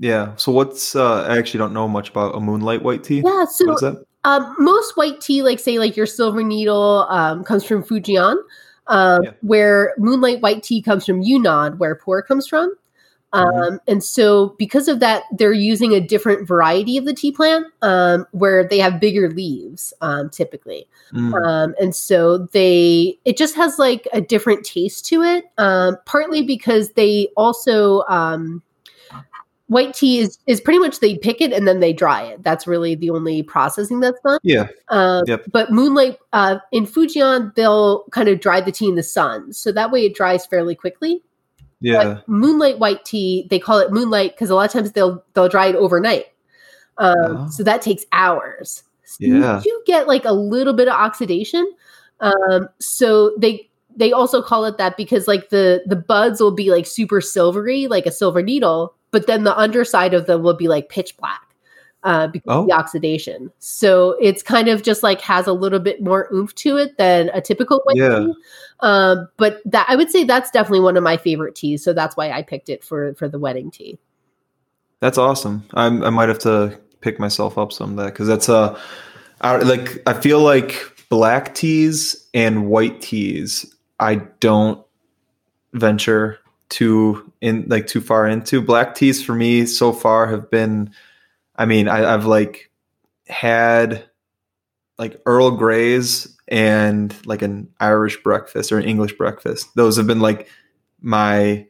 [0.00, 0.34] Yeah.
[0.36, 3.22] So what's uh I actually don't know much about a moonlight white tea.
[3.24, 3.44] Yeah.
[3.44, 4.04] So What is that?
[4.24, 8.36] Um, most white tea, like say, like your silver needle, um, comes from Fujian,
[8.88, 9.30] um, Yeah.
[9.42, 12.74] where moonlight white tea comes from Yunnan, where pu comes from.
[13.32, 13.78] Um, Mhm.
[13.86, 18.26] And so, because of that, they're using a different variety of the tea plant, um,
[18.32, 20.86] where they have bigger leaves, um, typically.
[21.12, 25.44] Mm, Um, and so they, it just has like a different taste to it.
[25.58, 28.62] Um, partly because they also, um,
[29.66, 32.42] white tea is is pretty much they pick it and then they dry it.
[32.42, 34.38] That's really the only processing that's done.
[34.42, 34.68] yeah.
[34.88, 35.44] Um, Yep.
[35.52, 39.70] But moonlight uh, in Fujian, they'll kind of dry the tea in the sun, so
[39.72, 41.22] that way it dries fairly quickly.
[41.80, 42.04] Yeah.
[42.04, 45.48] But moonlight white tea, they call it moonlight because a lot of times they'll they'll
[45.48, 46.26] dry it overnight.
[46.98, 47.48] Um, Oh.
[47.50, 48.82] So that takes hours.
[49.04, 49.60] So you Yeah.
[49.62, 51.70] do get like a little bit of oxidation.
[52.20, 56.70] Um, so they they also call it that because like the the buds will be
[56.70, 60.68] like super silvery, like a silver needle, but then the underside of them will be
[60.68, 61.42] like pitch black
[62.04, 62.78] uh, because of the Oh.
[62.78, 63.50] oxidation.
[63.58, 67.30] So it's kind of just like has a little bit more oomph to it than
[67.34, 68.20] a typical white Yeah.
[68.20, 68.34] tea.
[68.80, 71.82] Um, but that I would say that's definitely one of my favorite teas.
[71.82, 73.98] So that's why I picked it for for the wedding tea.
[75.00, 75.64] That's awesome.
[75.74, 78.78] I'm, I might have to pick myself up some of that because that's uh,
[79.42, 83.74] like I feel like black teas and white teas.
[84.00, 84.84] I don't
[85.72, 86.38] venture
[86.68, 88.60] too in like too far into.
[88.60, 90.90] Black teas for me so far have been,
[91.58, 92.70] I mean, I, I've like
[93.26, 94.08] had
[94.96, 99.68] like Earl Grey's and like an Irish breakfast or an English breakfast.
[99.74, 100.48] Those have been like
[101.02, 101.66] my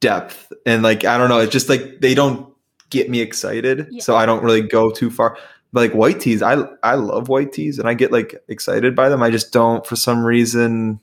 [0.00, 0.52] depth.
[0.66, 2.52] And like I don't know, it's just like they don't
[2.90, 3.88] get me excited.
[3.90, 4.02] Yeah.
[4.02, 5.36] So I don't really go too far.
[5.72, 9.08] But like white teas, I I love white teas and I get like excited by
[9.08, 9.22] them.
[9.22, 11.00] I just don't for some reason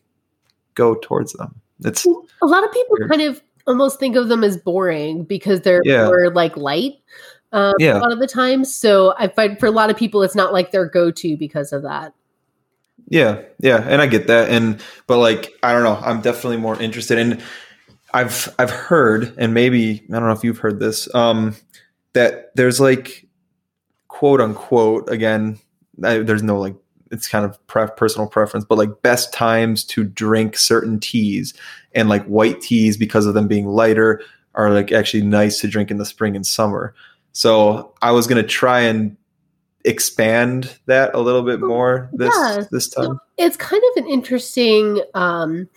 [0.76, 1.60] go towards them.
[1.84, 3.10] It's a lot of people Weird.
[3.10, 6.06] kind of almost think of them as boring because they're Yeah.
[6.06, 6.94] more like light
[7.58, 7.98] um, Yeah.
[7.98, 8.64] a lot of the time.
[8.66, 11.84] So I find for a lot of people, it's not like their go-to because of
[11.84, 12.14] that.
[13.10, 16.78] Yeah, yeah, and I get that, and but like I don't know, I'm definitely more
[16.82, 17.42] interested in.
[18.14, 21.56] I've I've heard, and maybe I don't know if you've heard this, um,
[22.14, 23.26] that there's like
[24.10, 25.58] quote unquote again.
[26.04, 26.76] I, there's no like
[27.10, 31.54] it's kind of pre- personal preference, but like best times to drink certain teas,
[31.96, 34.22] and like white teas because of them being lighter
[34.54, 36.94] are like actually nice to drink in the spring and summer.
[37.38, 39.16] So I was gonna try and
[39.86, 42.36] expand that a little bit more this
[42.72, 43.20] this time.
[43.38, 45.70] It's kind of an interesting um,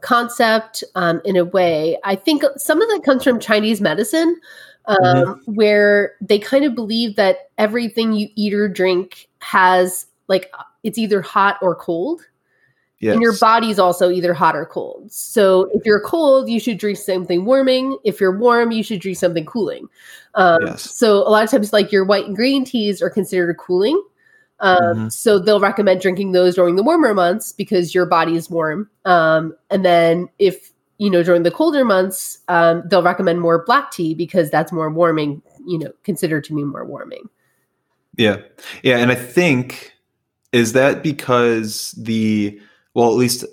[0.00, 1.98] concept um, in a way.
[2.02, 4.40] I think some of that comes from Chinese medicine,
[4.86, 5.54] um, Mm-hmm.
[5.54, 10.50] where they kind of believe that everything you eat or drink has like
[10.82, 12.22] it's either hot or cold.
[13.02, 13.14] Yes.
[13.14, 15.10] And your body's also either hot or cold.
[15.10, 17.98] So if you're cold, you should drink something warming.
[18.04, 19.88] If you're warm, you should drink something cooling.
[20.36, 20.88] Um, Yes.
[20.94, 24.00] So a lot of times, like your white and green teas are considered cooling.
[24.60, 25.12] Um, Mhm.
[25.12, 28.88] So they'll recommend drinking those during the warmer months because your body is warm.
[29.04, 33.90] Um, and then if you know during the colder months, um, they'll recommend more black
[33.90, 35.42] tea because that's more warming.
[35.66, 37.28] You know, considered to be more warming.
[38.16, 38.36] Yeah.
[38.84, 38.98] Yeah.
[38.98, 39.92] And I think,
[40.52, 42.60] is that because the,
[42.94, 43.44] well, at least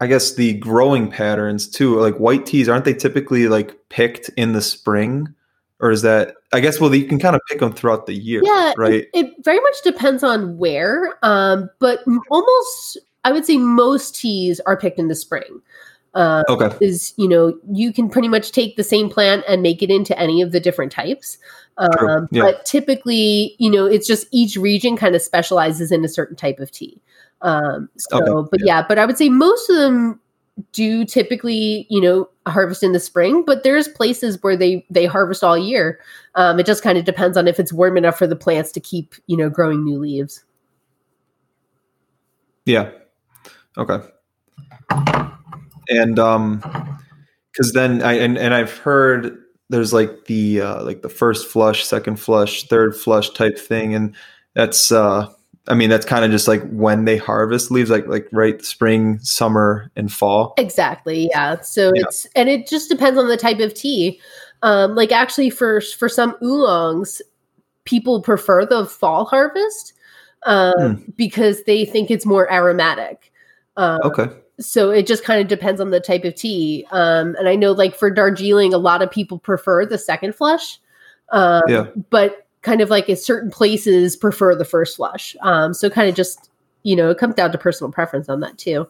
[0.00, 4.52] I guess the growing patterns too, like white teas, aren't they typically like picked in
[4.52, 5.32] the spring?
[5.80, 8.40] Or is that, I guess, well, you can kind of pick them throughout the year,
[8.44, 8.94] Yeah, right?
[8.94, 12.00] It, it very much depends on where, um, but
[12.30, 15.60] almost I would say most teas are picked in the spring.
[16.14, 16.76] Uh, Okay.
[16.84, 20.18] is you know you can pretty much take the same plant and make it into
[20.18, 21.38] any of the different types.
[21.78, 22.42] Um, yeah.
[22.42, 26.58] But typically, you know, it's just each region kind of specializes in a certain type
[26.58, 27.00] of tea.
[27.42, 28.84] Um, so, Okay, but yeah.
[28.88, 30.20] but I would say most of them
[30.72, 33.44] do typically, you know, harvest in the spring.
[33.44, 35.98] But there's places where they they harvest all year.
[36.34, 38.80] Um, it just kind of depends on if it's warm enough for the plants to
[38.80, 40.44] keep, you know, growing new leaves.
[42.64, 42.90] Yeah.
[43.76, 43.98] Okay.
[45.88, 46.60] And um
[47.56, 49.36] cuz then I and, and I've heard
[49.68, 54.14] there's like the uh like the first flush, second flush, third flush type thing and
[54.54, 55.26] that's uh
[55.68, 59.18] I mean that's kind of just like when they harvest leaves like like right spring,
[59.20, 60.54] summer and fall.
[60.58, 61.28] Exactly.
[61.30, 61.60] Yeah.
[61.60, 62.02] So Yeah.
[62.06, 64.20] it's and it just depends on the type of tea.
[64.62, 67.22] Um, like actually for for some oolongs,
[67.84, 69.92] people prefer the fall harvest
[70.44, 71.10] um, Hmm.
[71.16, 73.30] because they think it's more aromatic.
[73.76, 74.26] Um, Okay.
[74.60, 76.86] So it just kind of depends on the type of tea.
[76.90, 80.80] Um, and I know like for Darjeeling, a lot of people prefer the second flush.
[81.30, 81.86] Um, Yeah.
[82.10, 85.36] But kind of like in certain places prefer the first flush.
[85.42, 86.50] Um, so kind of just
[86.82, 88.88] you know it comes down to personal preference on that too.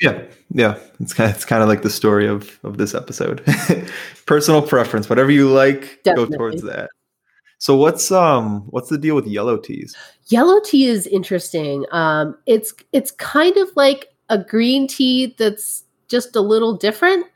[0.00, 0.78] Yeah, yeah.
[0.98, 3.44] It's kind of, it's kind of like the story of of this episode.
[4.26, 6.32] Personal preference, whatever you like, Definitely.
[6.32, 6.90] go towards that.
[7.58, 9.96] So what's um what's the deal with yellow teas?
[10.26, 11.86] Yellow tea is interesting.
[11.92, 17.26] Um, it's it's kind of like a green tea that's just a little different.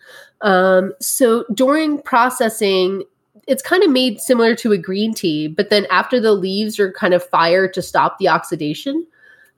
[0.40, 3.04] Um, so during processing,
[3.48, 6.92] it's kind of made similar to a green tea, but then after the leaves are
[6.92, 9.06] kind of fired to stop the oxidation,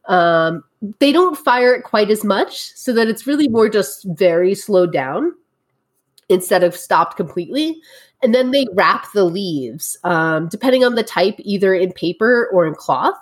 [0.06, 0.64] um,
[1.00, 4.92] they don't fire it quite as much, so that it's really more just very slowed
[4.92, 5.34] down
[6.28, 7.80] instead of stopped completely.
[8.22, 12.66] And then they wrap the leaves, um, depending on the type, either in paper or
[12.66, 13.16] in cloth.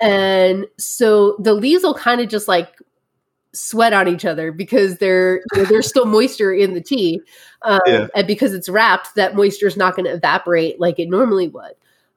[0.00, 2.68] And so the leaves will kind of just like
[3.54, 7.20] sweat on each other because they're you know, there's still moisture in the tea,
[7.62, 8.06] um, Yeah.
[8.14, 11.72] and because it's wrapped, that moisture is not going to evaporate like it normally would.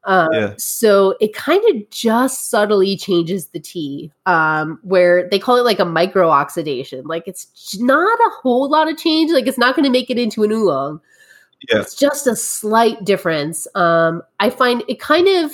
[0.05, 0.53] Um, Yeah.
[0.57, 5.79] So it kind of just subtly changes the tea, um, where they call it like
[5.79, 7.05] a micro oxidation.
[7.05, 9.31] Like it's not a whole lot of change.
[9.31, 11.01] Like it's not going to make it into an oolong.
[11.69, 11.81] Yeah.
[11.81, 13.67] It's just a slight difference.
[13.75, 15.51] Um, I find it kind of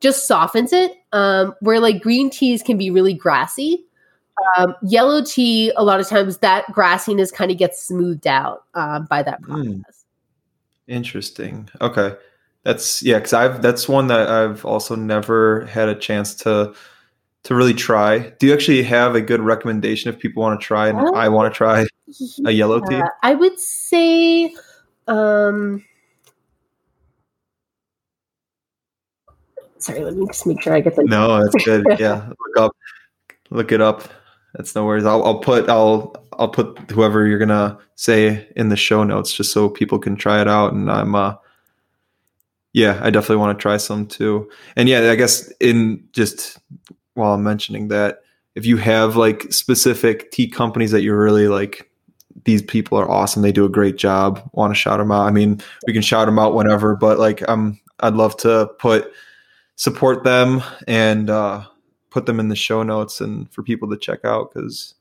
[0.00, 0.92] just softens it.
[1.12, 3.84] Um, where like green teas can be really grassy.
[4.56, 9.06] Um, yellow tea, a lot of times that grassiness kind of gets smoothed out um,
[9.06, 9.66] by that process.
[9.66, 9.82] Mm.
[10.86, 11.68] Interesting.
[11.80, 12.14] Okay.
[12.64, 16.74] That's yeah, because I've that's one that I've also never had a chance to
[17.44, 18.18] to really try.
[18.38, 21.14] Do you actually have a good recommendation if people want to try and Oh.
[21.14, 21.86] I want to try?
[22.46, 23.00] a yellow tea?
[23.22, 24.54] I would say
[25.06, 25.84] um
[29.78, 31.86] sorry, let me just make sure I get the No, that's good.
[31.98, 32.76] Yeah, look up,
[33.50, 34.08] look it up.
[34.54, 35.04] That's no worries.
[35.04, 39.52] I'll, I'll put I'll I'll put whoever you're gonna say in the show notes just
[39.52, 40.72] so people can try it out.
[40.72, 41.34] And I'm uh
[42.72, 44.48] yeah, I definitely want to try some too.
[44.76, 46.58] And yeah, I guess in just
[47.14, 48.22] while I'm mentioning that,
[48.54, 51.90] if you have like specific tea companies that you're really like,
[52.44, 53.42] these people are awesome.
[53.42, 54.48] They do a great job.
[54.52, 55.26] Want to shout them out?
[55.26, 59.12] I mean, we can shout them out whenever, but like, I'm I'd love to put
[59.76, 61.64] support them and uh,
[62.18, 64.94] put them in the show notes and for people to check out because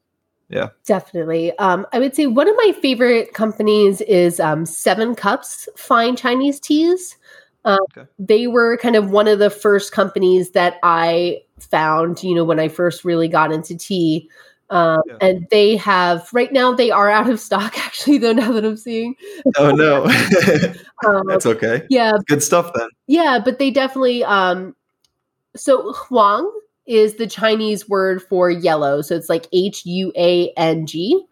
[0.49, 0.69] yeah.
[0.85, 1.57] Definitely.
[1.57, 6.59] Um, i would say one of my favorite companies is um, seven cups fine chinese
[6.59, 7.17] teas.
[7.65, 8.07] Um, okay.
[8.19, 12.59] they were kind of one of the first companies that i found you know when
[12.59, 14.29] i first really got into tea.
[14.69, 15.15] Um, yeah.
[15.21, 18.77] and they have right now they are out of stock actually though now that i'm
[18.77, 19.15] seeing.
[19.57, 20.05] Oh no.
[21.05, 21.85] Um, that's okay.
[21.89, 22.13] yeah.
[22.27, 22.89] Good stuff then.
[23.07, 24.75] Yeah but they definitely um
[25.55, 26.51] so huang
[26.87, 29.01] is the Chinese word for yellow.
[29.01, 31.23] So it's like H U A N G.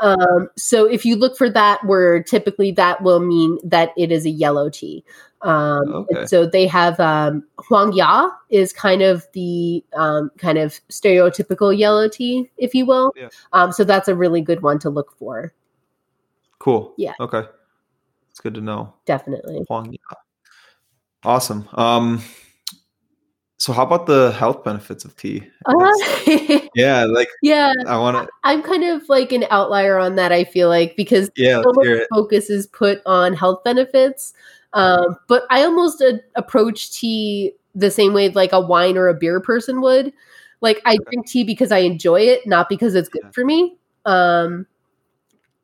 [0.00, 4.26] Um, so if you look for that word, typically that will mean that it is
[4.26, 5.04] a yellow tea.
[5.42, 6.26] Um, okay.
[6.26, 12.08] So they have um, Huang Ya is kind of the um, kind of stereotypical yellow
[12.08, 13.12] tea, if you will.
[13.14, 13.28] Yeah.
[13.52, 15.52] Um, so that's a really good one to look for.
[16.58, 16.94] Cool.
[16.96, 17.12] Yeah.
[17.20, 17.42] Okay.
[18.30, 18.94] It's good to know.
[19.04, 19.64] Definitely.
[19.68, 20.16] Huang Ya.
[21.22, 21.68] Awesome.
[21.74, 22.22] Um,
[23.64, 25.42] so how about the health benefits of tea?
[25.64, 25.90] Uh,
[26.74, 28.30] yeah, like yeah, I want to.
[28.42, 30.32] I'm kind of like an outlier on that.
[30.32, 34.34] I feel like because yeah, so much focus is put on health benefits,
[34.74, 39.14] um, but I almost uh, approach tea the same way like a wine or a
[39.14, 40.12] beer person would.
[40.60, 43.30] Like I drink tea because I enjoy it, not because it's good yeah.
[43.30, 43.78] for me.
[44.04, 44.66] Um,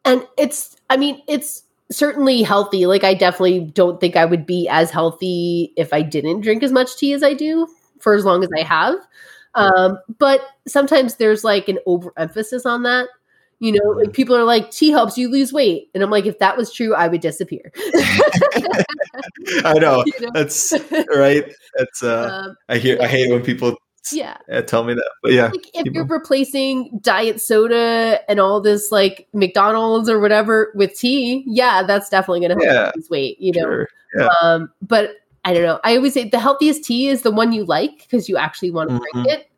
[0.06, 2.86] and it's, I mean, it's certainly healthy.
[2.86, 6.72] Like I definitely don't think I would be as healthy if I didn't drink as
[6.72, 7.68] much tea as I do
[8.00, 8.96] for as long as I have.
[9.54, 13.08] Um, but sometimes there's like an overemphasis on that.
[13.58, 15.90] You know, like people are like, tea helps you lose weight.
[15.94, 17.70] And I'm like, if that was true, I would disappear.
[19.64, 20.02] I know.
[20.06, 20.30] You know?
[20.32, 20.72] That's
[21.14, 21.44] right.
[21.76, 23.76] That's uh um, I hear I hate when people
[24.12, 24.36] yeah
[24.66, 29.28] tell me that but yeah like if you're replacing diet soda and all this like
[29.34, 33.60] mcdonald's or whatever with tea yeah that's definitely gonna help yeah, lose weight you know
[33.60, 33.88] sure.
[34.16, 34.28] yeah.
[34.42, 35.80] um but I don't know.
[35.84, 38.90] I always say the healthiest tea is the one you like because you actually want
[38.90, 39.22] to mm-hmm.
[39.22, 39.50] drink it.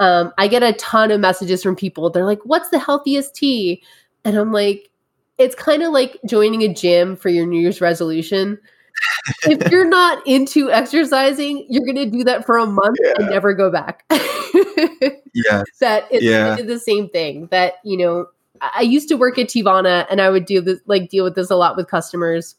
[0.00, 2.10] Um, I get a ton of messages from people.
[2.10, 3.82] They're like, "What's the healthiest tea?"
[4.24, 4.90] And I'm like,
[5.38, 8.58] it's kind of like joining a gym for your New Year's resolution.
[9.44, 13.12] if you're not into exercising, you're going to do that for a month yeah.
[13.18, 14.04] and never go back.
[14.10, 16.56] yeah, that it's yeah.
[16.56, 17.48] the same thing.
[17.50, 18.26] That you know,
[18.60, 21.50] I used to work at Teavana, and I would do this, like deal with this
[21.50, 22.54] a lot with customers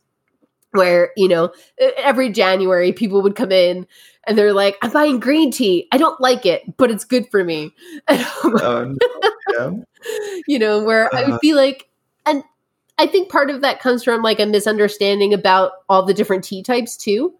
[0.75, 1.51] where you know
[1.97, 3.85] every january people would come in
[4.27, 7.43] and they're like i'm buying green tea i don't like it but it's good for
[7.43, 7.73] me
[8.61, 8.97] um,
[9.53, 9.71] yeah.
[10.47, 11.39] you know where uh, i would uh-huh.
[11.41, 11.89] be like
[12.25, 12.43] and
[12.97, 16.61] i think part of that comes from like a misunderstanding about all the different tea
[16.61, 17.33] types too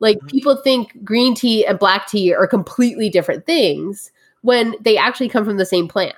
[0.00, 0.28] like mm-hmm.
[0.28, 5.44] people think green tea and black tea are completely different things when they actually come
[5.44, 6.16] from the same plant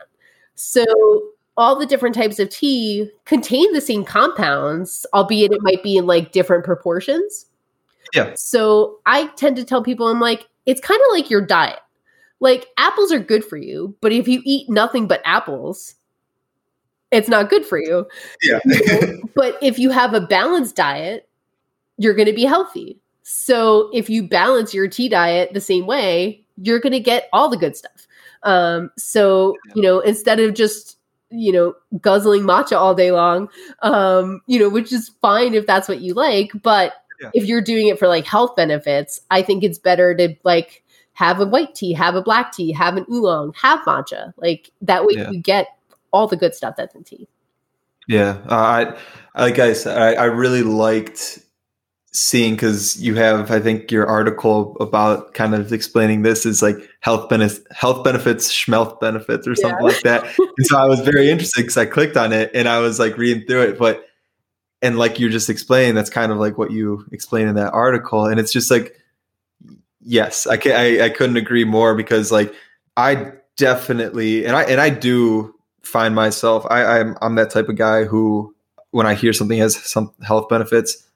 [0.54, 0.84] so
[1.60, 6.06] all the different types of tea contain the same compounds, albeit it might be in
[6.06, 7.44] like different proportions.
[8.14, 8.32] Yeah.
[8.34, 11.78] So I tend to tell people, I'm like, it's kind of like your diet.
[12.40, 15.96] Like apples are good for you, but if you eat nothing but apples,
[17.10, 18.06] it's not good for you.
[18.42, 18.60] Yeah.
[19.34, 21.28] but if you have a balanced diet,
[21.98, 22.98] you're going to be healthy.
[23.22, 27.50] So if you balance your tea diet the same way, you're going to get all
[27.50, 28.06] the good stuff.
[28.44, 30.96] Um, so, you know, instead of just
[31.30, 33.48] you know, guzzling matcha all day long,
[33.82, 36.50] um, you know, which is fine if that's what you like.
[36.62, 37.30] But yeah.
[37.34, 41.40] if you're doing it for like health benefits, I think it's better to like have
[41.40, 44.32] a white tea, have a black tea, have an oolong, have matcha.
[44.36, 45.30] Like that way yeah.
[45.30, 45.68] you get
[46.12, 47.28] all the good stuff that's in tea.
[48.08, 48.38] Yeah.
[48.48, 48.96] Uh,
[49.34, 51.38] I, like I said, I, I really liked
[52.12, 56.76] seeing because you have i think your article about kind of explaining this is like
[57.00, 59.92] health benefits health benefits schmealth benefits or something yeah.
[59.92, 62.80] like that and so i was very interested because i clicked on it and i
[62.80, 64.04] was like reading through it but
[64.82, 68.26] and like you're just explaining that's kind of like what you explain in that article
[68.26, 68.96] and it's just like
[70.00, 72.52] yes i can I, I couldn't agree more because like
[72.96, 77.76] i definitely and i and i do find myself i i'm, I'm that type of
[77.76, 78.52] guy who
[78.90, 81.06] when i hear something has some health benefits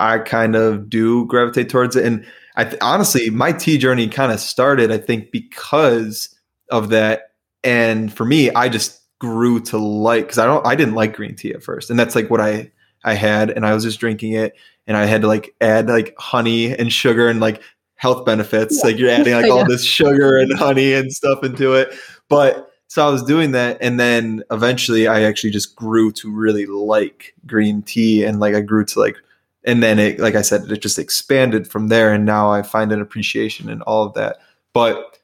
[0.00, 2.04] I kind of do gravitate towards it.
[2.04, 6.34] And I th- honestly, my tea journey kind of started, I think, because
[6.70, 7.32] of that.
[7.62, 11.36] And for me, I just grew to like because I don't I didn't like green
[11.36, 12.72] tea at first, and that's like what I
[13.04, 14.54] I had, and I was just drinking it,
[14.86, 17.62] and I had to like add like honey and sugar and like
[17.96, 18.78] health benefits.
[18.78, 18.90] Yeah.
[18.90, 21.94] Like you're adding like all this sugar and honey and stuff into it,
[22.28, 26.66] but so I was doing that, and then eventually I actually just grew to really
[26.66, 29.16] like green tea, and like I grew to like,
[29.64, 32.92] and then it, like I said, it just expanded from there, and now I find
[32.92, 34.38] an appreciation in all of that.
[34.72, 35.18] But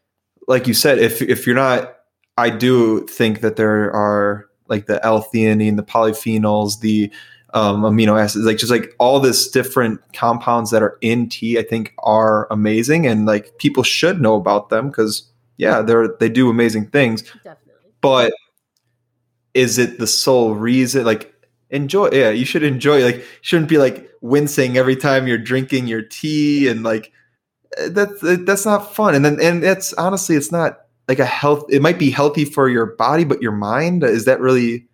[0.48, 1.96] like you said, if if you're not,
[2.36, 7.10] I do think that there are like the L-theanine, the polyphenols, the
[7.54, 11.62] um, amino acids, like just like all this different compounds that are in tea, I
[11.62, 16.50] think are amazing, and like people should know about them because yeah, they're they do
[16.50, 17.22] amazing things.
[17.22, 17.92] Definitely.
[18.02, 18.34] But
[19.54, 21.04] is it the sole reason?
[21.04, 21.34] Like
[21.70, 26.02] enjoy yeah, you should enjoy like shouldn't be like wincing every time you're drinking your
[26.02, 27.12] tea and like
[27.78, 29.14] eh, that's that's not fun.
[29.14, 32.68] And then and it's honestly it's not like a health it might be healthy for
[32.68, 34.86] your body, but your mind is that really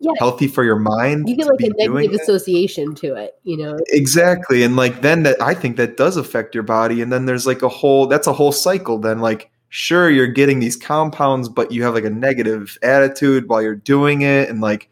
[0.00, 0.12] yeah.
[0.18, 1.28] healthy for your mind.
[1.28, 3.78] You get like a negative association to it, you know.
[3.88, 4.62] Exactly.
[4.62, 7.00] And like then that I think that does affect your body.
[7.00, 10.60] And then there's like a whole that's a whole cycle then like sure you're getting
[10.60, 14.88] these compounds but you have like a negative attitude while you're doing it and like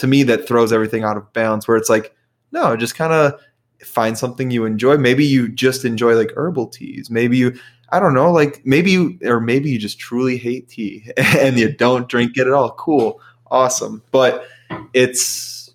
[0.00, 2.14] to me that throws everything out of balance where it's like
[2.52, 3.40] no just kind of
[3.84, 4.98] find something you enjoy.
[4.98, 7.10] Maybe you just enjoy like herbal teas.
[7.10, 7.58] Maybe you
[7.92, 11.72] i don't know like maybe you or maybe you just truly hate tea and you
[11.72, 12.72] don't drink it at all.
[12.72, 13.20] Cool.
[13.50, 14.02] Awesome.
[14.10, 14.46] But
[14.92, 15.72] it's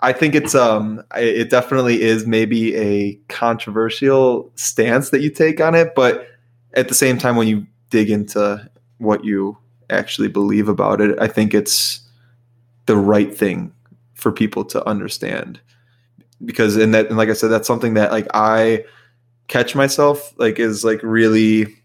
[0.00, 5.74] i think it's um it definitely is maybe a controversial stance that you take on
[5.74, 6.28] it but
[6.74, 9.58] at the same time when you dig into what you
[9.90, 11.18] actually believe about it.
[11.20, 12.00] I think it's
[12.88, 13.72] the right thing
[14.14, 15.60] for people to understand.
[16.44, 18.84] Because and that and like I said that's something that like I
[19.46, 21.76] catch myself like is like really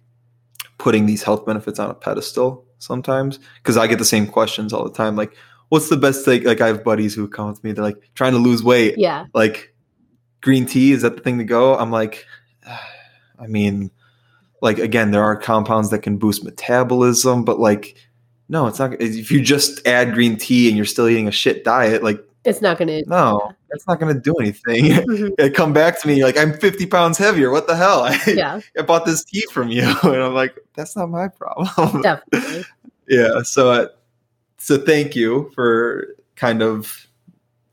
[0.77, 3.39] putting these health benefits on a pedestal sometimes.
[3.57, 5.35] Because I get the same questions all the time like
[5.69, 6.43] what's the best thing?
[6.43, 8.95] Like I have buddies who come with me they're like trying to lose weight.
[8.97, 9.25] Yeah.
[9.33, 9.75] Like
[10.41, 11.75] green tea is that the thing to go?
[11.77, 12.25] I'm like
[13.39, 13.91] I mean
[14.61, 17.97] like again there are compounds that can boost metabolism but like
[18.49, 21.63] no it's not if you just add green tea and you're still eating a shit
[21.63, 23.51] diet like it's not gonna no yeah.
[23.71, 25.53] it's not gonna do anything mm-hmm.
[25.53, 28.59] come back to me like i'm 50 pounds heavier what the hell I, yeah.
[28.77, 32.65] I bought this tea from you and i'm like that's not my problem definitely
[33.07, 33.87] yeah so uh,
[34.57, 37.07] so thank you for kind of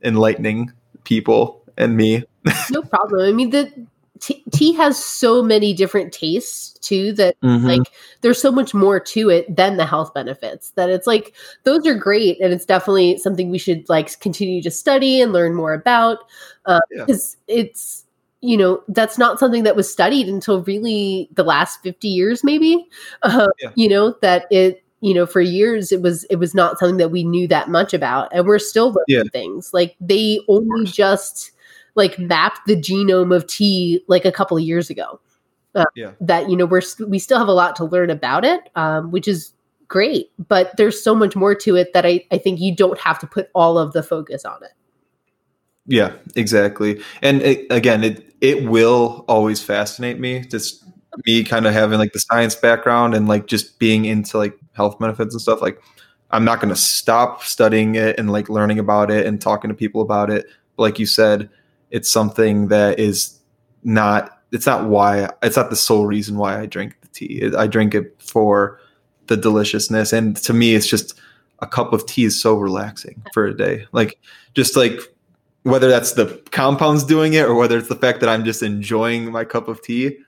[0.02, 0.72] enlightening
[1.04, 2.24] people and me
[2.70, 3.72] no problem i mean the
[4.20, 7.66] tea has so many different tastes too that mm-hmm.
[7.66, 7.82] like
[8.20, 11.34] there's so much more to it than the health benefits that it's like
[11.64, 15.54] those are great and it's definitely something we should like continue to study and learn
[15.54, 16.18] more about
[16.90, 17.56] because uh, yeah.
[17.56, 18.04] it's
[18.40, 22.86] you know that's not something that was studied until really the last 50 years maybe
[23.22, 23.70] uh, yeah.
[23.74, 27.10] you know that it you know for years it was it was not something that
[27.10, 29.22] we knew that much about and we're still learning yeah.
[29.32, 31.52] things like they only just
[31.94, 35.20] like mapped the genome of tea like a couple of years ago.
[35.74, 36.12] Uh, yeah.
[36.20, 39.28] That you know we're we still have a lot to learn about it, um, which
[39.28, 39.52] is
[39.88, 40.30] great.
[40.38, 43.26] But there's so much more to it that I I think you don't have to
[43.26, 44.72] put all of the focus on it.
[45.86, 47.02] Yeah, exactly.
[47.22, 50.40] And it, again, it it will always fascinate me.
[50.40, 50.84] Just
[51.26, 54.98] me kind of having like the science background and like just being into like health
[54.98, 55.60] benefits and stuff.
[55.60, 55.82] Like,
[56.30, 59.74] I'm not going to stop studying it and like learning about it and talking to
[59.74, 60.46] people about it.
[60.76, 61.50] But like you said,
[61.90, 63.38] it's something that is
[63.82, 67.50] not it's not why it's not the sole reason why I drink the tea.
[67.56, 68.80] I drink it for
[69.26, 71.18] the deliciousness and to me it's just
[71.60, 73.86] a cup of tea is so relaxing for a day.
[73.92, 74.18] Like
[74.54, 74.98] just like
[75.62, 79.30] whether that's the compounds doing it or whether it's the fact that I'm just enjoying
[79.30, 80.18] my cup of tea.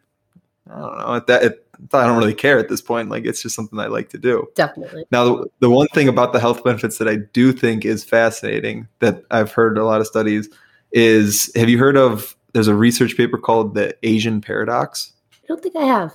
[0.71, 1.21] I don't know.
[1.27, 3.09] That it, I don't really care at this point.
[3.09, 4.47] Like it's just something I like to do.
[4.55, 5.05] Definitely.
[5.11, 8.87] Now, the, the one thing about the health benefits that I do think is fascinating
[9.01, 10.49] that I've heard a lot of studies
[10.93, 15.13] is have you heard of there's a research paper called the Asian paradox?
[15.33, 16.13] I don't think I have.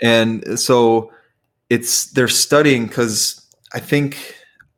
[0.00, 1.12] And so
[1.70, 4.36] it's they're studying because I think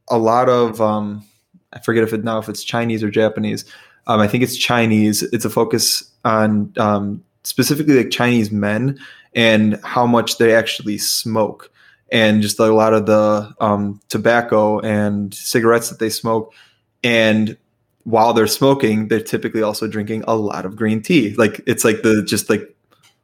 [0.08, 1.24] a lot of um,
[1.72, 3.64] I forget if it now if it's Chinese or Japanese.
[4.06, 5.22] Um, I think it's Chinese.
[5.22, 8.98] It's a focus on um, specifically like Chinese men
[9.34, 11.70] and how much they actually smoke
[12.12, 16.52] and just a lot of the um, tobacco and cigarettes that they smoke.
[17.02, 17.56] And
[18.04, 21.34] while they're smoking, they're typically also drinking a lot of green tea.
[21.34, 22.74] Like it's like the just like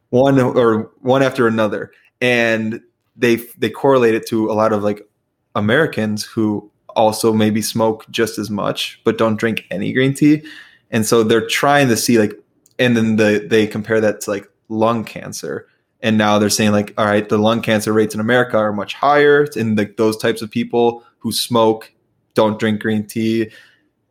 [0.09, 2.81] one or one after another, and
[3.15, 5.07] they they correlate it to a lot of like
[5.55, 10.43] Americans who also maybe smoke just as much but don't drink any green tea,
[10.89, 12.33] and so they're trying to see like,
[12.79, 15.67] and then the they compare that to like lung cancer.
[16.03, 18.95] And now they're saying like, all right, the lung cancer rates in America are much
[18.95, 21.93] higher in like those types of people who smoke
[22.33, 23.51] don't drink green tea,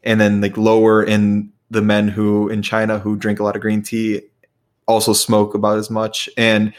[0.03, 3.63] and then like lower in the men who in China who drink a lot of
[3.63, 4.23] green tea
[4.89, 6.29] also smoke about as much.
[6.37, 6.73] And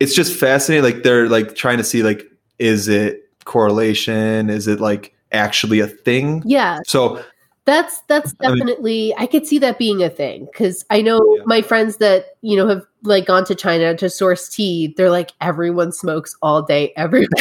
[0.00, 0.84] it's just fascinating.
[0.84, 4.50] Like they're like trying to see like, is it correlation?
[4.50, 6.42] Is it like actually a thing?
[6.44, 6.80] Yeah.
[6.86, 7.22] So
[7.64, 11.20] that's that's I mean- definitely I could see that being a thing because I know
[11.38, 11.44] Yeah.
[11.46, 14.94] my friends that you know have like gone to China to source tea.
[14.96, 17.26] They're like everyone smokes all day, every.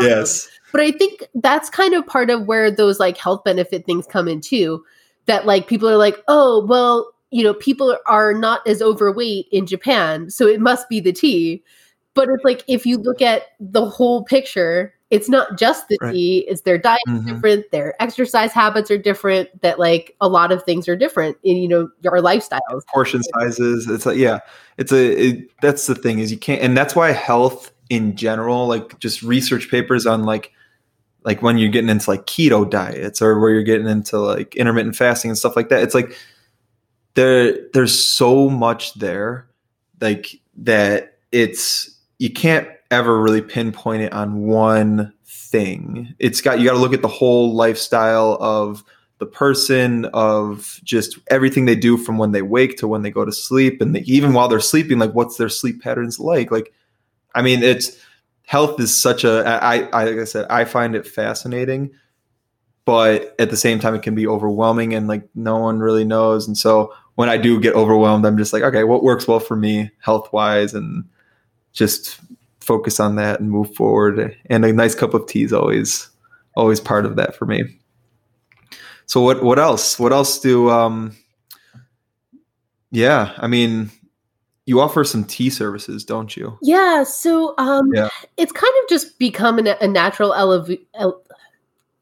[0.00, 0.48] Um, yes.
[0.72, 4.28] but I think that's kind of part of where those like health benefit things come
[4.28, 4.84] in too.
[5.26, 9.66] That like people are like, oh well, you know, people are not as overweight in
[9.66, 11.62] Japan, so it must be the tea.
[12.14, 16.12] But it's like if you look at the whole picture, it's not just the Right.
[16.12, 17.26] tea; it's their diet Mhm.
[17.26, 19.48] different, their exercise habits are different.
[19.62, 22.82] That like a lot of things are different in you know our lifestyles.
[22.92, 24.40] portion sizes it's like yeah
[24.76, 28.66] it's a it, that's the thing is you can't and that's why health in general
[28.66, 30.50] like just research papers on like
[31.24, 34.96] like when you're getting into like keto diets or where you're getting into like intermittent
[34.96, 36.16] fasting and stuff like that it's like
[37.14, 39.46] there there's so much there
[40.00, 46.14] like that it's you can't ever really pinpoint it on one thing.
[46.18, 48.84] It's got you got to look at the whole lifestyle of
[49.18, 53.24] the person of just everything they do from when they wake to when they go
[53.24, 56.50] to sleep and even while they're sleeping like what's their sleep patterns like?
[56.50, 56.72] Like
[57.34, 57.96] i mean it's
[58.46, 61.90] health is such a i i like i said i find it fascinating
[62.84, 66.46] but at the same time it can be overwhelming and like no one really knows
[66.46, 69.56] and so when i do get overwhelmed i'm just like okay what works well for
[69.56, 71.04] me health wise and
[71.72, 72.20] just
[72.64, 76.08] focus on that and move forward and a nice cup of tea is always
[76.56, 77.62] always part of that for me
[79.06, 79.98] so what what else?
[79.98, 81.14] What else do um
[82.90, 83.90] Yeah, I mean
[84.66, 86.58] you offer some tea services, don't you?
[86.62, 88.08] Yeah, so um, Yeah.
[88.38, 91.22] it's kind of just become a, a natural elev- el-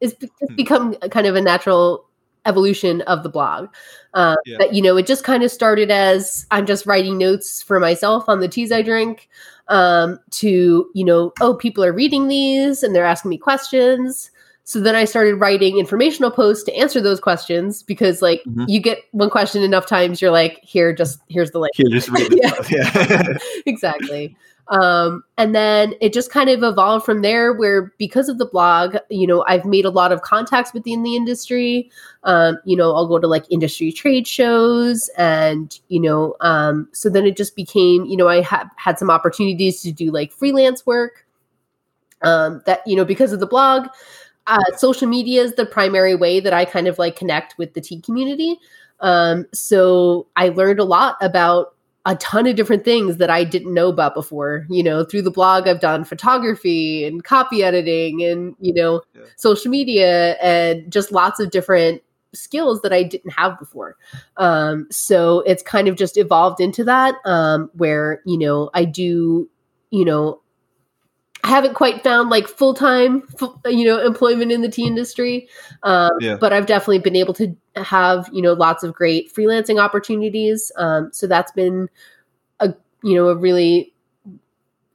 [0.00, 0.54] it's it's Hmm.
[0.54, 2.06] become kind of a natural
[2.46, 3.68] evolution of the blog.
[4.14, 4.58] Uh, Yeah.
[4.58, 8.28] That you know, it just kind of started as I'm just writing notes for myself
[8.28, 9.28] on the teas I drink.
[9.72, 14.30] Um, to you know, oh, people are reading these and they're asking me questions.
[14.64, 18.66] So then I started writing informational posts to answer those questions because, like, Mhm.
[18.68, 22.10] you get one question enough times, you're like, here, just here's the link Here, just
[22.10, 22.54] read Yeah.
[22.70, 23.38] Yeah.
[23.66, 24.36] exactly.
[24.68, 28.96] Um, and then it just kind of evolved from there where because of the blog,
[29.10, 31.90] you know, I've made a lot of contacts within the industry.
[32.24, 37.10] Um, you know, I'll go to like industry trade shows and, you know, um, so
[37.10, 40.86] then it just became, you know, I ha- had some opportunities to do like freelance
[40.86, 41.26] work.
[42.22, 43.88] Um, that, you know, because of the blog,
[44.46, 47.80] uh, social media is the primary way that I kind of like connect with the
[47.80, 48.58] tea community.
[49.00, 51.74] Um, so I learned a lot about
[52.04, 54.66] a ton of different things that I didn't know about before.
[54.68, 59.22] You know, through the blog, I've done photography and copy editing and, you know, Yeah.
[59.36, 62.02] social media and just lots of different
[62.34, 63.96] skills that I didn't have before.
[64.38, 69.48] Um, so it's kind of just evolved into that um, where, you know, I do,
[69.90, 70.40] you know,
[71.44, 73.24] I haven't quite found like full time,
[73.66, 75.48] you know, employment in the tea industry,
[75.82, 76.36] um, Yeah.
[76.36, 80.70] but I've definitely been able to have you know lots of great freelancing opportunities.
[80.76, 81.88] Um, so that's been
[82.60, 83.92] a you know a really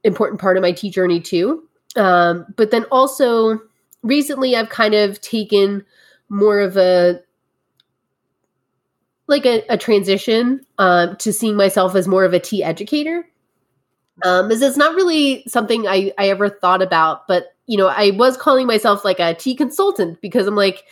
[0.04, 1.64] important part of my tea journey too.
[1.95, 3.60] Um, but then also
[4.04, 5.86] recently, I've kind of taken
[6.30, 7.22] more of a
[9.28, 13.26] like a, a transition um, to seeing myself as more of a tea educator
[14.24, 18.12] um is it's not really something I, I ever thought about but you know i
[18.12, 20.84] was calling myself like a tea consultant because i'm like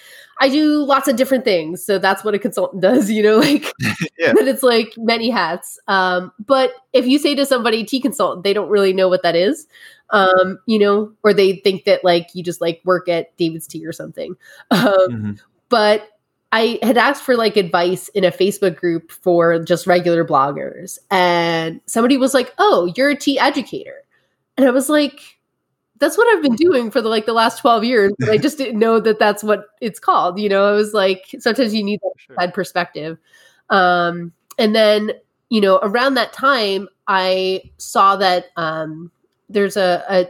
[0.42, 3.66] i do lots of different things so that's what a consultant does you know like
[4.18, 4.34] Yeah.
[4.34, 8.54] that it's like many hats um but if you say to somebody tea consultant they
[8.54, 9.68] don't really know what that is
[10.12, 13.94] um you know or they think that like you just like work at DavidsTea or
[13.94, 14.36] something
[14.72, 15.40] um Mhm.
[15.70, 16.10] but
[16.52, 21.82] I had asked for like advice in a Facebook group for just regular bloggers, and
[21.86, 24.04] somebody was like, "Oh, you're a tea educator,"
[24.56, 25.20] and I was like,
[26.00, 28.58] "That's what I've been doing for the like the last twelve years," but I just
[28.58, 30.40] didn't know that that's what it's called.
[30.40, 32.52] You know, I was like, sometimes you need that Sure.
[32.52, 33.18] perspective.
[33.70, 35.12] Um, and then
[35.50, 39.12] you know, around that time, I saw that um,
[39.50, 40.28] there's a, a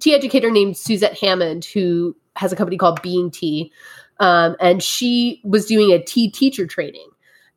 [0.00, 3.72] tea educator named Suzette Hammond who has a company called Being Tea.
[4.18, 7.08] Um, and she was doing a tea teacher training.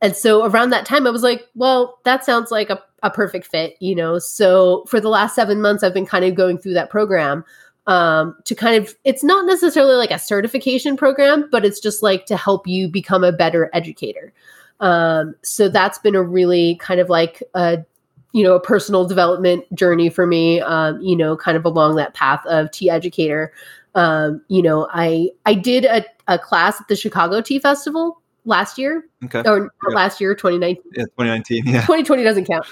[0.01, 3.45] And so around that time, I was like, well, that sounds like a, a perfect
[3.45, 4.17] fit, you know?
[4.17, 7.43] So for the last seven months, I've been kind of going through that program
[7.85, 12.25] um, to kind of, it's not necessarily like a certification program, but it's just like
[12.27, 14.33] to help you become a better educator.
[14.79, 17.83] Um, so that's been a really kind of like a,
[18.31, 22.15] you know, a personal development journey for me, um, you know, kind of along that
[22.15, 23.53] path of tea educator.
[23.95, 28.77] Um, you know, I I did a, a class at the Chicago Tea Festival last
[28.77, 29.41] year, Okay.
[29.45, 29.59] or
[29.89, 29.95] Yeah.
[29.95, 30.83] last year, 2019.
[30.95, 31.65] Yeah, 2019.
[31.65, 31.81] Yeah.
[31.81, 32.65] 2020 doesn't count.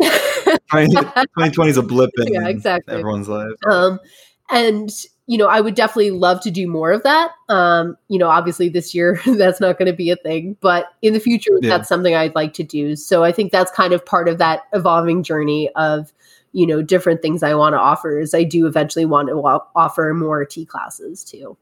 [0.71, 2.93] 2020 is a blip in Yeah, exactly.
[2.95, 3.51] everyone's life.
[3.69, 3.99] um,
[4.49, 4.89] and
[5.27, 7.31] you know, I would definitely love to do more of that.
[7.47, 11.13] Um, you know, obviously this year that's not going to be a thing, but in
[11.13, 11.69] the future Yeah.
[11.77, 12.95] that's something I'd like to do.
[12.97, 16.11] So I think that's kind of part of that evolving journey of
[16.53, 18.19] you know different things I want to offer.
[18.19, 19.35] Is I do eventually want to
[19.75, 21.55] offer more tea classes too.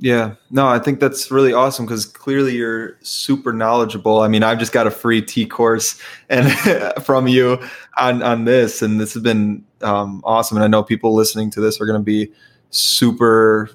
[0.00, 4.20] Yeah, no, I think that's really awesome because clearly you're super knowledgeable.
[4.20, 6.52] I mean, I've just got a free tea course and
[7.04, 7.58] from you
[7.98, 10.56] on on this, and this has been um, awesome.
[10.56, 12.32] And I know people listening to this are going to be
[12.70, 13.70] super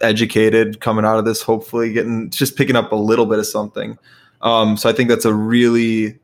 [0.00, 1.42] educated coming out of this.
[1.42, 3.98] Hopefully, getting just picking up a little bit of something.
[4.40, 6.18] Um, so I think that's a really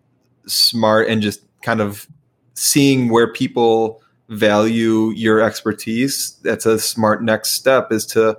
[0.46, 2.06] smart and just kind of
[2.54, 4.00] seeing where people
[4.30, 6.38] value your expertise.
[6.42, 8.38] That's a smart next step is to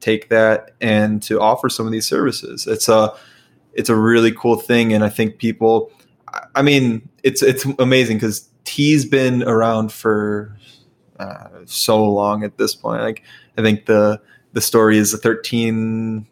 [0.00, 2.66] take that and to offer some of these services.
[2.66, 3.12] It's a
[3.72, 5.90] it's a really cool thing, and I think people.
[6.28, 10.56] I- I mean, it's it's amazing because tea's been around for
[11.18, 13.02] uh, so long at this point.
[13.02, 13.22] Like
[13.58, 14.20] I think the
[14.52, 16.26] the story is a 13,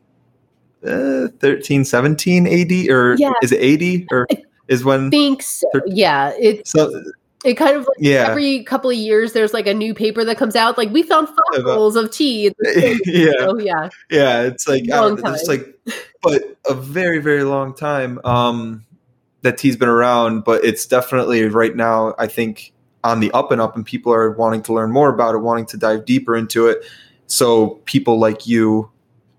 [0.87, 3.33] uh, 13 17 AD or Yeah.
[3.43, 4.27] is it 80 or
[4.69, 5.69] is when think so.
[5.87, 7.03] Yeah, it's so
[7.45, 8.29] it kind of like yeah.
[8.29, 10.77] every couple of years there's like a new paper that comes out.
[10.77, 12.53] Like we found fossils of tea.
[13.07, 13.33] yeah.
[13.41, 15.67] Oh yeah, yeah it's like Long don't, it's like
[16.23, 18.85] but a very very long time um
[19.43, 22.73] that tea's been around but it's definitely right now i think
[23.05, 25.67] on the up and up and people are wanting to learn more about it wanting
[25.67, 26.85] to dive deeper into it.
[27.27, 28.91] So people like you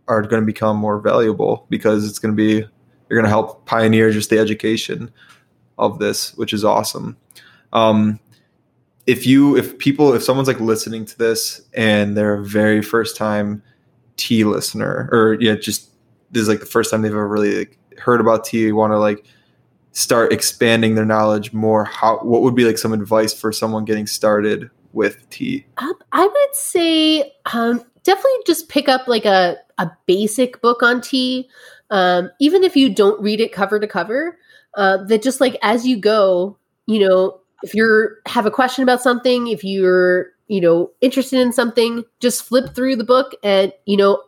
[0.07, 3.65] are going to become more valuable because it's going to be you're going to help
[3.65, 5.11] pioneer just the education
[5.77, 7.15] of this which is awesome
[7.73, 8.19] um
[9.05, 13.15] if you if people if someone's like listening to this and they're a very first
[13.15, 13.61] time
[14.17, 15.89] tea listener or yeah just
[16.31, 18.99] this is like the first time they've ever really like, heard about tea want to
[18.99, 19.25] like
[19.91, 24.05] start expanding their knowledge more how what would be like some advice for someone getting
[24.05, 29.89] started with tea um, I would say um, definitely just pick up like a a
[30.05, 31.49] basic book on tea,
[31.89, 34.37] um, even if you don't read it cover to cover.
[34.75, 36.55] Uh, that just like as you go,
[36.85, 41.53] you know, if you're have a question about something, if you're you know interested in
[41.53, 44.23] something, just flip through the book and you know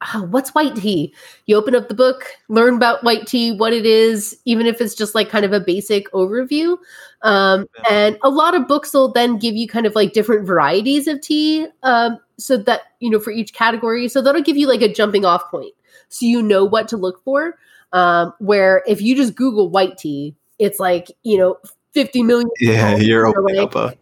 [0.00, 1.14] ah, what's white tea?
[1.46, 4.94] You open up the book, learn about white tea, what it is, even if it's
[4.94, 6.76] just like kind of a basic overview.
[7.22, 11.08] Um, and a lot of books will then give you kind of like different varieties
[11.08, 14.08] of tea, um, so that you know for each category.
[14.08, 15.74] So that'll give you like a jumping off point,
[16.08, 17.56] so you know what to look for.
[17.92, 21.56] Um, where if you just Google white tea, it's like you know
[21.92, 23.96] fifty million yeah you're opening like- up a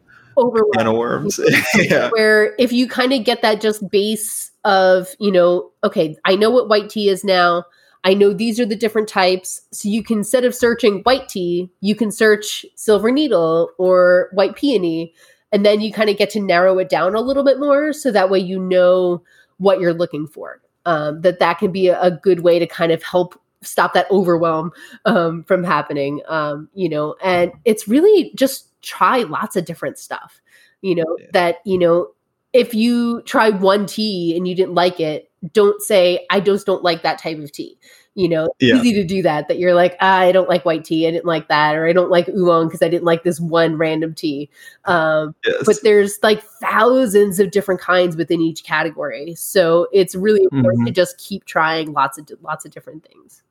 [0.74, 1.40] can of worms.
[1.76, 2.10] Yeah.
[2.10, 6.50] where if you kind of get that just base of you know okay i know
[6.50, 7.64] what white tea is now.
[8.04, 9.62] I know these are the different types.
[9.72, 14.54] So you can instead of searching white tea you can search silver needle or white
[14.54, 15.12] peony
[15.50, 18.12] and then you kind of get to narrow it down a little bit more so
[18.12, 19.22] that way you know
[19.58, 20.60] what you're looking for.
[20.84, 24.10] Um, that that can be a, a good way to kind of help stop that
[24.10, 24.70] overwhelm
[25.06, 30.40] um, from happening um, you know and it's really just try lots of different stuff
[30.82, 31.26] you know Yeah.
[31.32, 32.08] that you know
[32.52, 36.82] if you try one tea and you didn't like it don't say i just don't
[36.82, 37.78] like that type of tea
[38.14, 38.76] you know Yeah.
[38.76, 41.24] easy to do that that you're like ah, i don't like white tea i didn't
[41.26, 44.48] like that or i don't like oolong because i didn't like this one random tea
[44.86, 45.62] um, yes.
[45.66, 50.86] but there's like thousands of different kinds within each category so it's really important Mhm.
[50.86, 53.42] to just keep trying lots of lots of different things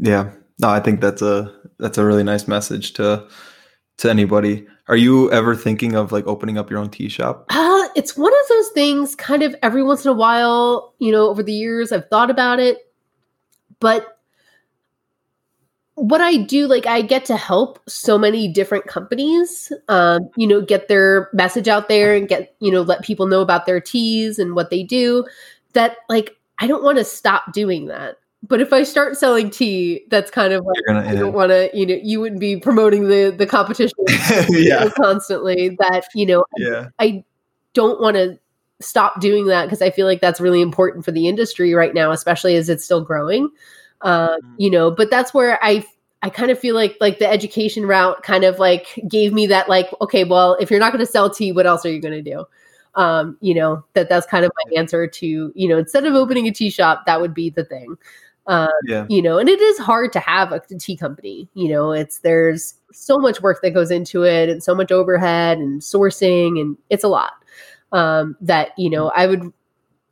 [0.00, 3.26] yeah no i think that's a that's a really nice message to
[3.96, 7.70] to anybody are you ever thinking of like opening up your own tea shop Uh,
[7.94, 11.42] it's one of those things kind of every once in a while, you know, over
[11.42, 12.78] the years I've thought about it.
[13.80, 14.18] But
[15.94, 20.60] what I do, like I get to help so many different companies, um, you know,
[20.60, 24.38] get their message out there and get, you know, let people know about their teas
[24.38, 25.24] and what they do.
[25.72, 28.16] That like I don't want to stop doing that.
[28.42, 31.70] But if I start selling tea, that's kind of like gonna I don't want to,
[31.74, 33.98] you know, you wouldn't be promoting the the competition
[34.48, 35.76] yeah constantly.
[35.78, 37.24] That you know, yeah I
[37.74, 38.38] don't want to
[38.80, 42.12] stop doing that because I feel like that's really important for the industry right now,
[42.12, 43.50] especially as it's still growing.
[44.00, 44.54] Uh, Mhm.
[44.56, 45.84] you know, but that's where I
[46.22, 49.68] I kind of feel like like the education route kind of like gave me that
[49.68, 52.24] like okay, well, if you're not going to sell tea, what else are you going
[52.24, 52.44] to do?
[52.94, 56.48] Um, you know that that's kind of my answer to you know instead of opening
[56.48, 57.96] a tea shop, that would be the thing.
[58.50, 61.92] Uh, yeah you know and it is hard to have a tea company you know
[61.92, 66.60] it's there's so much work that goes into it and so much overhead and sourcing
[66.60, 67.34] and it's a lot
[67.92, 69.52] um that you know i would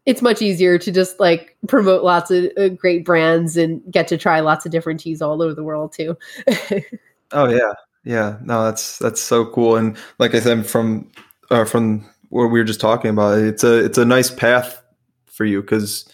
[0.08, 4.16] it's much easier to just like promote lots of uh, great brands and get to
[4.16, 6.16] try lots of different teas all over the world too.
[7.32, 7.72] oh yeah,
[8.04, 8.38] yeah.
[8.42, 9.76] No, that's that's so cool.
[9.76, 11.12] And like I said, from
[11.50, 14.82] uh, from what we were just talking about, it's a it's a nice path
[15.26, 16.10] for you because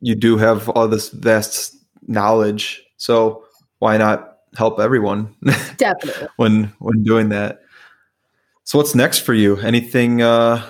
[0.00, 2.82] you do have all this vast knowledge.
[2.96, 3.44] So
[3.78, 5.34] why not help everyone?
[5.76, 6.28] Definitely.
[6.36, 7.60] when when doing that.
[8.64, 9.56] So what's next for you?
[9.58, 10.64] Anything uh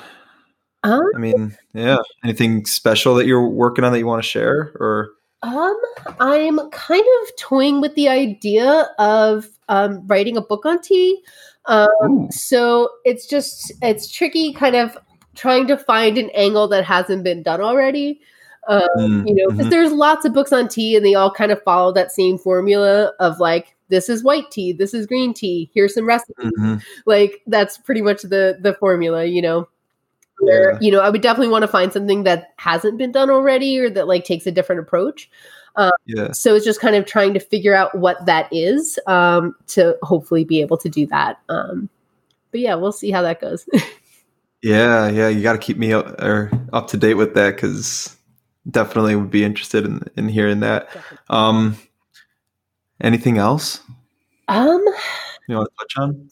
[0.83, 4.73] um, I mean, yeah, anything special that you're working on that you want to share
[4.79, 5.11] or
[5.43, 5.81] um
[6.21, 11.23] I'm kind of toying with the idea of um writing a book on tea.
[11.67, 12.29] Um Ooh.
[12.31, 14.97] so it's just it's tricky kind of
[15.35, 18.21] trying to find an angle that hasn't been done already.
[18.69, 19.71] Um, Mm, you know, because mhm.
[19.71, 23.13] there's lots of books on tea and they all kind of follow that same formula
[23.21, 26.51] of like, this is white tea, this is green tea, here's some recipes.
[26.59, 26.83] Mhm.
[27.07, 29.69] Like that's pretty much the the formula, you know.
[30.41, 30.79] Where, Yeah.
[30.81, 33.89] you know, I would definitely want to find something that hasn't been done already or
[33.91, 35.31] that like takes a different approach.
[36.07, 36.33] Yeah.
[36.33, 40.45] So it's just kind of trying to figure out what that is um, to hopefully
[40.45, 41.39] be able to do that.
[41.49, 41.89] Um,
[42.51, 43.67] but yeah, we'll see how that goes.
[44.63, 48.16] Yeah, yeah, you got to keep me up, or up to date with that because
[48.71, 50.89] definitely would be interested in in hearing that.
[51.31, 51.77] Um,
[53.01, 53.81] anything else
[54.49, 54.83] um,
[55.49, 56.31] you want to touch on?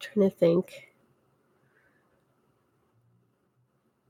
[0.00, 0.72] trying to think.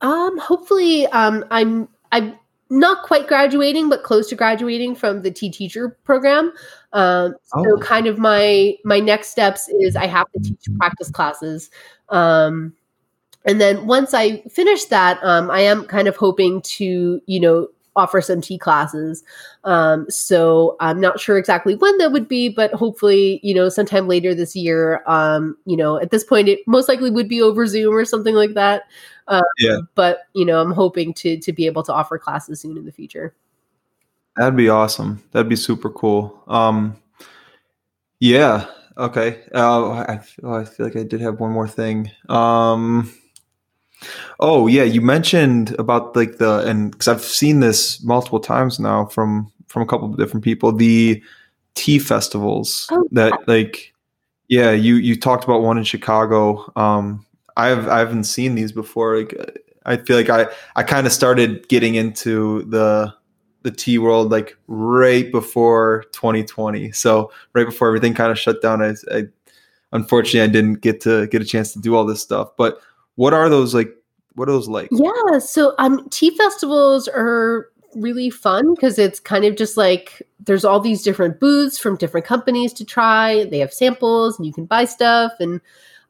[0.01, 2.39] Um, hopefully, um, I'm I'm
[2.69, 6.53] not quite graduating, but close to graduating from the tea teacher program.
[6.93, 7.78] Um, so Oh.
[7.81, 11.70] kind of my my next steps is I have to teach practice classes.
[12.11, 12.74] Um,
[13.47, 17.68] and then once I finish that, um, I am kind of hoping to, you know,
[17.97, 19.24] offer some tea classes.
[19.64, 24.06] Um, so I'm not sure exactly when that would be, but hopefully, you know, sometime
[24.06, 25.02] later this year.
[25.06, 28.35] Um, you know, at this point, it most likely would be over Zoom or something
[28.35, 28.82] like that.
[29.28, 29.78] Um, Yeah.
[29.94, 32.93] But you know, I'm hoping to to be able to offer classes soon in the
[32.93, 33.35] future.
[34.36, 35.23] That'd be awesome.
[35.32, 36.43] That'd be super cool.
[36.47, 36.97] Um,
[38.20, 38.66] yeah.
[38.98, 39.43] Okay.
[39.55, 42.10] Uh, I feel, I feel like I did have one more thing.
[42.28, 43.10] Um,
[44.40, 49.06] oh yeah, you mentioned about like the and because I've seen this multiple times now
[49.06, 51.23] from from a couple of different people the
[51.74, 53.93] tea festivals Oh, that like
[54.48, 56.73] yeah you you talked about one in Chicago.
[56.77, 57.24] Um,
[57.56, 59.18] I've I haven't seen these before.
[59.18, 63.14] Like I feel like I I kind of started getting into the
[63.66, 68.81] the tea world like right before 2020 so right before everything kind of shut down
[68.81, 69.24] I, I
[69.90, 72.81] unfortunately i didn't get to get a chance to do all this stuff but
[73.16, 73.93] what are those like
[74.34, 79.44] what are those like Yeah, so um tea festivals are really fun because it's kind
[79.44, 83.44] of just like there's all these different booths from different companies to try.
[83.44, 85.60] They have samples and you can buy stuff and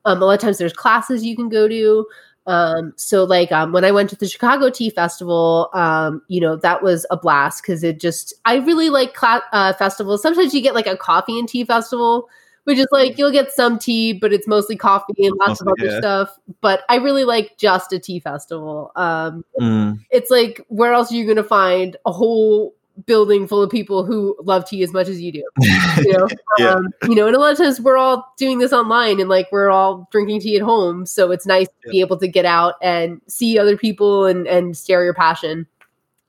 [0.05, 2.07] um, a lot of times there's classes you can go to.
[2.47, 6.57] Um, so like um, when I went to the Chicago Tea Festival, um, you know
[6.57, 10.23] that was a blast because it just I really like uh, festivals.
[10.23, 12.29] Sometimes you get like a coffee and tea festival,
[12.67, 15.87] which is like you'll get some tea, but it's mostly coffee and lots of other
[15.89, 15.99] yeah.
[15.99, 16.37] stuff.
[16.61, 18.91] But I really like just a tea festival.
[18.97, 22.75] Um, Mm, it's like where else are you going to find a whole
[23.05, 25.45] building full of people who love tea as much as you do?
[25.99, 26.29] You know,
[26.59, 26.75] Yeah.
[26.75, 29.47] um, you know, and a lot of times we're all doing this online and like
[29.53, 32.75] we're all drinking tea at home, so it's nice to be able to get out
[32.83, 35.67] and see other people and and share your passion.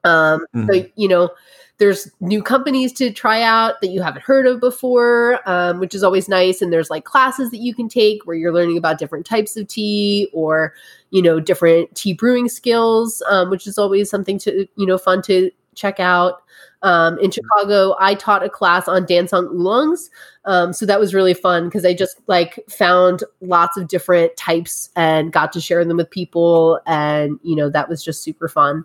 [0.04, 0.92] Um, so Mhm.
[0.96, 1.32] you know,
[1.80, 6.04] there's new companies to try out that you haven't heard of before, um, which is
[6.04, 6.62] always nice.
[6.62, 9.68] And there's like classes that you can take where you're learning about different types of
[9.68, 10.74] tea or
[11.12, 15.22] you know different tea brewing skills, um, which is always something to you know fun
[15.24, 16.42] to check out.
[16.84, 20.10] Um, in Chicago, I taught a class on Dancong oolongs,
[20.46, 24.90] um, so that was really fun because I just like found lots of different types
[24.96, 28.84] and got to share them with people, and you know that was just super fun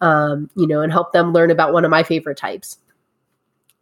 [0.00, 2.78] um, you know, and help them learn about one of my favorite types.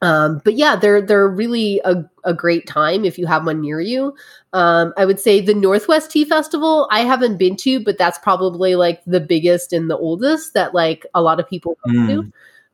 [0.03, 3.81] Um, but yeah, they're they're really a, a great time if you have one near
[3.81, 4.15] you.
[4.53, 8.75] Um, I would say the Northwest Tea Festival I haven't been to, but that's probably
[8.77, 12.07] like the biggest and the oldest that like a lot of people go Mm.
[12.09, 12.33] to.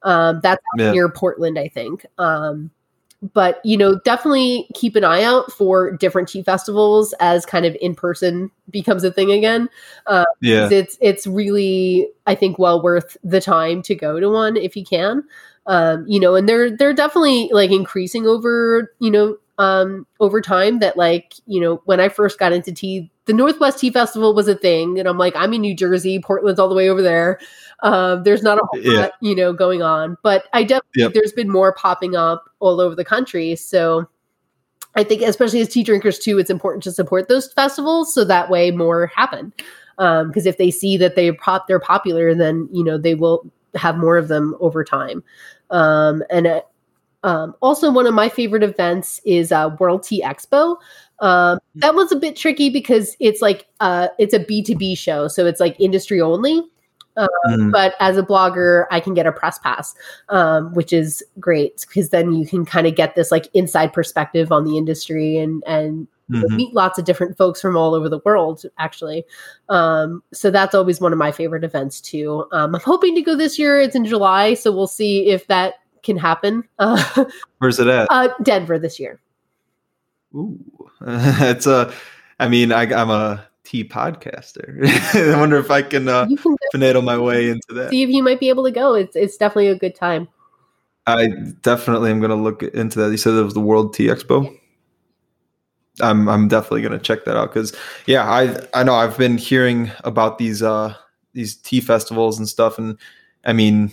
[0.09, 0.91] Um, that's Yeah.
[0.91, 2.05] near Portland, I think.
[2.19, 2.71] Um,
[3.35, 7.77] but you know, definitely keep an eye out for different tea festivals as kind of
[7.81, 9.69] in person becomes a thing again.
[10.41, 14.57] yeah 'Cause it's it's really I think well worth the time to go to one
[14.57, 15.25] if you can.
[15.67, 20.81] Um, you know, and they're they're definitely like increasing over you know um, over time.
[20.81, 24.49] That like you know when I first got into tea, the Northwest Tea Festival was
[24.49, 27.39] a thing, and I'm like I'm in New Jersey, Portland's all the way over there.
[27.83, 29.01] Um, there's not a whole Yeah.
[29.03, 31.13] lot you know going on, but I definitely Yep.
[31.15, 33.57] there's been more popping up all over the country.
[33.57, 34.09] So
[34.95, 38.51] I think, especially as tea drinkers too, it's important to support those festivals so that
[38.51, 39.53] way more happen.
[39.99, 43.45] because if they see that they pop they're popular, then you know they will
[43.75, 45.23] have more of them over time.
[45.71, 46.61] Um, and uh,
[47.25, 50.77] um, also, one of my favorite events is uh, World Tea Expo.
[51.21, 54.95] Um, that was a bit tricky because it's like uh, it's a B two B
[54.95, 56.63] show, so it's like industry only.
[57.17, 57.73] Um, Mm.
[57.73, 59.95] But as a blogger, I can get a press pass,
[60.31, 64.51] um, which is great because then you can kind of get this like inside perspective
[64.53, 66.57] on the industry and and Mhm.
[66.57, 68.63] meet lots of different folks from all over the world.
[68.79, 69.27] Actually,
[69.69, 72.47] um, so that's always one of my favorite events too.
[72.53, 73.79] Um, I'm hoping to go this year.
[73.81, 76.65] It's in July, so we'll see if that can happen.
[76.79, 76.97] Uh,
[77.59, 78.07] Where's it at?
[78.11, 79.21] uh, Denver this year.
[80.35, 80.59] Ooh,
[81.03, 81.93] it's a.
[82.41, 84.87] I mean, I, I'm a tea podcaster.
[85.35, 87.91] I wonder if I can uh, can finagle my way into that.
[87.91, 88.95] see if you might be able to go.
[88.95, 90.29] It's it's definitely a good time.
[91.07, 91.29] I
[91.63, 93.11] definitely am going to look into that.
[93.11, 94.57] You said it was the World Tea Expo.
[96.01, 97.77] I'm I'm definitely going to check that out because
[98.07, 100.95] yeah, I I know I've been hearing about these uh
[101.35, 102.97] these tea festivals and stuff, and
[103.45, 103.91] I mean,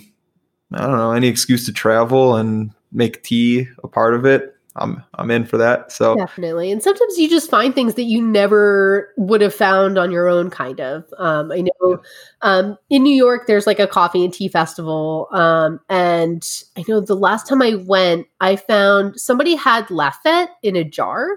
[0.72, 4.56] I don't know any excuse to travel and make tea a part of it.
[4.76, 5.92] I'm I'm in for that.
[5.92, 6.72] So Definitely.
[6.72, 10.50] And sometimes you just find things that you never would have found on your own,
[10.50, 11.06] kind of.
[11.18, 12.02] Um, I know
[12.42, 15.28] um, in New York, there's like a coffee and tea festival.
[15.32, 16.48] Um, and
[16.78, 21.28] I know the last time I went, I found somebody had lahpet in a jar,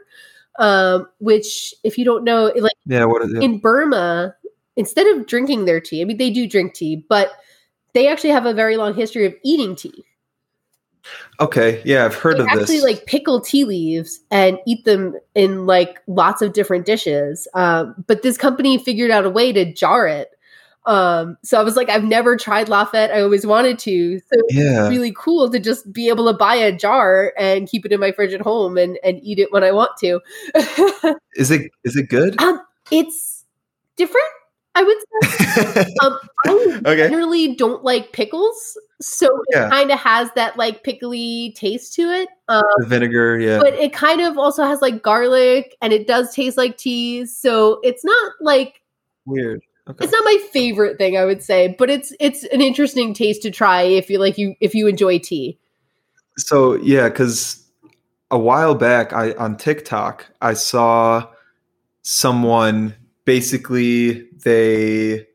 [0.59, 3.43] um, which, if you don't know, like yeah, what is it?
[3.43, 4.35] in Burma,
[4.77, 7.33] instead of drinking their tea, I mean, they do drink tea, but
[7.95, 10.05] they actually have a very long history of eating tea.
[11.41, 12.85] Okay, yeah, I've heard they of actually this.
[12.85, 17.49] like pickle tea leaves and eat them in like lots of different dishes.
[17.55, 20.31] Um, but this company figured out a way to jar it.
[20.85, 23.13] Um, so I was like, I've never tried lahpet.
[23.13, 24.19] I always wanted to.
[24.19, 27.93] So it's really cool to just be able to buy a jar and keep it
[27.93, 30.21] in my fridge at home and, and eat it when I want to.
[31.35, 32.41] is it is it good?
[32.43, 32.61] um,
[32.91, 33.45] it's
[33.97, 34.27] different,
[34.75, 35.85] I would say.
[36.03, 36.51] Um, I
[36.87, 37.09] Okay.
[37.09, 38.77] generally don't like pickles.
[39.01, 39.69] So it Yeah.
[39.71, 42.29] kind of has that like pickly taste to it.
[42.49, 43.59] Um, The vinegar, yeah.
[43.59, 47.81] but it kind of also has like garlic and it does taste like cheese so
[47.83, 48.81] it's not like
[49.27, 49.63] Weird.
[49.89, 50.05] Okay.
[50.05, 53.51] it's not my favorite thing i would say but it's it's an interesting taste to
[53.51, 55.59] try if you like you if you enjoy tea
[56.39, 57.65] So yeah, because
[58.31, 61.29] a while back, I on TikTok, I saw
[62.03, 62.95] someone
[63.25, 65.27] basically they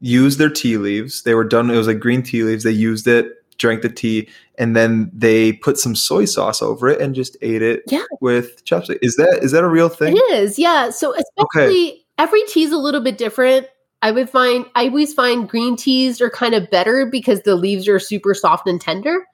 [0.00, 1.22] used their tea leaves.
[1.22, 1.70] They were done.
[1.70, 2.64] It was like green tea leaves.
[2.64, 3.26] They used it,
[3.58, 4.28] drank the tea,
[4.58, 8.04] and then they put some soy sauce over it and just ate it Yeah.
[8.20, 8.98] with chopstick.
[9.02, 10.16] Is that is that a real thing?
[10.16, 13.66] it is yeah so especially every tea is a little bit different
[14.02, 17.88] i would find i always find green teas are kind of better because the leaves
[17.88, 19.26] are super soft and tender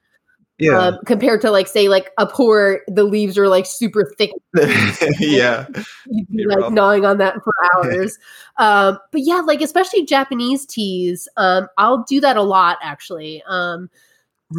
[0.58, 4.30] Yeah, um, compared to like say like a pu-erh the leaves are like super thick
[5.20, 5.66] yeah,
[6.06, 8.18] you'd be like gnawing on that for hours.
[8.56, 13.42] um, but yeah, like especially Japanese teas, um, I'll do that a lot actually.
[13.46, 13.90] Um,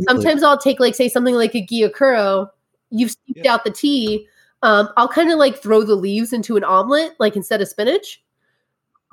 [0.07, 2.49] sometimes I'll take like say something like a gyokuro.
[2.91, 3.53] You've steeped Yeah.
[3.56, 4.28] out the tea.
[4.61, 8.24] Um, I'll kind of like throw the leaves into an omelet, like instead of spinach,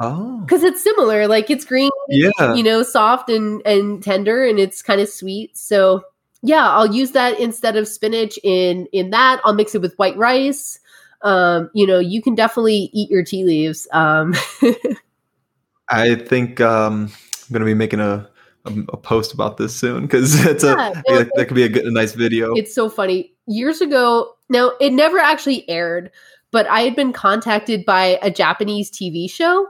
[0.01, 1.29] Oh, because it's similar.
[1.29, 2.55] Like it's green, yeah.
[2.55, 5.57] you know, soft and and tender, and it's kind of sweet.
[5.57, 6.03] So
[6.45, 9.41] yeah, I'll use that instead of spinach in in that.
[9.45, 10.79] I'll mix it with white rice.
[11.23, 13.89] Um, you know, you can definitely eat your tea leaves.
[13.93, 14.35] Um,
[15.89, 17.11] I think um,
[17.47, 18.29] I'm gonna be making a
[18.67, 21.63] a, a post about this soon because it's Yeah, a no, that, that could be
[21.65, 22.53] a, good, a nice video.
[22.55, 23.33] it's so funny.
[23.47, 26.11] Years ago, now it never actually aired,
[26.51, 29.67] but I had been contacted by a Japanese TV show.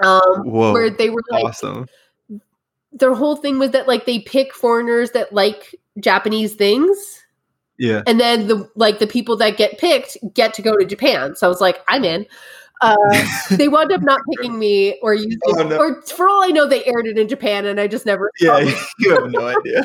[0.00, 1.86] Um, Whoa, where they were like, awesome!
[2.92, 6.96] Their whole thing was that like they pick foreigners that like Japanese things.
[7.78, 11.36] Yeah, and then the like the people that get picked get to go to Japan.
[11.36, 12.26] So I was like, I'm in.
[12.80, 12.96] Uh,
[13.50, 15.76] they wound up not picking me or using, Oh, no.
[15.78, 18.30] or for all I know, they aired it in Japan, and I just never.
[18.40, 18.58] yeah.
[18.60, 18.76] it.
[18.98, 19.84] You have no idea.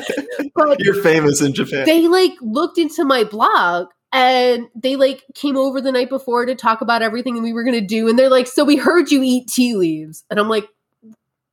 [0.54, 1.84] But You're famous in Japan.
[1.86, 6.54] they like looked into my blog and they like came over the night before to
[6.54, 9.48] talk about everything we were gonna do, and they're like, "So we heard you eat
[9.48, 10.66] tea leaves," and I'm like,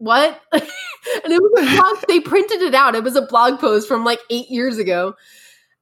[0.02, 0.64] "What?" and
[1.26, 1.98] it was a blog.
[2.08, 2.96] they printed it out.
[2.96, 5.14] It was a blog post from like eight years ago,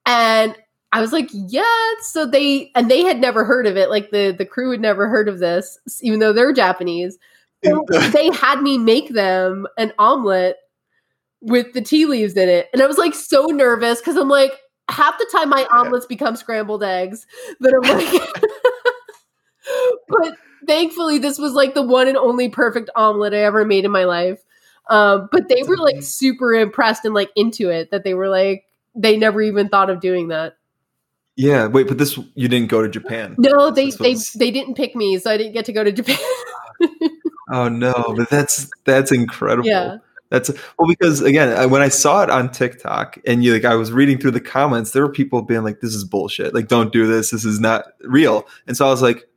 [0.06, 0.56] and
[0.92, 1.64] I was like, yeah.
[2.02, 3.90] So they and they had never heard of it.
[3.90, 7.18] Like the the crew had never heard of this, even though they're Japanese.
[7.64, 10.58] So they had me make them an omelet
[11.42, 14.54] with the tea leaves in it, and I was like so nervous because I'm like
[14.90, 17.26] half the time my omelets become scrambled eggs.
[17.60, 18.34] That I'm like,
[20.08, 20.38] but
[20.68, 24.06] thankfully this was like the one and only perfect omelet I ever made in my
[24.06, 24.40] life.
[24.90, 28.66] Um, but they were like super impressed and like into it that they were like
[28.96, 30.58] they never even thought of doing that.
[31.36, 33.36] yeah, wait, but this you didn't go to Japan.
[33.38, 36.18] No, they they, they didn't pick me, so I didn't get to go to Japan.
[37.50, 39.68] Oh no, but that's that's incredible.
[39.68, 39.98] Yeah.
[40.30, 43.92] That's well because again, when I saw it on TikTok and you like I was
[43.92, 46.54] reading through the comments, there were people being like, "This is bullshit.
[46.54, 47.32] Like, don't do this.
[47.32, 49.28] This is not real." And so I was like,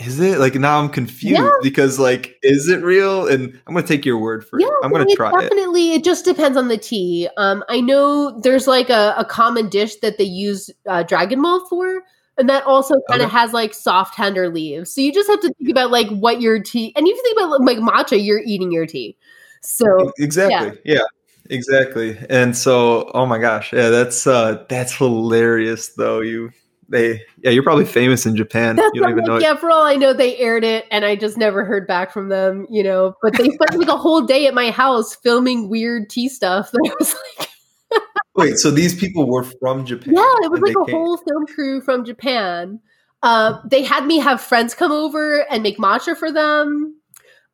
[0.00, 1.50] "Is it?" Like now I'm confused Yeah.
[1.62, 3.28] because like, is it real?
[3.28, 4.72] And I'm gonna take your word for Yeah, it.
[4.82, 5.40] I'm gonna it try it.
[5.40, 7.28] definitely it just depends on the tea.
[7.36, 12.02] Um, I know there's like a, a common dish that they use uh, Dragonwell for,
[12.38, 13.36] and that also kind of Okay.
[13.38, 14.94] has like soft tender leaves.
[14.94, 17.38] So you just have to think about like what your tea, and if you think
[17.38, 19.16] about like matcha, you're eating your tea.
[19.62, 20.78] So Exactly.
[20.84, 21.02] Yeah.
[21.48, 22.16] Exactly.
[22.30, 26.20] And so, oh my gosh, yeah, that's uh that's hilarious though.
[26.20, 26.52] You
[26.90, 28.76] they yeah, you're probably famous in Japan.
[28.76, 29.46] that's you don't what, even know like, it.
[29.46, 29.56] yeah.
[29.56, 32.66] For all I know, they aired it, and I just never heard back from them.
[32.68, 36.28] You know, but they spent like a whole day at my house filming weird tea
[36.28, 36.70] stuff.
[36.72, 37.48] That was like.
[38.36, 40.14] Wait, so these people were from Japan?
[40.14, 42.80] Yeah, it was like a came- whole film crew from Japan.
[43.22, 46.96] Uh, they had me have friends come over and make matcha for them.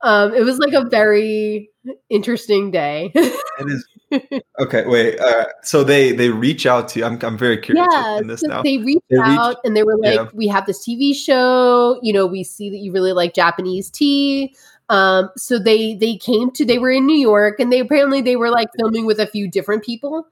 [0.02, 1.70] Um, it was like a very
[2.10, 3.10] interesting day.
[3.14, 3.34] It
[3.66, 3.86] is
[4.60, 4.84] okay.
[4.86, 5.18] Wait.
[5.18, 7.04] Uh, so they they reach out to you.
[7.04, 8.62] I'm I'm very curious yeah, in this so now.
[8.62, 10.28] they reached They out and they were like, Yeah.
[10.32, 11.98] "We have this TV show.
[12.02, 14.54] You know, we see that you really like Japanese tea."
[14.88, 16.64] Um, so they they came to.
[16.64, 19.50] They were in New York, and they apparently they were like filming with a few
[19.50, 20.26] different people.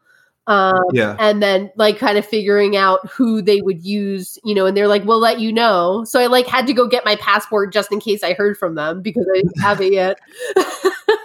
[0.47, 1.17] Um, yeah.
[1.19, 4.89] and then like kind of figuring out who they would use, you know, and they're
[4.89, 7.91] like, "We'll let you know." So I like had to go get my passport just
[7.91, 10.19] in case I heard from them because I didn't have it yet.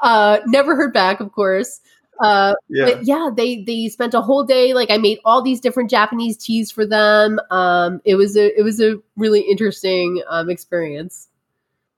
[0.00, 1.80] uh, never heard back, of course.
[2.20, 2.84] Uh, Yeah.
[2.84, 4.74] but yeah, they they spent a whole day.
[4.74, 7.40] Like I made all these different Japanese teas for them.
[7.50, 11.28] Um, it was a it was a really interesting um, experience.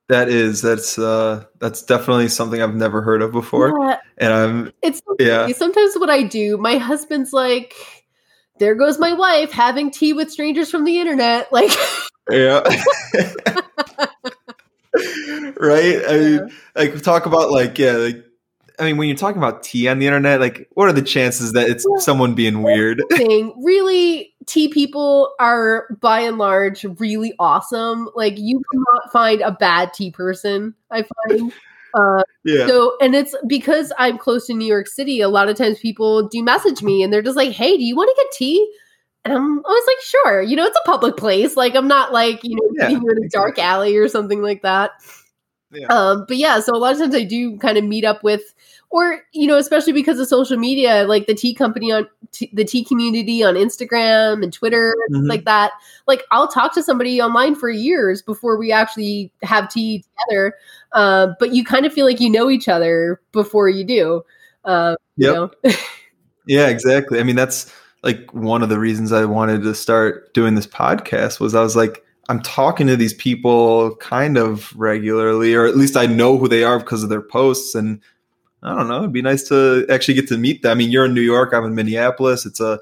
[0.09, 3.77] That is that's uh that's definitely something I've never heard of before.
[3.79, 5.47] Yeah, And I'm It's Yeah.
[5.47, 7.73] Sometimes what I do, my husband's like,
[8.59, 11.51] there goes my wife having tea with strangers from the internet.
[11.51, 11.71] Like,
[12.29, 12.63] yeah.
[15.57, 16.01] right?
[16.07, 18.23] I mean like talk about like yeah, like
[18.79, 21.53] I mean when you're talking about tea on the internet, like what are the chances
[21.53, 23.01] that it's someone being weird?
[23.11, 28.09] thing, really, tea people are by and large really awesome.
[28.15, 31.53] Like, you cannot find a bad tea person, I find.
[31.93, 32.65] Uh, Yeah.
[32.65, 36.27] so, and it's because I'm close to New York City, a lot of times people
[36.27, 38.73] do message me and they're just like, hey, do you want to get tea?
[39.25, 40.41] And I'm always like, sure.
[40.41, 41.55] You know, it's a public place.
[41.55, 44.91] Like, I'm not like, you know, Yeah, in a dark alley or something like that.
[45.71, 45.87] Yeah.
[45.87, 48.53] Um, but yeah, so a lot of times I do kind of meet up with,
[48.91, 52.63] or you know, especially because of social media, like the tea company on t- the
[52.63, 55.29] tea community on Instagram and Twitter, and Mhm.
[55.29, 55.71] like that.
[56.05, 60.53] Like I'll talk to somebody online for years before we actually have tea together.
[60.91, 64.21] Uh, but you kind of feel like you know each other before you do.
[64.63, 65.27] Uh, Yep.
[65.27, 65.51] You know?
[66.45, 67.19] Yeah, exactly.
[67.19, 67.71] I mean, that's
[68.03, 71.75] like one of the reasons I wanted to start doing this podcast was I was
[71.75, 76.47] like, I'm talking to these people kind of regularly, or at least I know who
[76.47, 77.75] they are because of their posts.
[77.75, 77.99] And
[78.61, 80.71] I don't know, it'd be nice to actually get to meet them.
[80.71, 82.45] I mean, you're in New York, I'm in Minneapolis.
[82.45, 82.79] It's a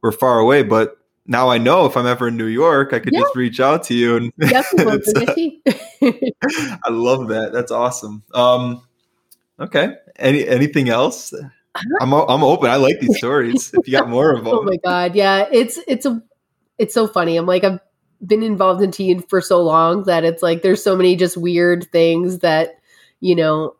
[0.00, 3.12] we're far away, but now I know if I'm ever in New York, I could
[3.12, 3.20] Yeah.
[3.20, 6.78] just reach out to you and Definitely love it's, to uh.
[6.84, 7.52] I love that.
[7.52, 8.24] That's awesome.
[8.34, 8.82] Um,
[9.60, 9.94] okay.
[10.18, 11.32] Any anything else?
[12.00, 12.70] I'm I'm open.
[12.70, 13.72] I like these stories.
[13.74, 16.22] If you got more of oh them, oh my god yeah it's it's a
[16.78, 17.80] it's so funny i'm like i've
[18.26, 21.84] been involved in tea for so long that it's like there's so many just weird
[21.92, 22.78] things that
[23.20, 23.74] you know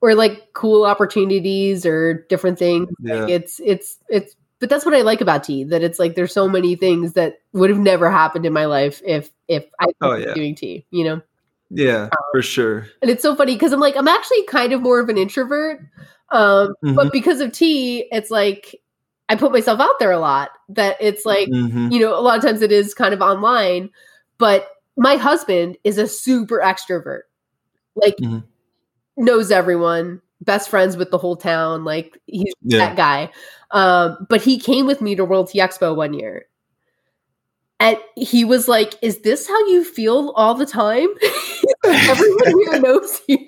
[0.00, 3.14] or like cool opportunities or different things Yeah.
[3.14, 6.32] like it's it's it's but that's what i like about tea that it's like there's
[6.32, 10.14] so many things that would have never happened in my life if if i Oh,
[10.16, 10.34] was yeah.
[10.34, 11.20] doing tea you know
[11.72, 12.88] yeah, um, for sure.
[13.00, 15.80] and it's so funny because i'm like i'm actually kind of more of an introvert
[16.30, 16.94] um Mhm.
[16.96, 18.76] but because of tea it's like
[19.28, 21.92] i put myself out there a lot that it's like Mhm.
[21.92, 23.90] you know a lot of times it is kind of online
[24.38, 27.22] but my husband is a super extrovert
[27.96, 28.44] like Mhm.
[29.16, 32.78] knows everyone best friends with the whole town like he's Yeah.
[32.78, 33.30] that guy
[33.72, 36.46] um but he came with me to world tea expo one year
[37.78, 41.08] and he was like is this how you feel all the time
[41.84, 43.46] everyone here knows you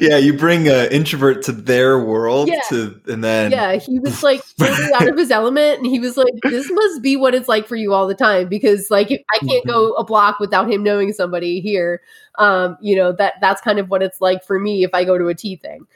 [0.00, 2.60] yeah, you bring an introvert to their world, Yeah.
[2.70, 6.16] to and then yeah, he was like totally out of his element, and he was
[6.16, 9.20] like, "This must be what it's like for you all the time." Because like, if
[9.34, 12.00] I can't go a block without him knowing somebody here.
[12.38, 15.18] Um, you know that that's kind of what it's like for me if I go
[15.18, 15.86] to a tea thing.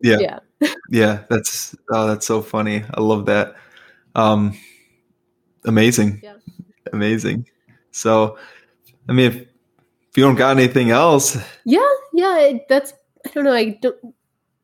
[0.00, 0.68] yeah, Yeah.
[0.90, 1.22] yeah.
[1.28, 2.84] That's oh, that's so funny.
[2.94, 3.56] I love that.
[4.14, 4.56] Um,
[5.64, 6.34] amazing, Yeah.
[6.92, 7.46] amazing.
[7.90, 8.38] So,
[9.08, 11.80] I mean, if, if you don't got anything else, Yeah,
[12.16, 12.92] yeah, that's
[13.24, 13.52] I don't know.
[13.52, 13.96] I don't.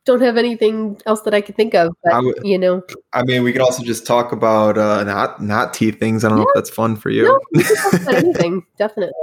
[0.04, 1.94] don't have anything else that I can think of.
[2.02, 5.74] But would- you know, I mean, we could also just talk about uh, not not
[5.74, 6.24] tea things.
[6.24, 7.22] I don't know if that's fun for you.
[7.24, 9.14] no, we can talk about anything definitely.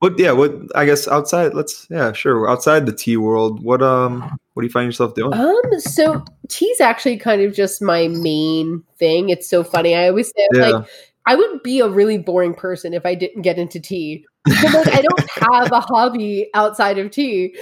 [0.00, 0.18] What?
[0.18, 0.32] Yeah.
[0.32, 0.52] What?
[0.74, 1.54] I guess outside.
[1.54, 1.86] Let's.
[1.90, 2.12] Yeah.
[2.12, 2.48] Sure.
[2.50, 4.20] Outside the tea world, what um,
[4.54, 5.32] what do you find yourself doing?
[5.32, 9.28] Um, so tea's actually kind of just my main thing.
[9.30, 9.94] It's so funny.
[9.94, 10.68] I always say Yeah.
[10.70, 10.86] like
[11.28, 14.24] I would be a really boring person if I didn't get into tea.
[14.46, 17.54] Like, I don't have a hobby outside of tea.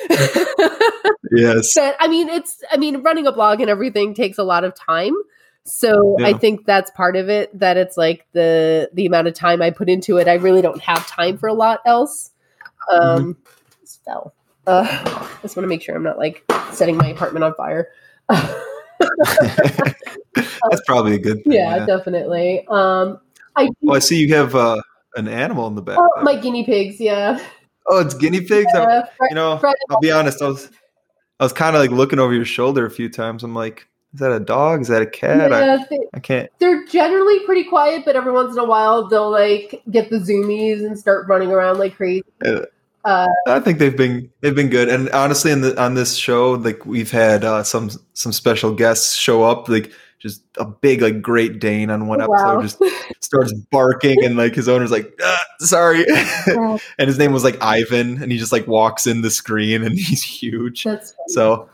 [1.32, 1.74] yes.
[1.74, 4.72] but I mean, it's I mean, running a blog and everything takes a lot of
[4.76, 5.14] time.
[5.64, 7.58] So I think that's part of it.
[7.58, 10.28] That it's like the the amount of time I put into it.
[10.28, 12.30] I really don't have time for a lot else.
[12.88, 13.36] Um,
[13.80, 14.32] this fell.
[14.68, 17.88] Uh, I just want to make sure I'm not like setting my apartment on fire.
[18.28, 18.52] That's
[20.86, 21.54] probably a good thing.
[21.54, 22.64] yeah, definitely.
[22.68, 23.18] Um,
[23.56, 24.80] I Well, I see you have uh,
[25.16, 25.98] an animal in the back.
[25.98, 27.00] oh, my guinea pigs.
[27.00, 27.38] Yeah,
[27.88, 28.70] oh, it's guinea pigs.
[28.72, 29.60] Fred- you know,
[29.90, 30.42] I'll be honest.
[30.42, 30.70] I was,
[31.40, 33.42] I was kind of like looking over your shoulder a few times.
[33.42, 34.82] I'm like, is that a dog?
[34.82, 35.52] Is that a cat?
[35.52, 36.50] I, they, I can't.
[36.58, 40.84] they're generally pretty quiet, but every once in a while they'll like get the zoomies
[40.84, 42.24] and start running around like crazy.
[42.44, 42.62] Uh,
[43.04, 46.54] Uh, I think they've been they've been good, and honestly, in the on this show,
[46.54, 51.20] like we've had uh, some some special guests show up, like just a big like
[51.20, 52.62] Great Dane on one episode wow.
[52.62, 52.82] just
[53.20, 56.04] starts barking, and like his owner's like, ah, sorry,
[56.46, 59.94] and his name was like Ivan, and he just like walks in the screen, and
[59.98, 60.84] he's huge.
[60.84, 61.14] That's.
[61.28, 61.68] So,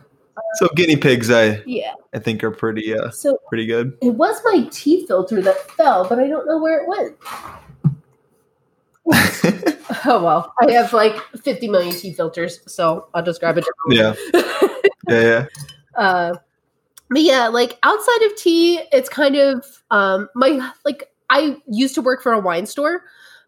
[0.55, 1.94] so guinea pigs, I yeah.
[2.14, 3.97] I think are pretty uh So pretty good.
[4.02, 7.16] it was my tea filter that fell, but I don't know where it went.
[10.05, 14.14] Oh well, I have like 50 million tea filters, so I'll just grab it yeah,
[15.09, 15.47] yeah, yeah.
[15.97, 16.35] uh,
[17.12, 22.02] but yeah, like outside of tea, it's kind of um my like I used to
[22.02, 23.05] work for a wine store.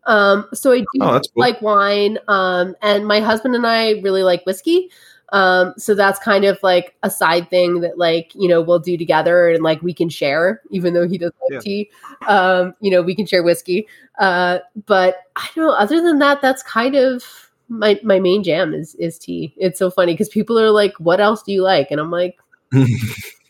[0.06, 1.30] Um so I do Oh, cool.
[1.36, 2.18] like wine.
[2.28, 4.90] Um and my husband and I really like whiskey.
[5.32, 8.96] Um so that's kind of like a side thing that like, you know, we'll do
[8.98, 11.60] together and like we can share, even though he doesn't like Yeah.
[11.60, 11.90] tea.
[12.28, 13.86] Um, you know, we can share whiskey.
[14.18, 18.74] Uh but I don't know, other than that, that's kind of my my main jam
[18.74, 19.54] is is tea.
[19.56, 22.36] It's so funny because people are like, "What else do you like?" And I'm like,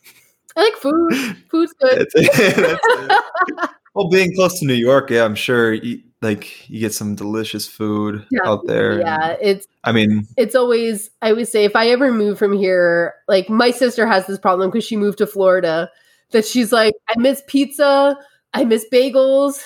[0.56, 1.36] I like food.
[1.50, 1.98] Food's good.
[2.00, 2.56] That's it.
[2.56, 3.70] That's it.
[3.94, 7.68] Well, being close to New York, yeah, I'm sure you, like you get some delicious
[7.68, 8.98] food Yeah, out there.
[9.00, 13.14] yeah, it's I mean, it's always I always say if I ever move from here,
[13.28, 15.90] like my sister has this problem because she moved to Florida
[16.32, 18.16] that she's like, I miss pizza,
[18.52, 19.64] I miss bagels.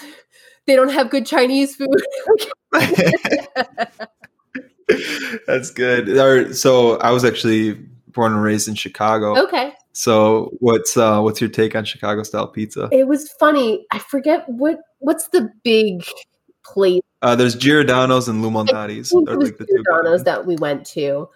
[0.67, 1.89] They don't have good Chinese food.
[5.47, 6.55] that's good.
[6.57, 7.73] So I was actually
[8.09, 9.45] born and raised in Chicago.
[9.45, 9.73] okay.
[9.99, 12.89] So what's uh what's your take on Chicago style pizza?
[12.93, 13.85] It was funny.
[13.91, 16.05] I forget what what's the big
[16.65, 19.13] place Uh, there's Giordano's and Lou Malnati's.
[19.13, 19.69] I it was like.
[19.69, 21.29] Giordano's that we went to.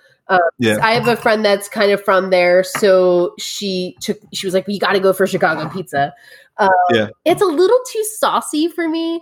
[0.60, 0.78] Yeah.
[0.80, 4.18] I have a friend that's kind of from there, so she took.
[4.32, 6.14] She was like, "We got to go for Chicago pizza."
[6.58, 7.08] Um, Yeah.
[7.24, 9.20] it's a little too saucy for me.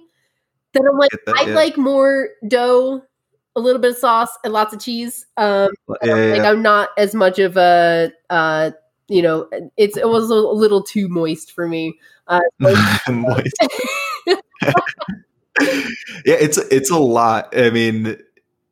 [0.75, 1.55] Then I'm like, I yeah.
[1.55, 3.03] like more dough,
[3.57, 5.27] a little bit of sauce, and lots of cheese.
[5.39, 5.71] Um,
[6.03, 6.43] Yeah, yeah, like.
[6.43, 8.73] I'm not as much of a, uh,
[9.11, 11.99] you know, it's it was a little too moist for me.
[12.28, 12.41] Uh,
[13.11, 13.55] Moist.
[14.27, 14.37] yeah,
[16.24, 17.57] it's it's a lot.
[17.57, 18.16] I mean,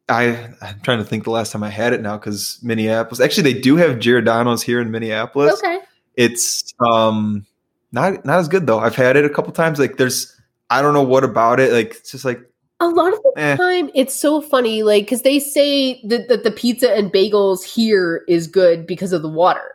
[0.08, 3.20] I I'm trying to think the last time I had it now because Minneapolis.
[3.20, 5.54] Actually, they do have Giordano's here in Minneapolis.
[5.54, 5.80] okay,
[6.16, 7.46] It's um
[7.92, 8.78] not not as good though.
[8.78, 9.78] I've had it a couple times.
[9.78, 10.34] Like there's
[10.70, 11.72] I don't know what about it.
[11.72, 12.40] Like it's just like
[12.80, 13.56] a lot of the Eh.
[13.56, 18.22] time it's so funny, like because they say that, that the pizza and bagels here
[18.28, 19.74] is good because of the water.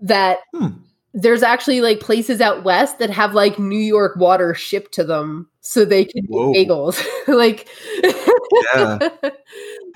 [0.00, 0.68] That Hmm.
[1.12, 5.48] there's actually like places out west that have like New York water shipped to them
[5.60, 6.52] so they can Whoa.
[6.54, 7.02] eat bagels.
[7.28, 7.68] like,
[8.02, 8.98] Yeah.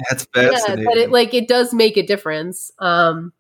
[0.09, 0.85] that's yeah, fascinating.
[0.85, 2.71] but it like it does make a difference.
[2.79, 3.33] Um,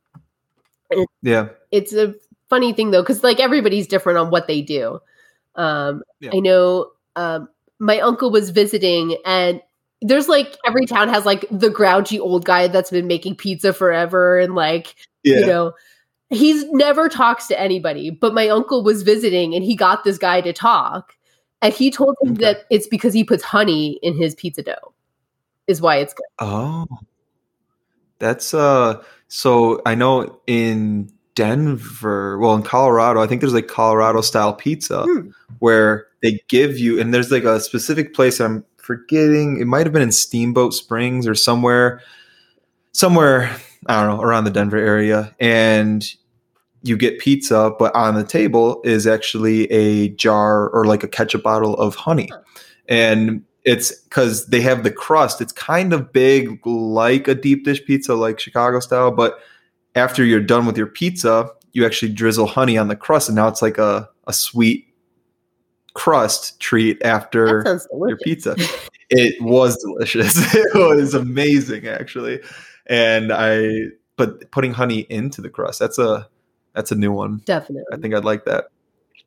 [1.22, 1.48] yeah.
[1.70, 2.14] it's a
[2.48, 4.98] funny thing though because like everybody's different on what they do
[5.56, 6.30] um Yeah.
[6.32, 7.46] i know um
[7.78, 9.60] my uncle was visiting and
[10.00, 14.38] there's like every town has like the grouchy old guy that's been making pizza forever
[14.38, 14.94] and like
[15.24, 15.40] Yeah.
[15.40, 15.72] you know
[16.30, 20.40] he's never talks to anybody but my uncle was visiting and he got this guy
[20.40, 21.14] to talk
[21.62, 22.42] and he told him Okay.
[22.42, 24.92] that it's because he puts honey in his pizza dough
[25.66, 26.86] is why it's good Oh,
[28.18, 29.02] that's uh.
[29.28, 35.04] So I know in Denver, well, in Colorado, I think there's like Colorado style pizza
[35.04, 35.28] Hmm.
[35.60, 38.40] where they give you, and there's like a specific place.
[38.40, 39.60] I'm forgetting.
[39.60, 42.00] It might have been in Steamboat Springs or somewhere,
[42.92, 43.50] somewhere
[43.88, 46.04] I don't know around the Denver area, and
[46.82, 51.42] you get pizza, but on the table is actually a jar or like a ketchup
[51.42, 52.30] bottle of honey.
[52.88, 55.40] And it's because they have the crust.
[55.40, 59.40] It's kind of big, like a deep dish pizza, like Chicago style, but
[59.94, 63.48] after you're done with your pizza, you actually drizzle honey on the crust, and now
[63.48, 64.86] it's like a a sweet
[65.94, 68.56] crust treat after your pizza.
[69.10, 70.36] It was delicious.
[70.54, 72.40] it was amazing, actually.
[72.88, 76.28] And I, but putting honey into the crust, that's a,
[76.74, 77.42] that's a new one.
[77.44, 77.84] Definitely.
[77.92, 78.68] I think I'd like that.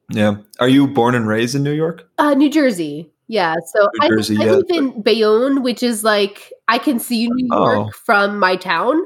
[0.09, 0.37] Yeah.
[0.59, 2.09] Are you born and raised in New York?
[2.17, 3.11] Uh, New Jersey.
[3.27, 3.55] Yeah.
[3.73, 4.51] So New I, Jersey, I yeah.
[4.51, 7.91] live in Bayonne, which is like I can see New York Oh.
[7.91, 9.01] from my town.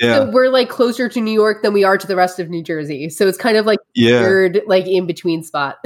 [0.00, 0.16] Yeah.
[0.16, 2.62] So we're like closer to New York than we are to the rest of New
[2.62, 3.10] Jersey.
[3.10, 4.20] So it's kind of like yeah.
[4.20, 5.76] weird, like in between spot.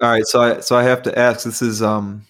[0.00, 0.26] All right.
[0.26, 2.24] So I, so I have to ask, this is, um,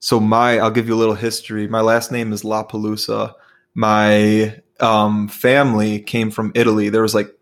[0.00, 1.68] so my, I'll give you a little history.
[1.68, 3.34] My last name is La Pelusa.
[3.74, 6.88] My, um, family came from Italy.
[6.88, 7.36] There was like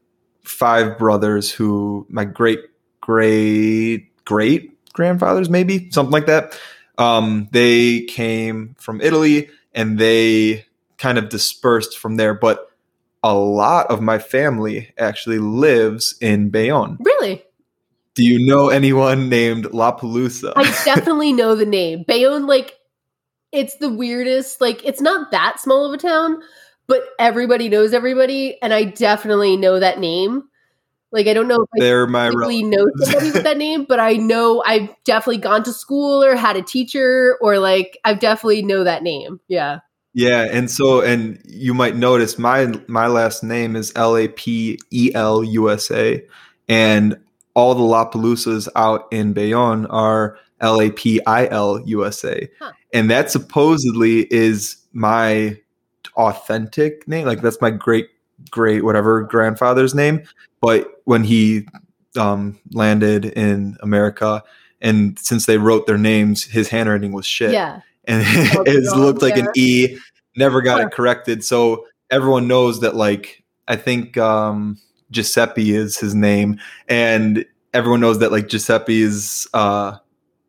[0.48, 2.60] five brothers who my great
[3.00, 6.58] great great grandfathers maybe something like that
[6.96, 10.64] um, they came from italy and they
[10.96, 12.72] kind of dispersed from there but
[13.22, 17.44] a lot of my family actually lives in bayonne really?
[18.18, 22.02] Do you know anyone named la pelusa I definitely know the name.
[22.02, 22.74] Bayonne, like,
[23.52, 24.60] it's the weirdest.
[24.60, 26.42] Like, it's not that small of a town,
[26.88, 28.60] but everybody knows everybody.
[28.60, 30.42] And I definitely know that name.
[31.12, 34.00] Like, I don't know if I they're my really know somebody with that name, but
[34.00, 38.62] I know I've definitely gone to school or had a teacher or like I've definitely
[38.62, 39.38] know that name.
[39.46, 39.78] Yeah.
[40.12, 44.76] Yeah, and so and you might notice my my last name is L A P
[44.90, 46.24] E L U S A,
[46.68, 47.16] and
[47.54, 52.24] all the La Pelusas out in Bayonne are L A P I L U S
[52.24, 52.72] A, Huh.
[52.92, 55.56] and that supposedly is my
[56.16, 57.26] authentic name.
[57.26, 58.08] Like that's my great
[58.50, 60.22] great whatever grandfather's name.
[60.60, 61.66] But when he
[62.16, 64.42] um, landed in America,
[64.80, 67.80] and since they wrote their names, his handwriting was shit Yeah.
[68.04, 68.22] and
[68.66, 69.48] it looked like an.
[69.56, 69.96] E.
[70.36, 70.86] Never got Huh.
[70.86, 71.44] it corrected.
[71.44, 74.78] So everyone knows that like I think um
[75.10, 76.58] Giuseppe is his name,
[76.88, 77.44] and
[77.74, 79.96] everyone knows that like Giuseppe's uh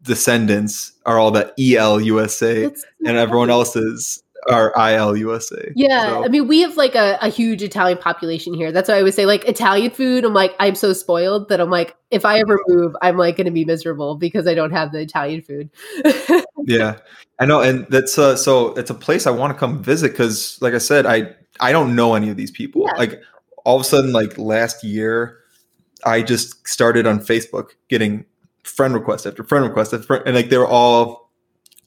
[0.03, 5.71] descendants are all the E L USA, That's and everyone else's are I L USA.
[5.75, 8.71] Yeah, So- I mean, we have like a, a huge Italian population here.
[8.71, 10.23] That's why I would say, like, Italian food.
[10.23, 13.45] I'm like, I'm so spoiled that I'm like, if I ever move, I'm like going
[13.45, 15.69] to be miserable because I don't have the Italian food.
[16.65, 16.97] yeah
[17.39, 20.61] i know and that's uh so it's a place i want to come visit because
[20.61, 22.97] like i said i i don't know any of these people Yeah.
[22.97, 23.21] like
[23.69, 25.37] all of a sudden like last year
[26.05, 28.25] i just started on facebook getting
[28.63, 31.29] friend request after friend request after friend, and like they were all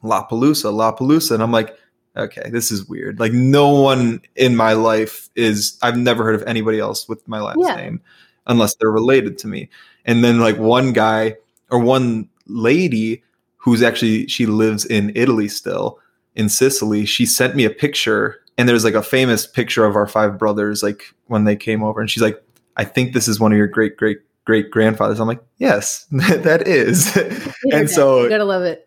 [0.03, 1.77] la pelusa la pelusa and i'm like
[2.17, 6.43] okay this is weird like no one in my life is i've never heard of
[6.45, 7.75] anybody else with my last Yeah.
[7.75, 8.01] name
[8.47, 9.69] unless they're related to me
[10.05, 11.37] and then like one guy
[11.71, 13.23] or one lady
[13.57, 15.99] who's actually she lives in Italy still
[16.35, 17.07] in Sicily.
[17.07, 20.83] She sent me a picture and there's like a famous picture of our five brothers
[20.83, 22.43] like when they came over and she's like
[22.77, 25.21] I think this is one of your great great great grandfathers.
[25.21, 27.15] I'm like, "Yes, that is."
[27.73, 28.87] and so you gotta love it.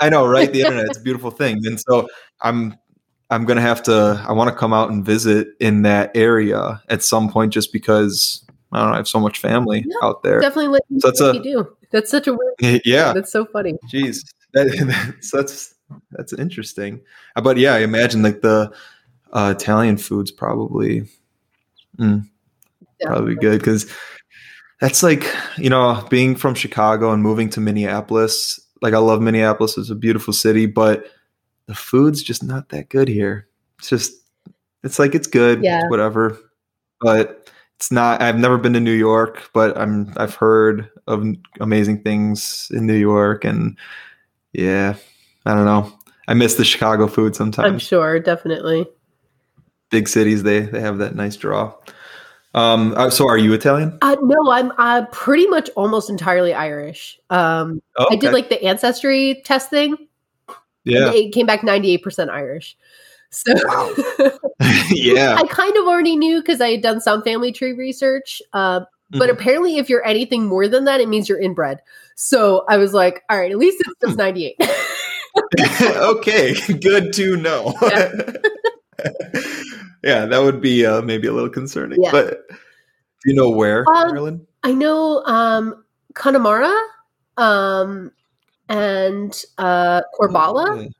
[0.00, 0.52] I know, right?
[0.52, 1.64] The internet, it's a beautiful thing.
[1.64, 2.08] And so
[2.40, 2.74] I'm
[3.30, 7.02] I'm gonna have to I want to come out and visit in that area at
[7.04, 10.40] some point just because I don't know, I have so much family Yeah, out there.
[10.40, 11.76] Definitely So that's a- you do.
[11.92, 12.82] That's such a weird.
[12.84, 13.12] yeah.
[13.12, 13.74] That's so funny.
[13.92, 14.24] Jeez,
[14.54, 14.66] that,
[15.14, 15.74] that's that's
[16.12, 17.00] that's interesting.
[17.36, 18.72] Uh, But yeah, I imagine like the
[19.32, 21.08] uh, Italian foods probably
[21.98, 22.26] mm,
[23.02, 23.90] probably good because
[24.80, 25.24] that's like
[25.56, 28.60] you know being from Chicago and moving to Minneapolis.
[28.82, 31.06] Like I love Minneapolis; it's a beautiful city, but
[31.66, 33.48] the food's just not that good here.
[33.78, 34.12] It's just
[34.82, 35.88] it's like it's good, Yeah.
[35.88, 36.38] whatever,
[37.00, 38.20] but it's not.
[38.22, 41.24] I've never been to New York, but I'm I've heard of
[41.60, 43.76] amazing things in New York, and
[44.52, 44.96] yeah,
[45.46, 45.92] I don't know.
[46.28, 47.66] I miss the Chicago food sometimes.
[47.66, 48.86] I'm sure, definitely.
[49.90, 51.74] Big cities, they they have that nice draw.
[52.54, 53.98] Um, uh, so are you Italian?
[54.02, 57.18] Uh, no, I'm uh, pretty much almost entirely Irish.
[57.30, 59.96] Um, Oh, I did like the ancestry test thing.
[60.84, 62.76] yeah, it came back 98% Irish.
[63.30, 63.52] So
[64.90, 65.34] yeah.
[65.38, 68.42] I kind of already knew because I had done some family tree research.
[68.52, 69.32] Uh, but Mhm.
[69.32, 71.80] apparently, if you're anything more than that, it means you're inbred.
[72.16, 74.56] So I was like, all right, at least it's just 98.
[75.82, 77.74] okay, good to know.
[77.82, 78.12] Yeah.
[80.04, 82.02] yeah, that would be uh, maybe a little concerning.
[82.02, 82.10] Yeah.
[82.10, 82.56] But do
[83.30, 84.46] you know where, Maryland?
[84.62, 85.84] I know um,
[86.14, 86.72] Connemara
[87.36, 88.12] um,
[88.68, 90.70] and uh, Corbala.
[90.78, 90.90] Okay.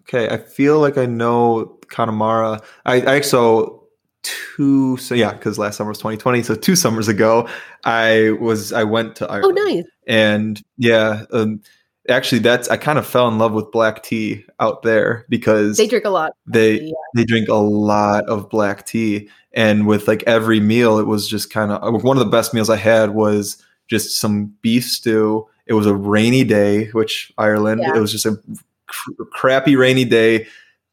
[0.00, 2.60] Okay, I feel like I know Connemara.
[2.84, 3.84] I, I so
[4.22, 6.42] two so yeah, because last summer was 2020.
[6.42, 7.48] So two summers ago,
[7.84, 9.84] I was I went to ireland Oh, nice.
[10.06, 11.62] and yeah um,
[12.08, 15.86] actually that's I kind of fell in love with black tea out there because They
[15.86, 16.32] drink a lot.
[16.46, 16.92] they Yeah.
[17.14, 21.50] they drink a lot of black tea and with like every meal it was just
[21.50, 25.46] kind of uh, one of the best meals i had was just some beef stew
[25.66, 27.94] it was a rainy day which ireland Yeah.
[27.96, 28.36] it was just a
[28.86, 30.46] cr- crappy rainy day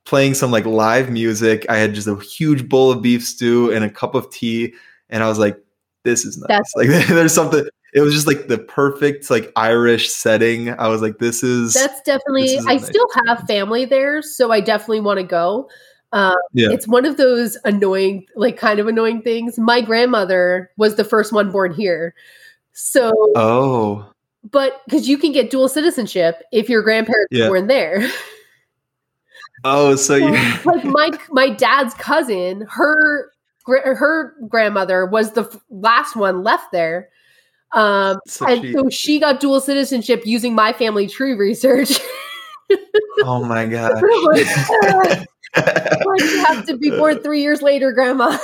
[0.06, 3.84] playing some like live music i had just a huge bowl of beef stew and
[3.86, 4.74] a cup of tea
[5.10, 5.58] and i was like
[6.04, 10.10] this is nice That's- like there's something it was just like the perfect like irish
[10.10, 12.56] setting i was like this is That's definitely.
[12.56, 12.86] Is I nice.
[12.86, 15.70] still have family there, so I definitely want to go.
[16.12, 16.70] Uh, Yeah.
[16.72, 19.58] It's one of those annoying, like kind of annoying things.
[19.60, 22.14] My grandmother was the first one born here,
[22.74, 24.12] so oh
[24.52, 27.46] but because you can get dual citizenship if your grandparents Yeah.
[27.50, 28.10] were born there.
[29.64, 30.32] oh so you
[30.66, 33.32] like my my dad's cousin, her
[33.68, 37.10] her grandmother was the last one left there.
[37.74, 42.00] Um, So and she- so she got dual citizenship using my family tree research.
[43.24, 43.92] oh my god!
[44.24, 45.24] Like, "Ah,
[46.06, 48.38] like you have to be born three years later, Grandma.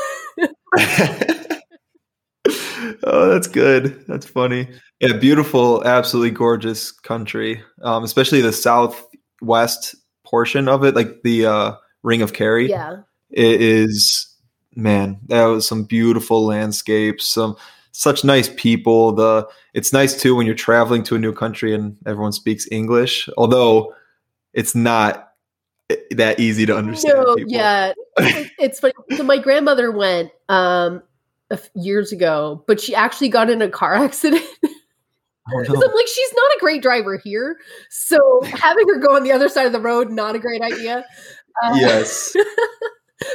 [3.04, 4.06] oh, that's good.
[4.08, 4.68] That's funny.
[5.00, 7.62] Yeah, beautiful, absolutely gorgeous country.
[7.82, 9.96] Um, especially the southwest
[10.26, 11.72] portion of it, like the uh,
[12.04, 12.70] Ring of Kerry.
[12.70, 12.98] yeah,
[13.30, 14.28] It is
[14.76, 17.56] man, that was some beautiful landscapes, some
[17.98, 19.14] such nice people.
[19.14, 23.30] The it's nice too when you're traveling to a new country and everyone speaks English,
[23.38, 23.94] although
[24.54, 25.32] it's not
[25.90, 27.16] eh, that easy to understand.
[27.18, 28.94] no, yeah, it's funny.
[29.16, 31.02] So my grandmother went um
[31.52, 34.44] a f- years ago, but she actually got in a car accident.
[35.54, 35.76] Oh, no.
[35.76, 37.58] I'm like, she's not a great driver here.
[37.92, 41.06] So having her go on the other side of the road, not a great idea.
[41.64, 42.36] Uh, Yes.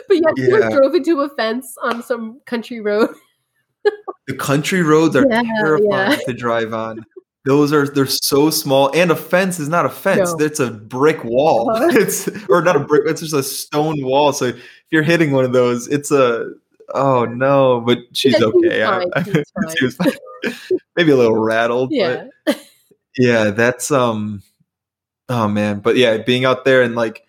[0.09, 0.70] But yeah, Yeah.
[0.70, 3.09] drove into a fence on some country road.
[4.27, 6.16] The country roads are Yeah, terrifying yeah.
[6.27, 7.05] to drive on.
[7.47, 10.35] Those are they're so small, and a fence is not a fence.
[10.39, 10.44] No.
[10.44, 11.70] It's a brick wall.
[11.70, 11.89] Uh-huh.
[11.94, 13.02] It's or not a brick.
[13.07, 14.32] It's just a stone wall.
[14.32, 16.52] So if you're hitting one of those, it's a
[16.94, 17.81] oh no.
[17.81, 18.85] But she's Yeah, okay.
[18.85, 19.23] I-.
[19.24, 19.77] She was fine.
[19.77, 20.12] she fine.
[20.97, 21.90] Maybe a little rattled.
[21.93, 22.27] Yeah.
[22.47, 22.62] But
[23.19, 24.43] yeah, that's um.
[25.28, 27.24] Oh man, but yeah, being out there and like,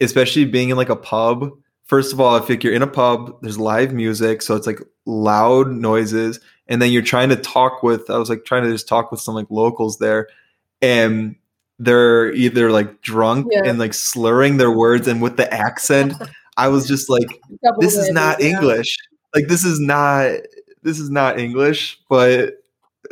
[0.00, 1.50] especially being in like a pub.
[1.86, 4.80] First of all, if like you're in a pub, there's live music, so it's like
[5.04, 8.10] loud noises, and then you're trying to talk with.
[8.10, 10.28] I was like trying to just talk with some like locals there,
[10.82, 11.36] and
[11.78, 13.62] they're either like drunk Yeah.
[13.64, 16.14] and like slurring their words, and with the accent,
[16.56, 17.28] I was just like,
[17.64, 18.48] Double this is not yeah.
[18.48, 18.96] English.
[19.34, 20.32] Like this is not
[20.82, 22.54] this is not English, but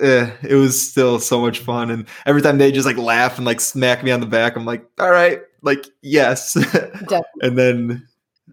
[0.01, 1.91] eh, it was still so much fun.
[1.91, 4.65] And every time they just like laugh and like smack me on the back, I'm
[4.65, 6.57] like, all right, like yes.
[7.43, 8.07] And then,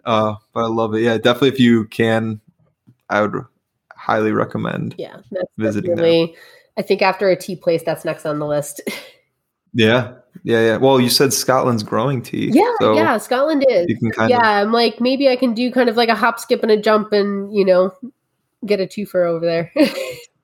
[0.05, 1.01] uh, but I love it.
[1.01, 1.49] Yeah, definitely.
[1.49, 2.41] If you can,
[3.09, 3.45] I would
[3.95, 4.95] highly recommend.
[4.97, 5.95] Yeah, that's Visiting there.
[5.95, 6.35] definitely.
[6.77, 8.81] I think after a tea place, that's next on the list.
[9.73, 10.77] Yeah, yeah, yeah.
[10.77, 12.51] Well, you said Scotland's growing tea.
[12.53, 13.85] yeah, so yeah, Scotland is.
[13.87, 16.15] You can kind yeah, of I'm like maybe I can do kind of like a
[16.15, 17.93] hop, skip, and a jump, and you know,
[18.65, 19.71] get a twofer over there.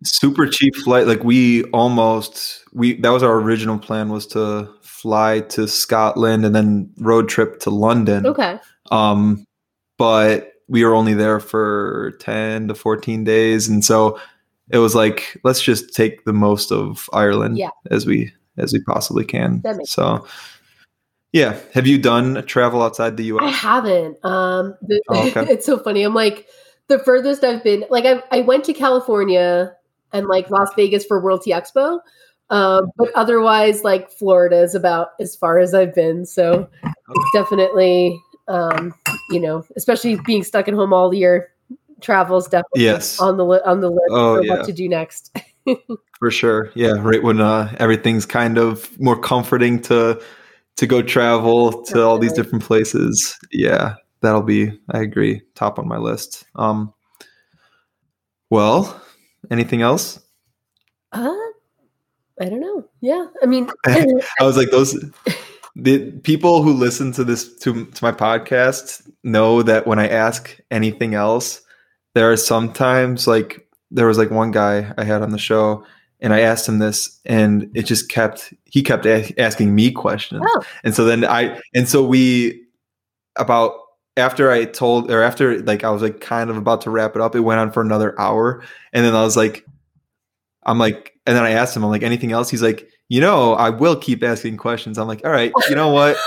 [0.04, 5.40] super cheap flight like we almost we that was our original plan was to fly
[5.40, 8.60] to scotland and then road trip to london okay.
[8.92, 9.44] um
[9.98, 14.20] but we were only there for 10 to 14 days and so
[14.70, 17.70] it was like let's just take the most of ireland Yeah.
[17.90, 20.26] as we as we possibly can so
[21.32, 23.44] yeah have you done travel outside the US?
[23.44, 24.18] I haven't.
[24.26, 25.46] Um, the, Oh, okay.
[25.54, 26.04] it's so funny.
[26.04, 26.48] I'm like
[26.88, 27.84] the furthest I've been.
[27.90, 29.74] Like I, I went to California
[30.14, 32.00] and like Las Vegas for World Tea Expo.
[32.50, 36.26] Um, but otherwise, like Florida is about as far as I've been.
[36.26, 38.18] So it's definitely,
[38.48, 38.94] um,
[39.30, 41.52] you know, especially being stuck at home all year,
[42.02, 44.54] travel's definitely yes on the li- on the list Oh, for yeah.
[44.54, 45.36] what to do next.
[46.20, 46.72] For sure.
[46.74, 50.20] Yeah, right when uh, everything's kind of more comforting to
[50.78, 53.38] to go travel to all these different places.
[53.52, 56.46] Yeah, that'll be I agree, top on my list.
[56.56, 56.94] Um
[58.50, 59.02] well,
[59.52, 60.20] anything else?
[61.12, 61.36] Uh,
[62.40, 62.88] I don't know.
[63.02, 64.06] Yeah, I mean, I
[64.42, 64.94] was like those
[65.80, 70.58] the people who listen to this to to my podcast know that when I ask
[70.72, 71.62] anything else,
[72.16, 75.86] there are sometimes like there was like one guy I had on the show
[76.20, 80.42] and I asked him this and it just kept he kept a- asking me questions.
[80.46, 82.64] oh, And so then I and so we
[83.36, 83.74] about
[84.18, 87.22] after I told or after like I was like kind of about to wrap it
[87.22, 88.64] up, it went on for another hour.
[88.94, 89.64] And then I was like,
[90.66, 92.50] I'm like, and then I asked him, I'm like, anything else?
[92.50, 94.98] He's like, you know, I will keep asking questions.
[94.98, 96.18] I'm like, all right, you know what?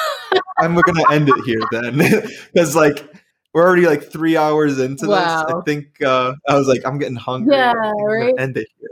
[0.59, 1.99] I'm gonna end it here then.
[2.53, 3.13] Because like
[3.53, 5.33] we're already like three hours into this.
[5.33, 7.57] I think uh I was like, I'm getting hungry.
[7.57, 8.35] Yeah, I'm right.
[8.39, 8.91] End it here.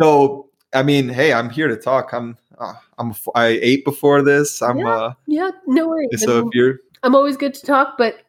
[0.00, 2.12] So I mean, hey, I'm here to talk.
[2.12, 4.62] I'm uh, I'm I ate before this.
[4.62, 4.94] I'm Yeah.
[4.94, 6.22] uh Yeah, no worries.
[6.22, 8.24] So if you're I'm always good to talk, but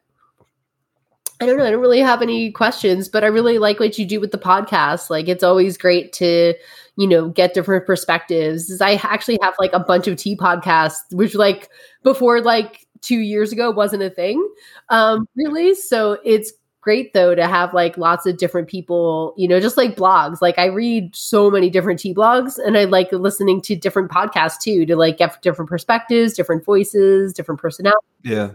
[1.40, 1.66] I don't know.
[1.66, 4.38] I don't really have any questions, but I really like what you do with the
[4.38, 5.10] podcast.
[5.10, 6.54] Like, it's always great to,
[6.96, 8.68] you know, get different perspectives.
[8.68, 11.70] 'Cause I actually have like a bunch of tea podcasts, which like
[12.02, 14.46] before like two years ago wasn't a thing,
[14.90, 15.74] um, really.
[15.74, 19.96] So it's great though to have like lots of different people, you know, just like
[19.96, 20.38] blogs.
[20.40, 24.60] Like I read so many different tea blogs and I like listening to different podcasts
[24.60, 28.00] too to like get different perspectives, different voices, different personalities.
[28.22, 28.50] Yeah.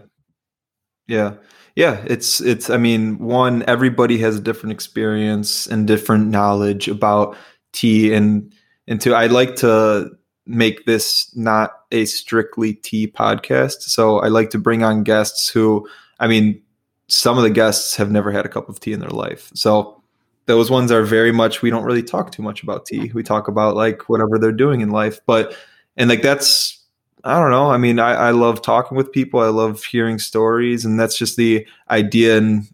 [1.07, 1.33] Yeah.
[1.75, 7.37] Yeah, it's it's I mean, one everybody has a different experience and different knowledge about
[7.71, 8.53] tea and
[8.99, 10.11] two I like to
[10.45, 13.81] make this not a strictly tea podcast.
[13.81, 15.87] So I like to bring on guests who
[16.19, 16.61] I mean,
[17.07, 19.51] some of the guests have never had a cup of tea in their life.
[19.53, 20.01] So
[20.45, 23.11] those ones are very much we don't really talk too much about tea.
[23.13, 25.19] We talk about like whatever they're doing in life.
[25.25, 25.55] But
[25.97, 26.77] and like that's
[27.23, 27.69] I don't know.
[27.69, 29.39] I mean, I, I love talking with people.
[29.41, 32.37] I love hearing stories, and that's just the idea.
[32.37, 32.67] And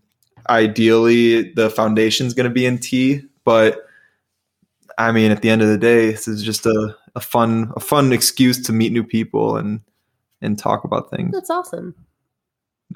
[0.49, 3.23] ideally, the foundation's going to be in tea.
[3.43, 3.86] But
[4.97, 7.79] I mean, at the end of the day, this is just a, a fun a
[7.79, 9.81] fun excuse to meet new people and
[10.41, 11.33] and talk about things.
[11.33, 11.95] That's awesome.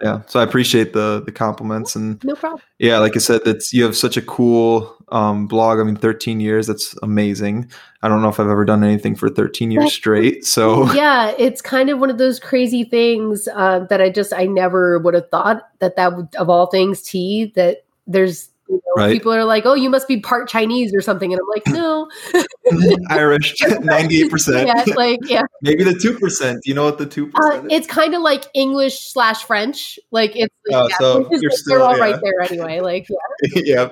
[0.02, 0.22] Yeah.
[0.28, 2.62] So I appreciate the the compliments and No problem.
[2.80, 5.80] yeah, like I said, that's you have such a cool um, blog.
[5.80, 6.66] I mean, 13 years.
[6.68, 7.70] That's amazing.
[8.02, 10.46] I don't know if I've ever done anything for 13 years straight.
[10.46, 14.46] So yeah, it's kind of one of those crazy things uh, that I just I
[14.46, 18.94] never would have thought that that would, of all things tea that there's you know,
[19.04, 19.12] Right.
[19.14, 22.10] people are like oh you must be part Chinese or something and I'm like no
[23.10, 24.66] Irish, 98%.
[24.66, 26.60] yeah like yeah Maybe the two percent.
[26.66, 27.72] You know what the two uh, percent?
[27.72, 31.50] it's kind of like English slash French like it's like, Oh, yeah, so you're they're
[31.52, 32.04] still- all yeah.
[32.04, 33.08] right there anyway like
[33.56, 33.90] yeah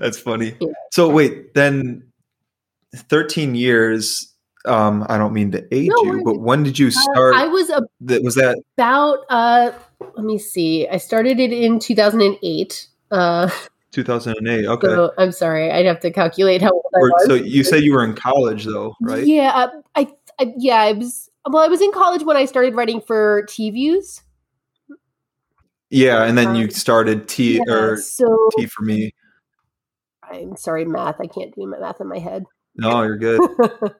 [0.00, 0.54] That's funny.
[0.60, 0.72] Yeah.
[0.92, 2.02] So wait, then
[2.94, 4.32] thirteen years.
[4.64, 7.36] Um, I don't mean to age No you, but when did you Uh, start?
[7.36, 9.70] I was that was that about uh
[10.16, 13.50] let me see I started it in 2008 uh
[13.92, 14.66] two thousand and eight.
[14.66, 14.88] Okay.
[14.88, 17.92] so I'm sorry I'd have to calculate how old I was so you said you
[17.92, 19.26] were in college though, right?
[19.26, 20.08] Yeah, I,
[20.38, 23.70] I yeah, I was well, I was in college when I started writing for T
[23.70, 24.22] Views.
[25.90, 29.14] Yeah, and then you Um, started T Yeah, or so T for me.
[30.24, 31.20] I'm sorry, math.
[31.20, 32.44] I can't do my math in my head.
[32.74, 33.40] No, you're good.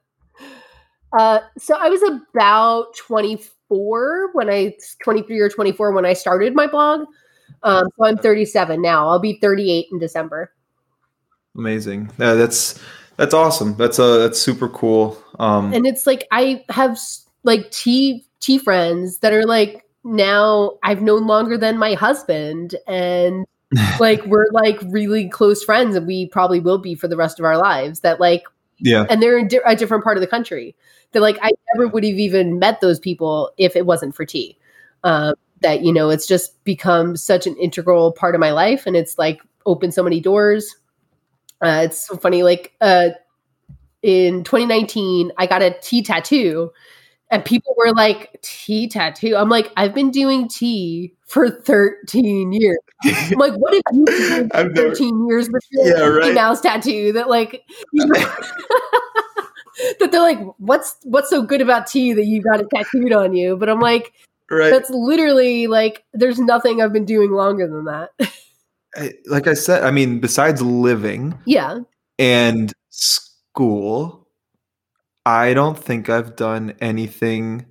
[1.18, 4.74] uh, so I was about 24 when I
[5.04, 7.06] 23 or 24 when I started my blog.
[7.62, 9.08] Um, so I'm 37 now.
[9.08, 10.52] I'll be 38 in December.
[11.56, 12.10] Amazing.
[12.18, 12.80] Yeah, that's
[13.16, 13.76] that's awesome.
[13.76, 15.22] That's uh that's super cool.
[15.38, 16.98] Um, and it's like I have
[17.42, 23.46] like tea tea friends that are like now I've known longer than my husband and
[24.00, 27.44] like we're like really close friends and we probably will be for the rest of
[27.44, 28.44] our lives that like
[28.78, 30.76] yeah, and they're in di- a different part of the country
[31.12, 34.58] that like I never would have even met those people if it wasn't for tea
[35.02, 38.96] um, that you know it's just become such an integral part of my life and
[38.96, 40.76] it's like opened so many doors.
[41.62, 43.08] Uh, it's so funny like uh,
[44.02, 46.70] in 2019 i got a tea tattoo
[47.30, 49.34] and people were like tea tattoo?
[49.36, 52.78] I'm like i've been doing tea for 13 years.
[53.04, 56.34] I'm like what if you did I've never- 13 years with your Yeah, right.
[56.34, 57.62] mouse tattoo that like
[59.98, 63.34] that they're like what's what's so good about tea that you got it tattooed on
[63.34, 63.56] you?
[63.56, 64.12] But i'm like
[64.50, 64.70] right.
[64.70, 68.10] that's literally like there's nothing i've been doing longer than that
[68.96, 71.80] I- like I said, I mean, besides living yeah
[72.18, 74.26] and school,
[75.26, 77.66] I don't think I've done anything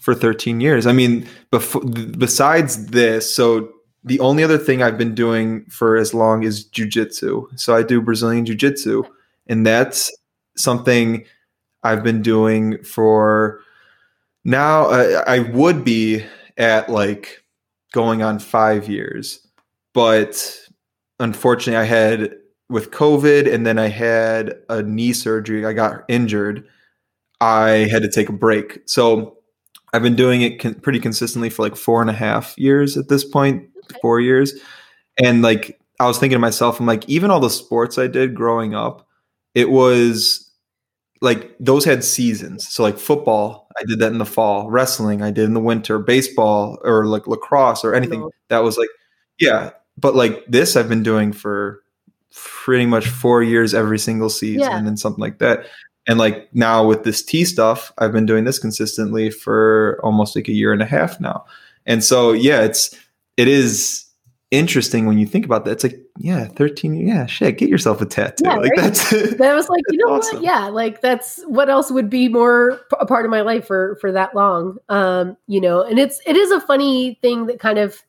[0.00, 0.86] for 13 years.
[0.86, 3.72] I mean, before besides this, so
[4.04, 7.58] the only other thing I've been doing for as long is jujitsu.
[7.58, 9.02] So I do Brazilian jiu-jitsu,
[9.48, 10.12] and that's
[10.56, 11.24] something
[11.82, 13.60] I've been doing for
[14.46, 14.86] now.
[14.86, 16.24] I, I would be
[16.56, 17.42] at like
[17.92, 19.46] going on five years,
[19.94, 20.58] but
[21.20, 22.34] unfortunately, I had
[22.68, 25.64] with COVID, and then I had a knee surgery.
[25.64, 26.66] I got injured.
[27.40, 28.80] I had to take a break.
[28.86, 29.38] So
[29.92, 33.08] I've been doing it con- pretty consistently for like four and a half years at
[33.08, 33.98] this point, Okay.
[34.02, 34.54] four years.
[35.22, 38.34] And like, I was thinking to myself, I'm like, even all the sports I did
[38.34, 39.06] growing up,
[39.54, 40.50] it was
[41.20, 42.66] like those had seasons.
[42.68, 44.70] So like football, I did that in the fall.
[44.70, 45.98] Wrestling, I did in the winter.
[45.98, 48.30] Baseball or like lacrosse or anything No.
[48.48, 48.88] that was like,
[49.38, 49.70] yeah.
[49.98, 51.82] But like this, I've been doing for
[52.34, 54.78] pretty much four years every single season Yeah.
[54.78, 55.66] and something like that.
[56.08, 60.48] And like now with this tea stuff, I've been doing this consistently for almost like
[60.48, 61.44] a year and a half now.
[61.84, 62.94] And so yeah, it's
[63.36, 64.05] it is
[64.56, 65.72] interesting when you think about that.
[65.72, 68.44] It's like, yeah, 13, yeah, shit, get yourself a tattoo.
[68.44, 68.80] Yeah, like right?
[68.80, 70.36] that's I was like, you know awesome.
[70.36, 70.44] what?
[70.44, 74.10] Yeah, like that's what else would be more a part of my life for for
[74.12, 74.78] that long.
[74.88, 78.02] Um, you know, and it's it is a funny thing that kind of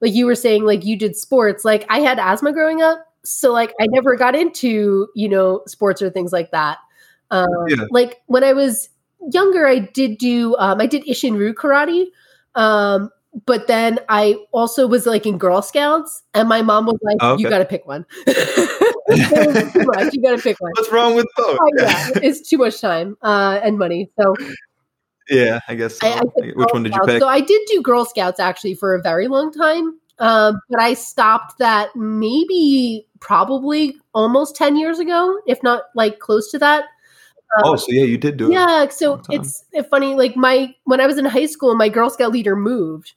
[0.00, 1.64] like you were saying, like you did sports.
[1.64, 6.02] Like I had asthma growing up, so like I never got into you know sports
[6.02, 6.78] or things like that.
[7.30, 7.84] Um, Yeah.
[7.90, 8.88] Like when I was
[9.30, 12.06] younger, I did do um, I did Isshinryu karate.
[12.54, 13.10] Um,
[13.46, 17.38] but then I also was like in Girl Scouts, and my mom was like, Oh,
[17.38, 18.04] "You got to pick one.
[18.26, 18.36] Too
[19.84, 20.12] much.
[20.12, 21.58] You got to pick one." what's wrong with both?
[21.60, 24.10] Oh, yeah, it's too much time uh, and money.
[24.20, 24.34] So,
[25.30, 25.98] Yeah, I guess.
[25.98, 26.06] So.
[26.06, 27.12] I, I Which Girl one did you Scouts.
[27.12, 27.20] pick?
[27.20, 30.94] So I did do Girl Scouts actually for a very long time, um, but I
[30.94, 36.84] stopped that maybe probably almost ten years ago, if not like close to that.
[37.64, 38.54] oh, so yeah, you did do it.
[38.54, 40.14] Yeah, so it's funny.
[40.14, 43.14] Like my when I was in high school, my Girl Scout leader moved,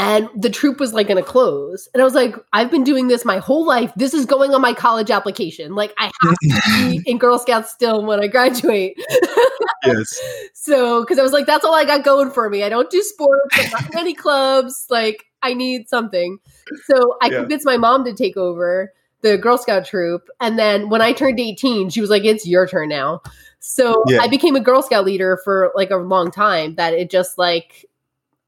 [0.00, 3.08] and the troop was like going to close, and I was like, I've been doing
[3.08, 3.92] this my whole life.
[3.96, 5.74] This is going on my college application.
[5.74, 8.98] Like I have to be in Girl Scouts still when I graduate.
[9.84, 10.18] yes.
[10.54, 12.62] So, because I was like, that's all I got going for me.
[12.64, 14.86] I don't do sports, I'm not in any clubs.
[14.88, 16.38] Like, I need something.
[16.86, 17.40] So, I Yeah.
[17.40, 20.28] convinced my mom to take over the Girl Scout troop.
[20.40, 23.20] And then when I turned 18, she was like, it's your turn now.
[23.58, 24.22] So, Yeah.
[24.22, 27.84] I became a Girl Scout leader for like a long time that it just like,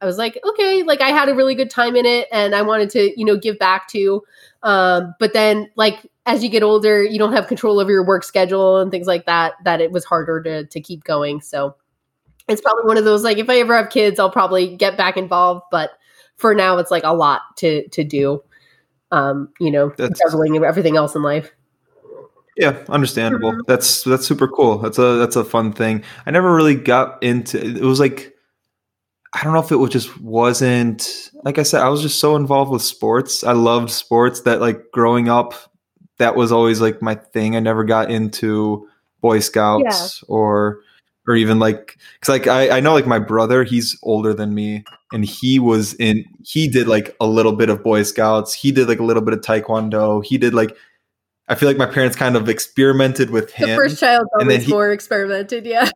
[0.02, 2.62] I was like, okay, like I had a really good time in it and I
[2.62, 4.22] wanted to, you know, give back to.
[4.64, 8.24] Um, but then like as you get older, you don't have control over your work
[8.24, 11.40] schedule and things like that, that it was harder to to keep going.
[11.40, 11.76] So
[12.48, 15.16] it's probably one of those like if I ever have kids, I'll probably get back
[15.16, 15.62] involved.
[15.70, 15.92] But
[16.36, 18.42] for now it's like a lot to to do.
[19.12, 21.52] Um, you know, That's- juggling everything else in life.
[22.56, 23.52] Yeah, understandable.
[23.52, 23.60] Mhm.
[23.66, 24.78] That's that's super cool.
[24.78, 26.02] That's a that's a fun thing.
[26.26, 28.31] I never really got into it was like
[29.34, 32.36] I don't know if it was just wasn't like I said, I was just so
[32.36, 33.42] involved with sports.
[33.44, 35.54] I loved sports that like growing up,
[36.18, 37.56] that was always like my thing.
[37.56, 38.88] I never got into
[39.20, 40.80] Boy Scouts or
[41.26, 44.84] or even like because like I, I know like my brother, he's older than me,
[45.12, 48.88] and he was in he did like a little bit of Boy Scouts, he did
[48.88, 50.76] like a little bit of Taekwondo, he did like
[51.48, 53.70] I feel like my parents kind of experimented with him.
[53.70, 55.90] The first child always more experimented, yeah.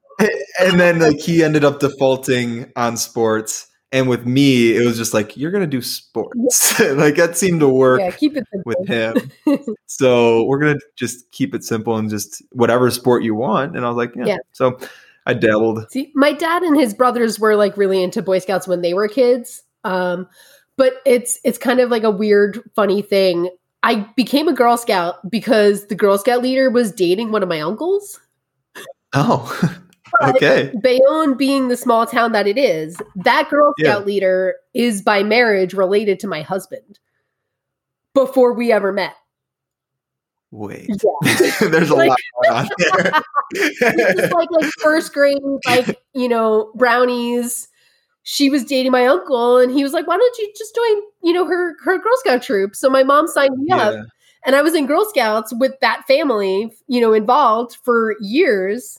[0.60, 5.14] And then like he ended up defaulting on sports and with me it was just
[5.14, 8.74] like you're gonna do sports like that seemed to work Yeah, keep it simple.
[8.78, 13.76] with him so we're gonna just keep it simple and just whatever sport you want
[13.76, 14.36] and i was like yeah, Yeah.
[14.52, 14.78] so
[15.26, 18.82] i dabbled See, my dad and his brothers were like really into Boy Scouts when
[18.82, 19.62] they were kids.
[19.84, 20.28] Um,
[20.76, 23.48] but it's it's kind of like a weird, funny thing.
[23.82, 27.60] I became a Girl Scout because the Girl Scout leader was dating one of my
[27.60, 28.20] uncles.
[29.14, 29.76] oh
[30.20, 33.92] But okay Bayonne being the small town that it is, that Girl Yeah.
[33.92, 36.98] Scout leader is by marriage related to my husband
[38.14, 39.14] before we ever met.
[40.52, 41.50] wait Yeah.
[41.68, 43.22] there's a Like- lot going on there
[44.14, 47.68] This is like like first grade, like you know, brownies.
[48.28, 51.32] She was dating my uncle, and he was like, "Why don't you just join, you
[51.32, 53.94] know, her her Girl Scout troop?" So my mom signed me up,
[54.44, 58.98] and I was in Girl Scouts with that family, you know, involved for years.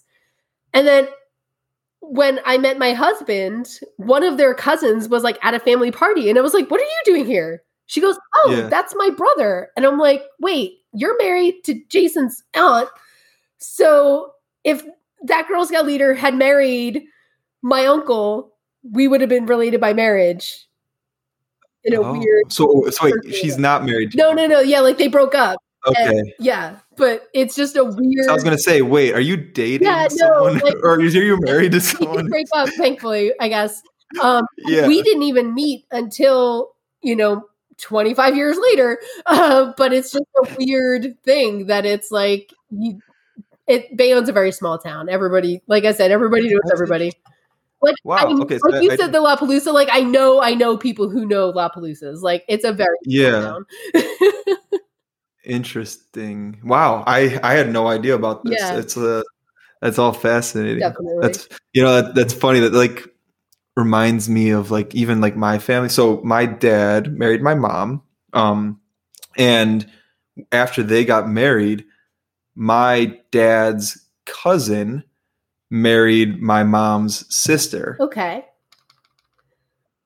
[0.77, 1.07] And then
[2.01, 6.29] when I met my husband, one of their cousins was like at a family party,
[6.29, 8.67] and I was like, "What are you doing here?" She goes, "Oh, Yeah.
[8.69, 12.89] that's my brother," and I'm like, "Wait, you're married to Jason's aunt,
[13.57, 14.33] so
[14.63, 14.85] if
[15.23, 17.03] that Girl Scout leader had married
[17.63, 18.53] my uncle,
[18.91, 20.67] we would have been related by marriage."
[21.85, 22.11] In a Oh.
[22.19, 25.33] weird, so so wait she's not married to no, no, no, yeah, like they broke
[25.33, 25.57] up.
[25.87, 28.27] okay And- yeah, but it's just a weird.
[28.29, 31.37] i was gonna say wait are you dating Yeah, no, someone like- or are you
[31.41, 33.81] married to someone break up, thankfully, I guess.
[34.21, 37.43] Um, yeah We didn't even meet until you know
[37.79, 38.99] 25 years later.
[39.27, 42.99] Uh, but it's just a weird thing that it's like you.
[43.67, 45.09] It Bayonne's a very small town.
[45.09, 47.11] Everybody, like I said, everybody knows everybody.
[47.81, 49.73] Like, Wow, I, okay, so like you I- said, the La Pelusa.
[49.73, 52.21] Like I know, I know people who know La Pelusas.
[52.21, 53.13] Like it's a very small
[53.93, 54.01] Yeah.
[55.47, 56.59] Interesting.
[56.63, 58.59] Wow, I I had no idea about this.
[58.59, 58.77] Yeah.
[58.77, 59.23] It's a
[59.81, 60.79] that's all fascinating.
[60.79, 61.19] Definitely.
[61.21, 63.07] That's you know that, that's funny that like
[63.77, 65.87] reminds me of like even like my family.
[65.89, 68.03] So my dad married my mom
[68.33, 68.81] um
[69.37, 69.89] and
[70.51, 71.85] after they got married,
[72.55, 75.03] my dad's cousin
[75.69, 77.97] married my mom's sister.
[78.01, 78.43] okay.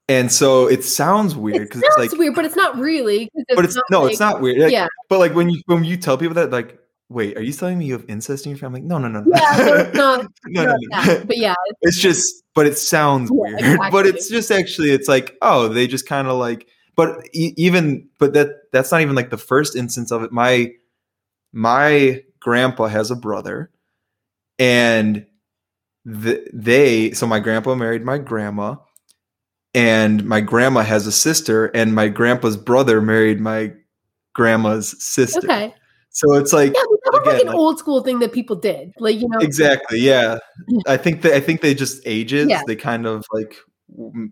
[0.08, 3.30] And so it sounds weird cuz sounds it's like weird, but it's not really.
[3.30, 4.60] 'cause but it's no, like- it's not weird.
[4.60, 4.88] Like, yeah.
[5.10, 6.78] But like when you when you tell people that, like,
[7.10, 8.82] wait, are you telling me you have incest in your family?
[8.82, 9.32] No, no, no, no.
[9.34, 10.26] Yeah, no, it's not.
[10.48, 10.78] no, no, no.
[10.92, 11.28] that.
[11.28, 13.80] But yeah, It's just, but it sounds Yeah, weird.
[13.92, 18.10] But it's just actually, it's like, oh, they just kind of like but e- even
[18.20, 20.32] but that that's not even like the first instance of it.
[20.34, 20.72] My
[21.54, 23.72] my grandpa has a brother,
[24.60, 25.26] and
[26.06, 28.76] the, they so my grandpa married my grandma,
[29.74, 33.74] and my grandma has a sister, and my grandpa's brother married my
[34.34, 35.40] grandma's sister.
[35.44, 35.74] Okay.
[36.14, 38.92] So it's like Yeah, that was like an like- old school thing that people did.
[39.00, 40.40] Like, you know, exactly yeah
[40.88, 42.62] i think that i think they just ages Yeah.
[42.68, 43.56] they kind of like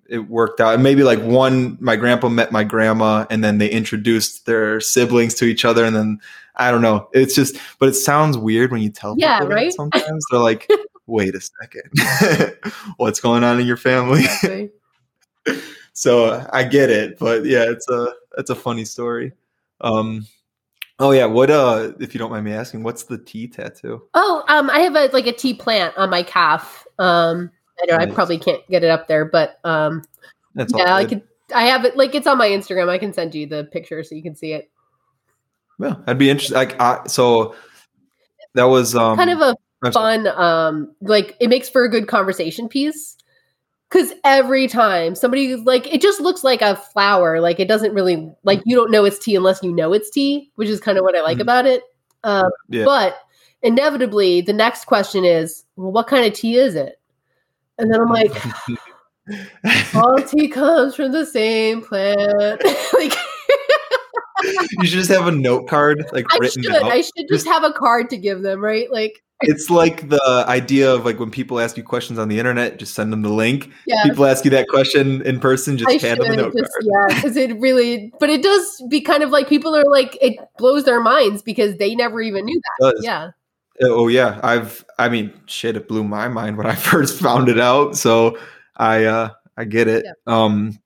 [0.10, 3.70] it worked out and maybe like one my grandpa met my grandma and then they
[3.70, 6.20] introduced their siblings to each other and then
[6.56, 9.56] i don't know it's just but it sounds weird when you tell Yeah, people that
[9.56, 9.72] right?
[9.74, 10.70] sometimes they're like
[11.08, 12.56] wait a second
[12.98, 14.70] what's going on in your family Exactly.
[15.94, 19.32] So i get it but yeah it's a it's a funny story
[19.82, 20.26] um
[21.00, 24.44] oh yeah what uh if you don't mind me asking what's the t tattoo Oh,
[24.48, 26.86] um, I have a like a tea plant on my calf.
[26.98, 30.04] Um, I know I probably can't get it up there, but um,
[30.56, 31.22] that's yeah, I could.
[31.56, 32.90] I have it like it's on my Instagram.
[32.90, 34.70] I can send you the picture so you can see it.
[35.80, 36.56] Yeah, I'd be interested.
[36.56, 37.56] Like, I, so
[38.56, 42.68] that was um, kind of a fun um like it makes for a good conversation
[42.68, 43.16] piece
[43.90, 48.32] because every time somebody like it just looks like a flower like it doesn't really
[48.44, 51.04] like you don't know it's tea unless you know it's tea which is kind of
[51.04, 51.42] what i like Mhm.
[51.42, 51.84] about it
[52.24, 52.86] um Yeah.
[52.86, 53.18] but
[53.64, 57.00] inevitably the next question is well what kind of tea is it
[57.78, 58.32] and then i'm like
[59.96, 63.14] all tea comes from the same plant like
[64.44, 66.84] you should just have a note card like i written should out.
[66.92, 70.94] i should just have a card to give them right like it's like the idea
[70.94, 73.72] of like when people ask you questions on the internet, just send them the link.
[73.88, 76.72] yeah People ask you that question in person, just I hand them a note just,
[76.74, 76.84] card.
[76.84, 80.36] yeah, because it really, but it does be kind of like people are like, it
[80.58, 83.00] blows their minds because they never even knew that.
[83.02, 83.32] Yeah.
[83.82, 84.84] Oh yeah, I've.
[84.98, 87.96] I mean, shit, it blew my mind when I first found it out.
[87.96, 88.38] So
[88.76, 90.04] I, uh I get it.
[90.06, 90.12] Yeah.
[90.28, 90.78] Um,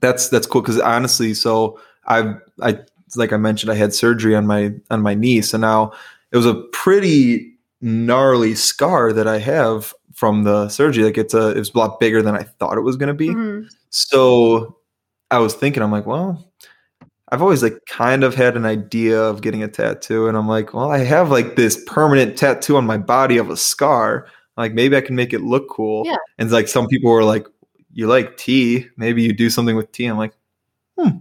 [0.00, 2.78] that's that's cool because honestly, so I've I
[3.16, 5.92] like I mentioned, I had surgery on my on my knee, so now
[6.32, 11.04] it was a pretty gnarly scar that I have from the surgery.
[11.04, 13.14] Like it's a it was a lot bigger than I thought it was going to
[13.14, 13.28] be.
[13.28, 13.68] Mhm.
[13.90, 14.78] So
[15.30, 16.52] I was thinking, I'm like, well,
[17.30, 20.74] I've always like kind of had an idea of getting a tattoo, and I'm like,
[20.74, 24.26] well, I have like this permanent tattoo on my body of a scar.
[24.56, 26.04] Like maybe I can make it look cool.
[26.06, 26.16] Yeah.
[26.38, 27.46] And like some people were like,
[27.92, 28.86] you like tea?
[28.96, 30.06] Maybe you do something with tea.
[30.06, 30.34] I'm like,
[30.98, 31.18] hmm,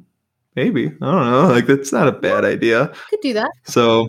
[0.55, 0.87] maybe.
[0.87, 1.47] I don't know.
[1.49, 2.93] Like that's not a bad idea.
[3.09, 3.51] Could do that.
[3.65, 4.07] So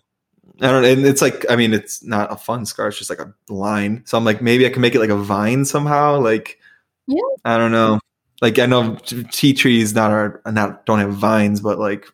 [0.61, 0.89] I don't know.
[0.89, 2.89] And it's like, I mean, it's not a fun scar.
[2.89, 4.03] It's just like a line.
[4.07, 6.21] So I'm like, maybe I can make it like a vine somehow.
[6.21, 6.59] Like,
[7.07, 7.21] Yeah.
[7.45, 8.01] I don't know.
[8.41, 8.97] Like I know
[9.31, 12.07] tea trees not are not don't have vines, but like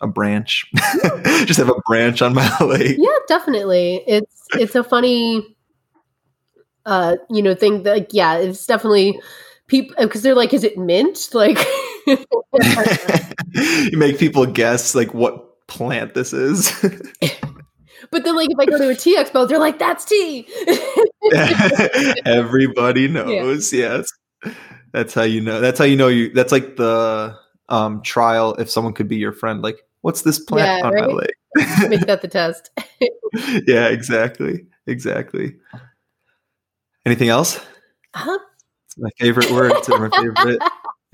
[0.00, 0.70] a branch.
[1.44, 2.96] just have a branch on my leg.
[2.98, 4.02] Yeah, definitely.
[4.06, 5.56] It's it's a funny,
[6.86, 9.20] uh, you know, thing that like, yeah, it's definitely
[9.66, 11.28] people because they're like, is it mint?
[11.32, 11.58] Like,
[12.06, 16.70] you make people guess like what plant this is.
[18.10, 20.48] but then like if I go to a tea expo, they're like, that's tea.
[22.24, 23.72] Everybody knows.
[23.72, 24.10] Yes.
[24.92, 25.60] That's how you know.
[25.60, 27.36] That's how you know you that's like the
[27.68, 31.00] um trial if someone could be your friend like what's this plant Yeah, on my
[31.02, 31.14] right?
[31.14, 31.88] leg?
[31.90, 32.70] Make that the test.
[33.66, 34.66] yeah, exactly.
[34.86, 35.56] Exactly.
[37.06, 37.64] Anything else?
[38.14, 38.38] Huh?
[38.86, 40.60] It's my favorite words or my favorite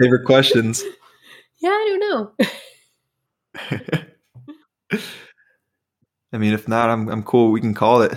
[0.01, 0.83] favorite questions.
[1.59, 2.33] Yeah, I don't know.
[6.35, 7.51] I mean, if not, I'm I'm cool.
[7.51, 8.13] We can call it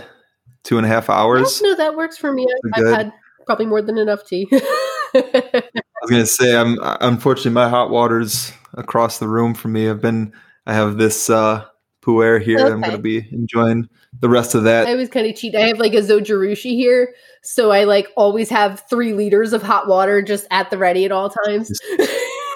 [0.64, 1.62] two and a half hours.
[1.62, 2.46] No, that works for me.
[2.74, 3.14] I've had
[3.46, 4.48] probably more than enough tea.
[4.52, 5.64] I
[6.02, 9.90] was gonna say, I'm unfortunately my hot water's across the room from me.
[9.90, 10.34] I've been,
[10.68, 11.66] I have this uh,
[12.10, 12.66] pu-erh here.
[12.66, 13.88] I'm gonna be enjoying
[14.20, 14.88] the rest of that.
[14.88, 15.56] I was kind of cheat.
[15.56, 17.14] I have like a Zojirushi here,
[17.44, 21.12] so I like always have three liters of hot water just at the ready at
[21.12, 21.70] all times.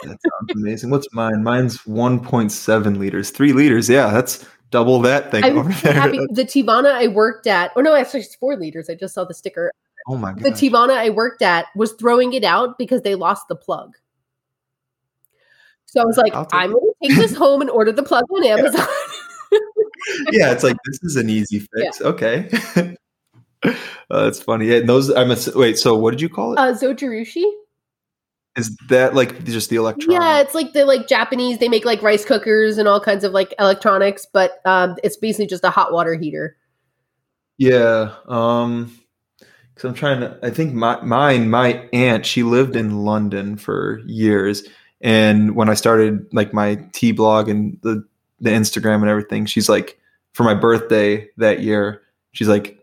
[0.04, 0.90] That sounds amazing.
[0.90, 1.44] What's mine?
[1.44, 3.30] Mine's 1.7 liters.
[3.30, 3.88] Three liters.
[3.90, 5.94] Yeah, that's double that thing I'm over there.
[5.94, 6.20] happy.
[6.32, 8.90] The Teavana I worked at, or no, actually it's four liters.
[8.90, 9.72] I just saw the sticker.
[10.08, 10.44] Oh my god.
[10.44, 10.50] The.
[10.50, 13.96] Teavana I worked at was throwing it out because they lost the plug.
[15.86, 18.02] So I was like, I'll take I'm going to take this home and order the
[18.02, 18.80] plug on Amazon.
[18.82, 18.88] yeah,
[20.08, 22.02] it's like this is an easy fix.
[22.02, 22.50] Okay.
[23.64, 23.74] uh,
[24.10, 24.68] that's funny.
[24.68, 25.10] Yeah, those.
[25.10, 25.78] I'm a, wait.
[25.78, 26.60] So what did you call it?
[26.60, 27.44] uh, Zojirushi.
[28.56, 30.22] Is that like just the electronic?
[30.22, 31.58] Yeah, it's like the like Japanese.
[31.58, 35.48] They make like rice cookers and all kinds of like electronics, but um, it's basically
[35.48, 36.56] just a hot water heater.
[37.58, 38.14] Yeah.
[38.28, 38.92] Um
[39.76, 44.02] cuz I'm trying to I think my mine my aunt she lived in London for
[44.06, 44.64] years
[45.02, 48.04] and when I started like my tea blog and the
[48.44, 49.98] the Instagram and everything she's like
[50.34, 52.02] for my birthday that year
[52.34, 52.80] she's like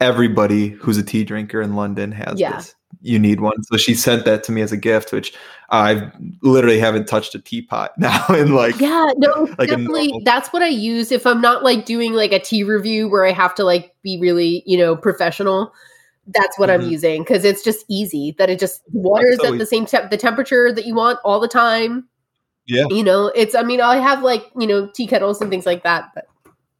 [0.00, 2.56] everybody who's a tea drinker in London has Yeah.
[2.56, 2.74] this.
[3.00, 3.60] you need one.
[3.64, 5.34] So she sent that to me as a gift, which
[5.70, 6.10] I
[6.42, 10.08] literally haven't touched a teapot now in like yeah, no, like definitely.
[10.08, 13.24] normal- That's what I use if I'm not like doing like a tea review where
[13.24, 15.72] I have to like be really you know professional.
[16.28, 16.90] That's what I'm Mhm.
[16.90, 18.34] using because it's just easy.
[18.38, 21.40] That it just waters so at the same temp, the temperature that you want all
[21.40, 22.08] the time.
[22.66, 22.86] Yeah.
[22.90, 23.54] you know, it's.
[23.54, 26.26] I mean, I have like you know tea kettles and things like that, but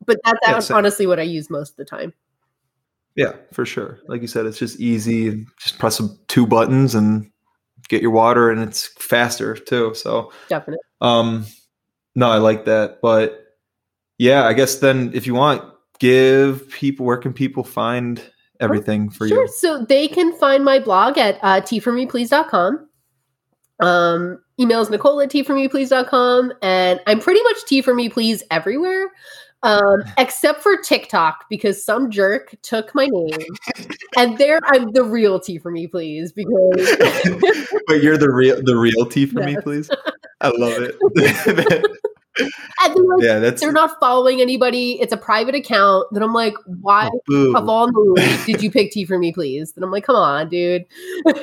[0.07, 2.13] but that's Yeah, honestly what I use most of the time.
[3.17, 4.01] Yeah, for sure.
[4.09, 5.47] Like you said, it's just easy.
[5.61, 7.31] Just press two buttons and
[7.89, 9.95] get your water, and it's faster too.
[9.95, 10.83] So, Definitely.
[11.01, 11.47] um,
[12.15, 13.01] no, I like that.
[13.03, 13.45] But
[14.19, 15.63] yeah, I guess then if you want,
[16.01, 18.23] give people where can people find
[18.61, 19.43] everything for sure.
[19.43, 19.49] you?
[19.49, 22.89] So they can find my blog at uh, teaformeplease.com.
[23.81, 26.52] Um, emails Nicole at teaformeplease.com.
[26.62, 29.10] And I'm pretty much tea for me please everywhere.
[29.62, 33.47] Um, except for TikTok because some jerk took my name,
[34.16, 36.33] and there I'm the real tea for me, please.
[36.33, 36.97] Because
[37.86, 39.91] but you're the real the real tea for me, please.
[40.42, 42.00] I love it.
[42.41, 45.01] Like, yeah, that's they're not following anybody.
[45.01, 46.07] It's a private account.
[46.13, 47.57] That I'm like, why oh, boo.
[47.57, 49.73] of all moves did you pick tea for me, please?
[49.77, 50.87] And I'm like, come on, dude.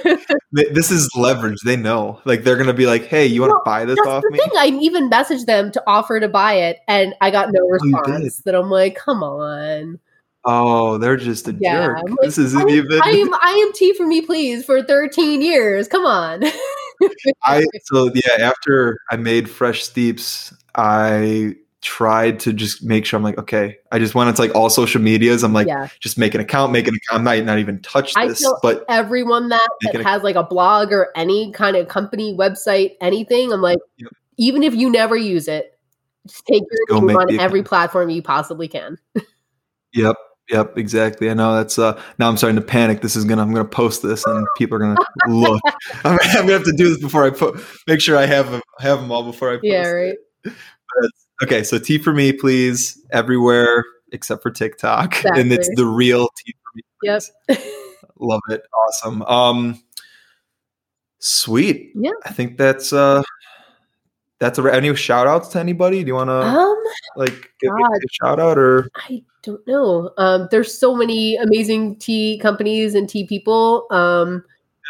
[0.53, 1.59] This is leverage.
[1.63, 2.19] They know.
[2.25, 4.37] Like they're gonna be like, "Hey, you want to Well, buy this off the me?"
[4.37, 4.49] thing.
[4.57, 7.83] I even messaged them to offer to buy it, and I got no oh, did?
[7.83, 8.37] response.
[8.43, 9.97] that I'm like, come on.
[10.43, 11.97] Oh, they're just a Yeah, jerk.
[12.03, 13.01] Like, this isn't I, even.
[13.01, 13.33] I am.
[13.35, 15.87] I am tea for me, please, for 13 years.
[15.87, 16.43] Come on.
[17.43, 18.43] I so yeah.
[18.45, 23.77] After I made fresh steeps, I tried to just make sure I'm like, okay.
[23.91, 25.43] I just went into like all social medias.
[25.43, 27.21] I'm like, yeah, just make an account, make an account.
[27.21, 31.09] I might not even touch this, but everyone that, that has like a blog or
[31.15, 33.51] any kind of company website, anything.
[33.51, 34.11] I'm like, Yep.
[34.37, 35.77] even if you never use it,
[36.27, 37.67] just take your make name on every account.
[37.67, 38.97] platform you possibly can.
[39.93, 40.15] Yep.
[40.51, 41.29] Yep, exactly.
[41.29, 43.01] I know that's uh now I'm starting to panic.
[43.01, 44.97] This is gonna I'm gonna post this and people are gonna
[45.27, 45.61] look.
[46.03, 48.61] I'm, I'm gonna have to do this before I put make sure I have them
[48.79, 49.63] have them all before I post.
[49.63, 50.17] Yeah, it.
[50.45, 51.09] right.
[51.41, 55.23] Okay, so Tea for Me, please, everywhere except for TikTok.
[55.35, 56.81] And it's the real Tea for Me.
[57.03, 57.23] Yep.
[58.19, 58.63] Love it.
[58.87, 59.21] Awesome.
[59.23, 59.81] Um
[61.19, 61.91] sweet.
[61.95, 62.11] Yeah.
[62.25, 63.23] I think that's uh
[64.39, 66.03] that's a any shout outs to anybody?
[66.03, 66.83] Do you wanna um,
[67.15, 67.95] like give God.
[67.95, 70.11] a shout out or I don't know.
[70.17, 73.87] Um, there's so many amazing tea companies and tea people.
[73.91, 74.43] Um,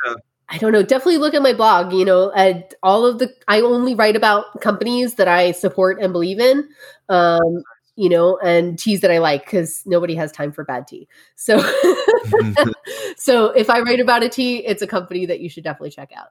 [0.05, 0.15] Yeah.
[0.53, 0.83] I don't know.
[0.83, 1.93] Definitely look at my blog.
[1.93, 6.11] You know, and all of the I only write about companies that I support and
[6.11, 6.67] believe in.
[7.07, 7.63] Um,
[7.95, 11.07] you know, and teas that I like because nobody has time for bad tea.
[11.35, 11.59] So,
[13.17, 16.11] so if I write about a tea, it's a company that you should definitely check
[16.17, 16.29] out.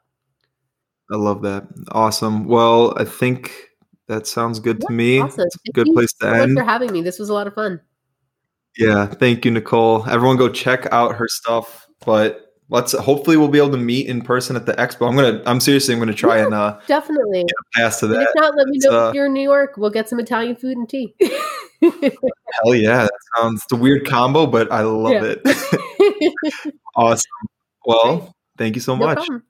[1.13, 1.67] I love that.
[1.93, 2.47] Awesome.
[2.47, 3.53] Well, I think
[4.09, 5.21] that sounds good to me.
[5.21, 5.45] Awesome.
[5.47, 6.57] It's a Thank good place to so end.
[6.57, 7.03] for having me.
[7.03, 7.81] This was a lot of fun.
[8.79, 10.09] Yeah, thank you, Nicole.
[10.09, 11.87] Everyone go check out her stuff.
[12.05, 15.09] But let's hopefully we'll be able to meet in person at the expo.
[15.09, 17.45] I'm gonna I'm seriously I'm gonna try and uh Definitely.
[17.75, 18.23] pass to And that.
[18.23, 19.77] if not, let me know uh, if you're in New York.
[19.77, 21.15] We'll get some Italian food and tea.
[21.83, 23.03] Hell yeah.
[23.03, 25.35] That sounds it's a weird combo, but I love Yeah.
[25.45, 26.75] it.
[26.97, 27.25] awesome.
[27.85, 29.17] Well, thank you so no much.
[29.17, 29.43] problem.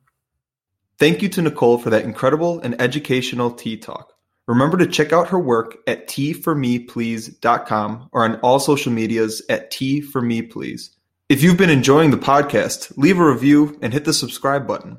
[0.99, 4.12] Thank you to Nicole for that incredible and educational tea talk.
[4.50, 10.90] Remember to check out her work at teaformeplease.com or on all social medias at teaformeplease.
[11.28, 14.98] If you've been enjoying the podcast, leave a review and hit the subscribe button.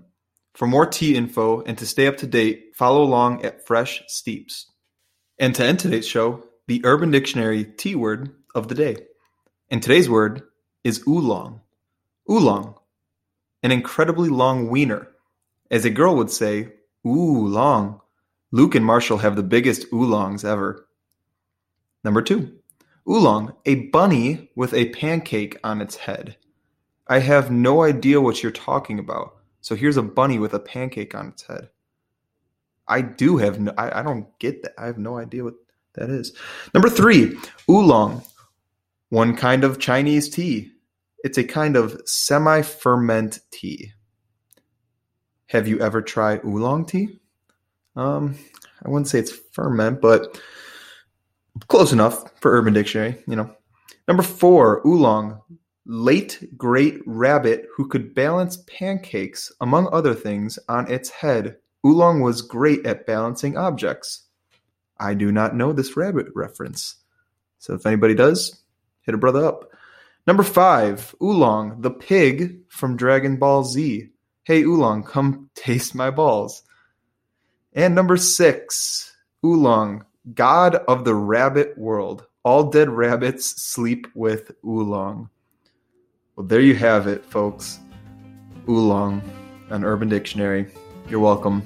[0.53, 4.71] For more tea info and to stay up to date, follow along at Fresh Steeps.
[5.38, 8.95] And to end today's show, the Urban Dictionary tea word of the day.
[9.69, 10.43] And today's word
[10.85, 11.59] is oolong.
[12.30, 12.75] Oolong,
[13.63, 15.09] an incredibly long wiener.
[15.69, 16.71] As a girl would say,
[17.05, 18.00] ooh, long.
[18.51, 20.88] Luke and Marshall have the biggest oolongs ever.
[22.03, 22.59] Number two,
[23.09, 26.35] oolong, a bunny with a pancake on its head.
[27.07, 29.38] I have no idea what you're talking about.
[29.61, 31.69] So here's a bunny with a pancake on its head.
[32.88, 34.73] I do have no, I, I don't get that.
[34.77, 35.53] I have no idea what
[35.93, 36.33] that is.
[36.73, 37.38] Number three,
[37.69, 38.23] oolong,
[39.09, 40.71] one kind of Chinese tea.
[41.23, 43.93] It's a kind of semi ferment tea.
[45.47, 47.20] Have you ever tried oolong tea?
[47.95, 48.37] Um,
[48.83, 50.39] I wouldn't say it's ferment, but
[51.67, 53.53] close enough for Urban Dictionary, you know.
[54.07, 55.41] Number four, oolong,
[55.85, 61.57] late great rabbit who could balance pancakes, among other things, on its head.
[61.85, 64.27] Oolong was great at balancing objects.
[64.99, 66.95] I do not know this rabbit reference.
[67.59, 68.63] So if anybody does,
[69.01, 69.71] hit a brother up.
[70.27, 74.09] Number five, Oolong, the pig from Dragon Ball Z.
[74.43, 76.63] Hey, Oolong, come taste my balls.
[77.74, 82.25] And number six, Oolong, god of the rabbit world.
[82.43, 85.30] All dead rabbits sleep with Oolong.
[86.35, 87.80] Well, there you have it, folks.
[88.67, 89.22] oolong
[89.69, 90.67] on Urban Dictionary.
[91.09, 91.61] You're welcome.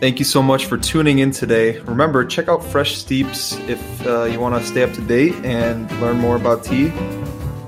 [0.00, 1.78] Thank you so much for tuning in today.
[1.80, 5.90] Remember, check out Fresh Steeps if uh, you want to stay up to date and
[6.00, 6.88] learn more about tea.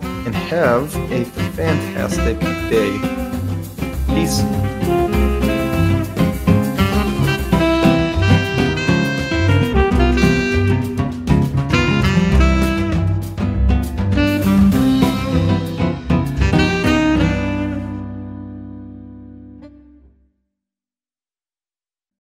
[0.00, 2.98] And have a fantastic day.
[4.08, 4.42] Peace.